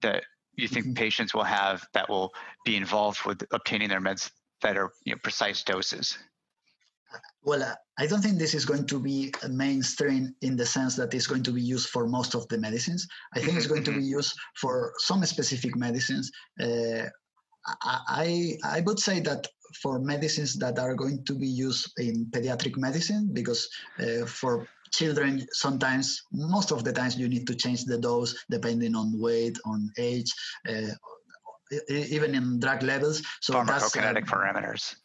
that 0.01 0.23
you 0.55 0.67
think 0.67 0.85
mm-hmm. 0.85 0.93
patients 0.95 1.33
will 1.33 1.43
have 1.43 1.83
that 1.93 2.09
will 2.09 2.31
be 2.65 2.75
involved 2.75 3.25
with 3.25 3.43
obtaining 3.51 3.89
their 3.89 4.01
meds 4.01 4.31
that 4.63 4.77
are 4.77 4.91
you 5.05 5.13
know, 5.13 5.19
precise 5.23 5.63
doses? 5.63 6.17
Well, 7.43 7.61
uh, 7.61 7.75
I 7.99 8.07
don't 8.07 8.21
think 8.21 8.39
this 8.39 8.55
is 8.55 8.65
going 8.65 8.87
to 8.87 8.99
be 8.99 9.33
a 9.43 9.49
mainstream 9.49 10.33
in 10.41 10.55
the 10.55 10.65
sense 10.65 10.95
that 10.95 11.13
it's 11.13 11.27
going 11.27 11.43
to 11.43 11.51
be 11.51 11.61
used 11.61 11.89
for 11.89 12.07
most 12.07 12.33
of 12.35 12.47
the 12.47 12.57
medicines. 12.57 13.07
I 13.35 13.39
think 13.39 13.57
it's 13.57 13.67
going 13.67 13.83
to 13.83 13.91
be 13.91 13.97
mm-hmm. 13.97 14.17
used 14.19 14.33
for 14.55 14.93
some 14.97 15.23
specific 15.25 15.75
medicines. 15.75 16.31
Uh, 16.59 17.09
I, 17.83 18.57
I 18.63 18.81
would 18.81 18.99
say 18.99 19.19
that 19.21 19.47
for 19.81 19.99
medicines 19.99 20.55
that 20.57 20.79
are 20.79 20.95
going 20.95 21.23
to 21.25 21.33
be 21.33 21.47
used 21.47 21.91
in 21.97 22.25
pediatric 22.31 22.77
medicine, 22.77 23.29
because 23.31 23.69
uh, 23.99 24.25
for 24.25 24.67
children, 24.91 25.45
sometimes, 25.51 26.21
most 26.31 26.71
of 26.71 26.83
the 26.83 26.93
times, 26.93 27.17
you 27.17 27.27
need 27.27 27.47
to 27.47 27.55
change 27.55 27.85
the 27.85 27.97
dose 27.97 28.35
depending 28.49 28.95
on 28.95 29.19
weight, 29.19 29.57
on 29.65 29.91
age, 29.97 30.31
uh, 30.69 30.93
even 31.89 32.35
in 32.35 32.59
drug 32.59 32.83
levels. 32.83 33.21
So 33.41 33.53
pharmacokinetic 33.53 34.25
that's, 34.25 34.31
uh, 34.31 34.35
parameters. 34.35 34.95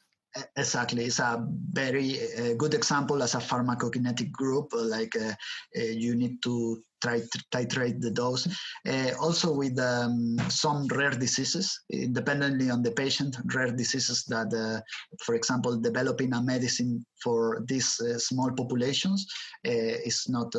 Exactly, 0.57 1.05
it's 1.07 1.19
a 1.19 1.45
very 1.73 2.21
uh, 2.37 2.55
good 2.55 2.75
example 2.75 3.23
as 3.23 3.35
a 3.35 3.39
pharmacokinetic 3.39 4.31
group. 4.31 4.69
Like 4.73 5.17
uh, 5.17 5.33
uh, 5.77 5.83
you 5.83 6.15
need 6.15 6.43
to 6.43 6.83
try 7.01 7.21
to 7.21 7.39
titrate 7.51 8.01
the 8.01 8.11
dose. 8.11 8.47
Uh, 8.87 9.13
also 9.21 9.53
with 9.53 9.79
um, 9.79 10.37
some 10.49 10.87
rare 10.89 11.11
diseases, 11.11 11.81
independently 11.91 12.71
on 12.71 12.83
the 12.83 12.91
patient, 12.91 13.37
rare 13.55 13.71
diseases 13.71 14.25
that, 14.25 14.53
uh, 14.53 14.81
for 15.25 15.35
example, 15.35 15.81
developing 15.81 16.35
a 16.35 16.43
medicine 16.43 17.05
for 17.23 17.65
these 17.67 17.99
uh, 18.01 18.19
small 18.19 18.51
populations 18.53 19.27
is 19.65 20.27
not 20.29 20.53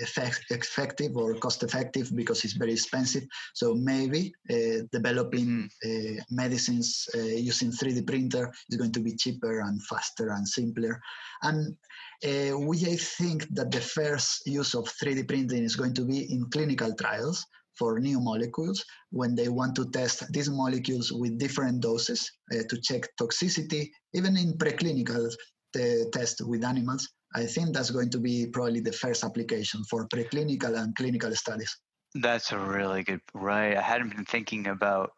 effect, 0.00 0.44
effective 0.50 1.16
or 1.16 1.34
cost 1.34 1.62
effective 1.62 2.14
because 2.14 2.44
it's 2.44 2.54
very 2.54 2.72
expensive. 2.72 3.24
So 3.54 3.74
maybe 3.74 4.32
uh, 4.50 4.86
developing 4.92 5.68
uh, 5.84 6.22
medicines 6.30 7.08
uh, 7.14 7.18
using 7.18 7.70
3D 7.70 8.06
printer 8.06 8.52
is 8.70 8.76
going 8.76 8.92
to 8.92 9.00
be 9.00 9.16
cheaper 9.16 9.60
and 9.60 9.82
faster 9.84 10.30
and 10.30 10.46
simpler. 10.46 11.00
And 11.42 11.76
uh, 12.24 12.58
we 12.58 12.78
think 12.78 13.46
that 13.54 13.70
the 13.70 13.80
first 13.80 14.46
use 14.46 14.74
of 14.74 14.84
3D 14.84 15.28
printing 15.28 15.64
is 15.64 15.76
going 15.76 15.94
to 15.94 16.04
be 16.04 16.32
in 16.32 16.48
clinical 16.50 16.94
trials 16.94 17.44
for 17.74 17.98
new 17.98 18.20
molecules 18.20 18.84
when 19.10 19.34
they 19.34 19.48
want 19.48 19.74
to 19.74 19.90
test 19.90 20.30
these 20.32 20.50
molecules 20.50 21.10
with 21.10 21.38
different 21.38 21.80
doses 21.80 22.30
uh, 22.52 22.62
to 22.68 22.80
check 22.80 23.08
toxicity, 23.20 23.90
even 24.14 24.36
in 24.36 24.52
preclinical 24.58 25.32
uh, 25.76 26.04
tests 26.12 26.42
with 26.42 26.64
animals 26.64 27.08
I 27.34 27.46
think 27.46 27.74
that's 27.74 27.90
going 27.90 28.10
to 28.10 28.18
be 28.18 28.46
probably 28.46 28.80
the 28.80 28.92
first 28.92 29.24
application 29.24 29.84
for 29.84 30.06
preclinical 30.08 30.76
and 30.76 30.94
clinical 30.94 31.34
studies. 31.34 31.76
That's 32.14 32.52
a 32.52 32.58
really 32.58 33.02
good 33.02 33.20
right. 33.32 33.76
I 33.76 33.80
hadn't 33.80 34.14
been 34.14 34.26
thinking 34.26 34.66
about 34.66 35.12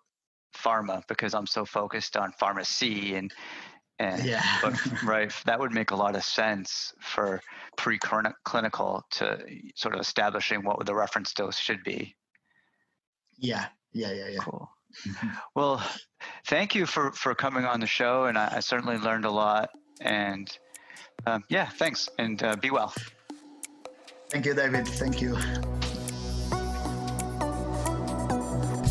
pharma 0.57 1.03
because 1.09 1.35
I'm 1.35 1.47
so 1.47 1.65
focused 1.65 2.17
on 2.17 2.33
pharmacy 2.33 3.17
and 3.17 3.33
and 3.99 4.25
yeah. 4.25 4.43
but 4.63 4.75
right 5.05 5.33
that 5.47 5.59
would 5.59 5.73
make 5.73 5.91
a 5.91 5.97
lot 5.97 6.15
of 6.15 6.25
sense 6.25 6.93
for 7.01 7.41
preclinical 7.77 9.03
to 9.11 9.45
sort 9.75 9.95
of 9.95 10.01
establishing 10.01 10.63
what 10.63 10.85
the 10.87 10.95
reference 10.95 11.33
dose 11.35 11.59
should 11.59 11.83
be. 11.83 12.15
Yeah, 13.39 13.67
yeah, 13.93 14.13
yeah, 14.13 14.29
yeah. 14.29 14.39
Cool. 14.39 14.69
Mm-hmm. 15.09 15.29
well, 15.57 15.85
thank 16.47 16.75
you 16.75 16.87
for 16.87 17.11
for 17.13 17.35
coming 17.35 17.65
on 17.65 17.81
the 17.81 17.87
show, 17.87 18.25
and 18.25 18.39
I, 18.39 18.55
I 18.57 18.61
certainly 18.61 18.99
learned 18.99 19.25
a 19.25 19.31
lot. 19.31 19.71
And 20.01 20.57
um, 21.27 21.45
yeah, 21.49 21.69
thanks, 21.69 22.09
and 22.19 22.43
uh, 22.43 22.57
be 22.57 22.71
well. 22.71 22.93
Thank 24.31 24.47
you, 24.47 24.55
David. 24.55 24.87
Thank 24.89 25.21
you. 25.21 25.37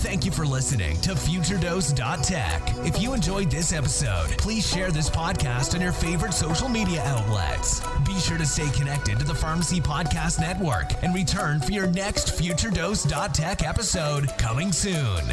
Thank 0.04 0.26
you 0.26 0.32
for 0.32 0.46
listening 0.46 1.00
to 1.02 1.12
FutureDose.tech. 1.12 2.62
If 2.86 3.02
you 3.02 3.14
enjoyed 3.14 3.50
this 3.50 3.74
episode, 3.74 4.30
please 4.38 4.68
share 4.68 4.92
this 4.92 5.10
podcast 5.10 5.74
on 5.74 5.82
your 5.82 5.92
favorite 5.92 6.34
social 6.34 6.70
media 6.70 7.02
outlets. 7.04 7.82
Be 8.06 8.20
sure 8.20 8.38
to 8.38 8.46
stay 8.46 8.70
connected 8.78 9.18
to 9.20 9.26
the 9.26 9.34
Pharmacy 9.34 9.82
Podcast 9.82 10.40
Network 10.40 10.92
and 11.04 11.16
return 11.16 11.62
for 11.62 11.72
your 11.72 11.88
next 11.88 12.38
FutureDose.tech 12.38 13.64
episode 13.68 14.30
coming 14.38 14.72
soon. 14.72 15.24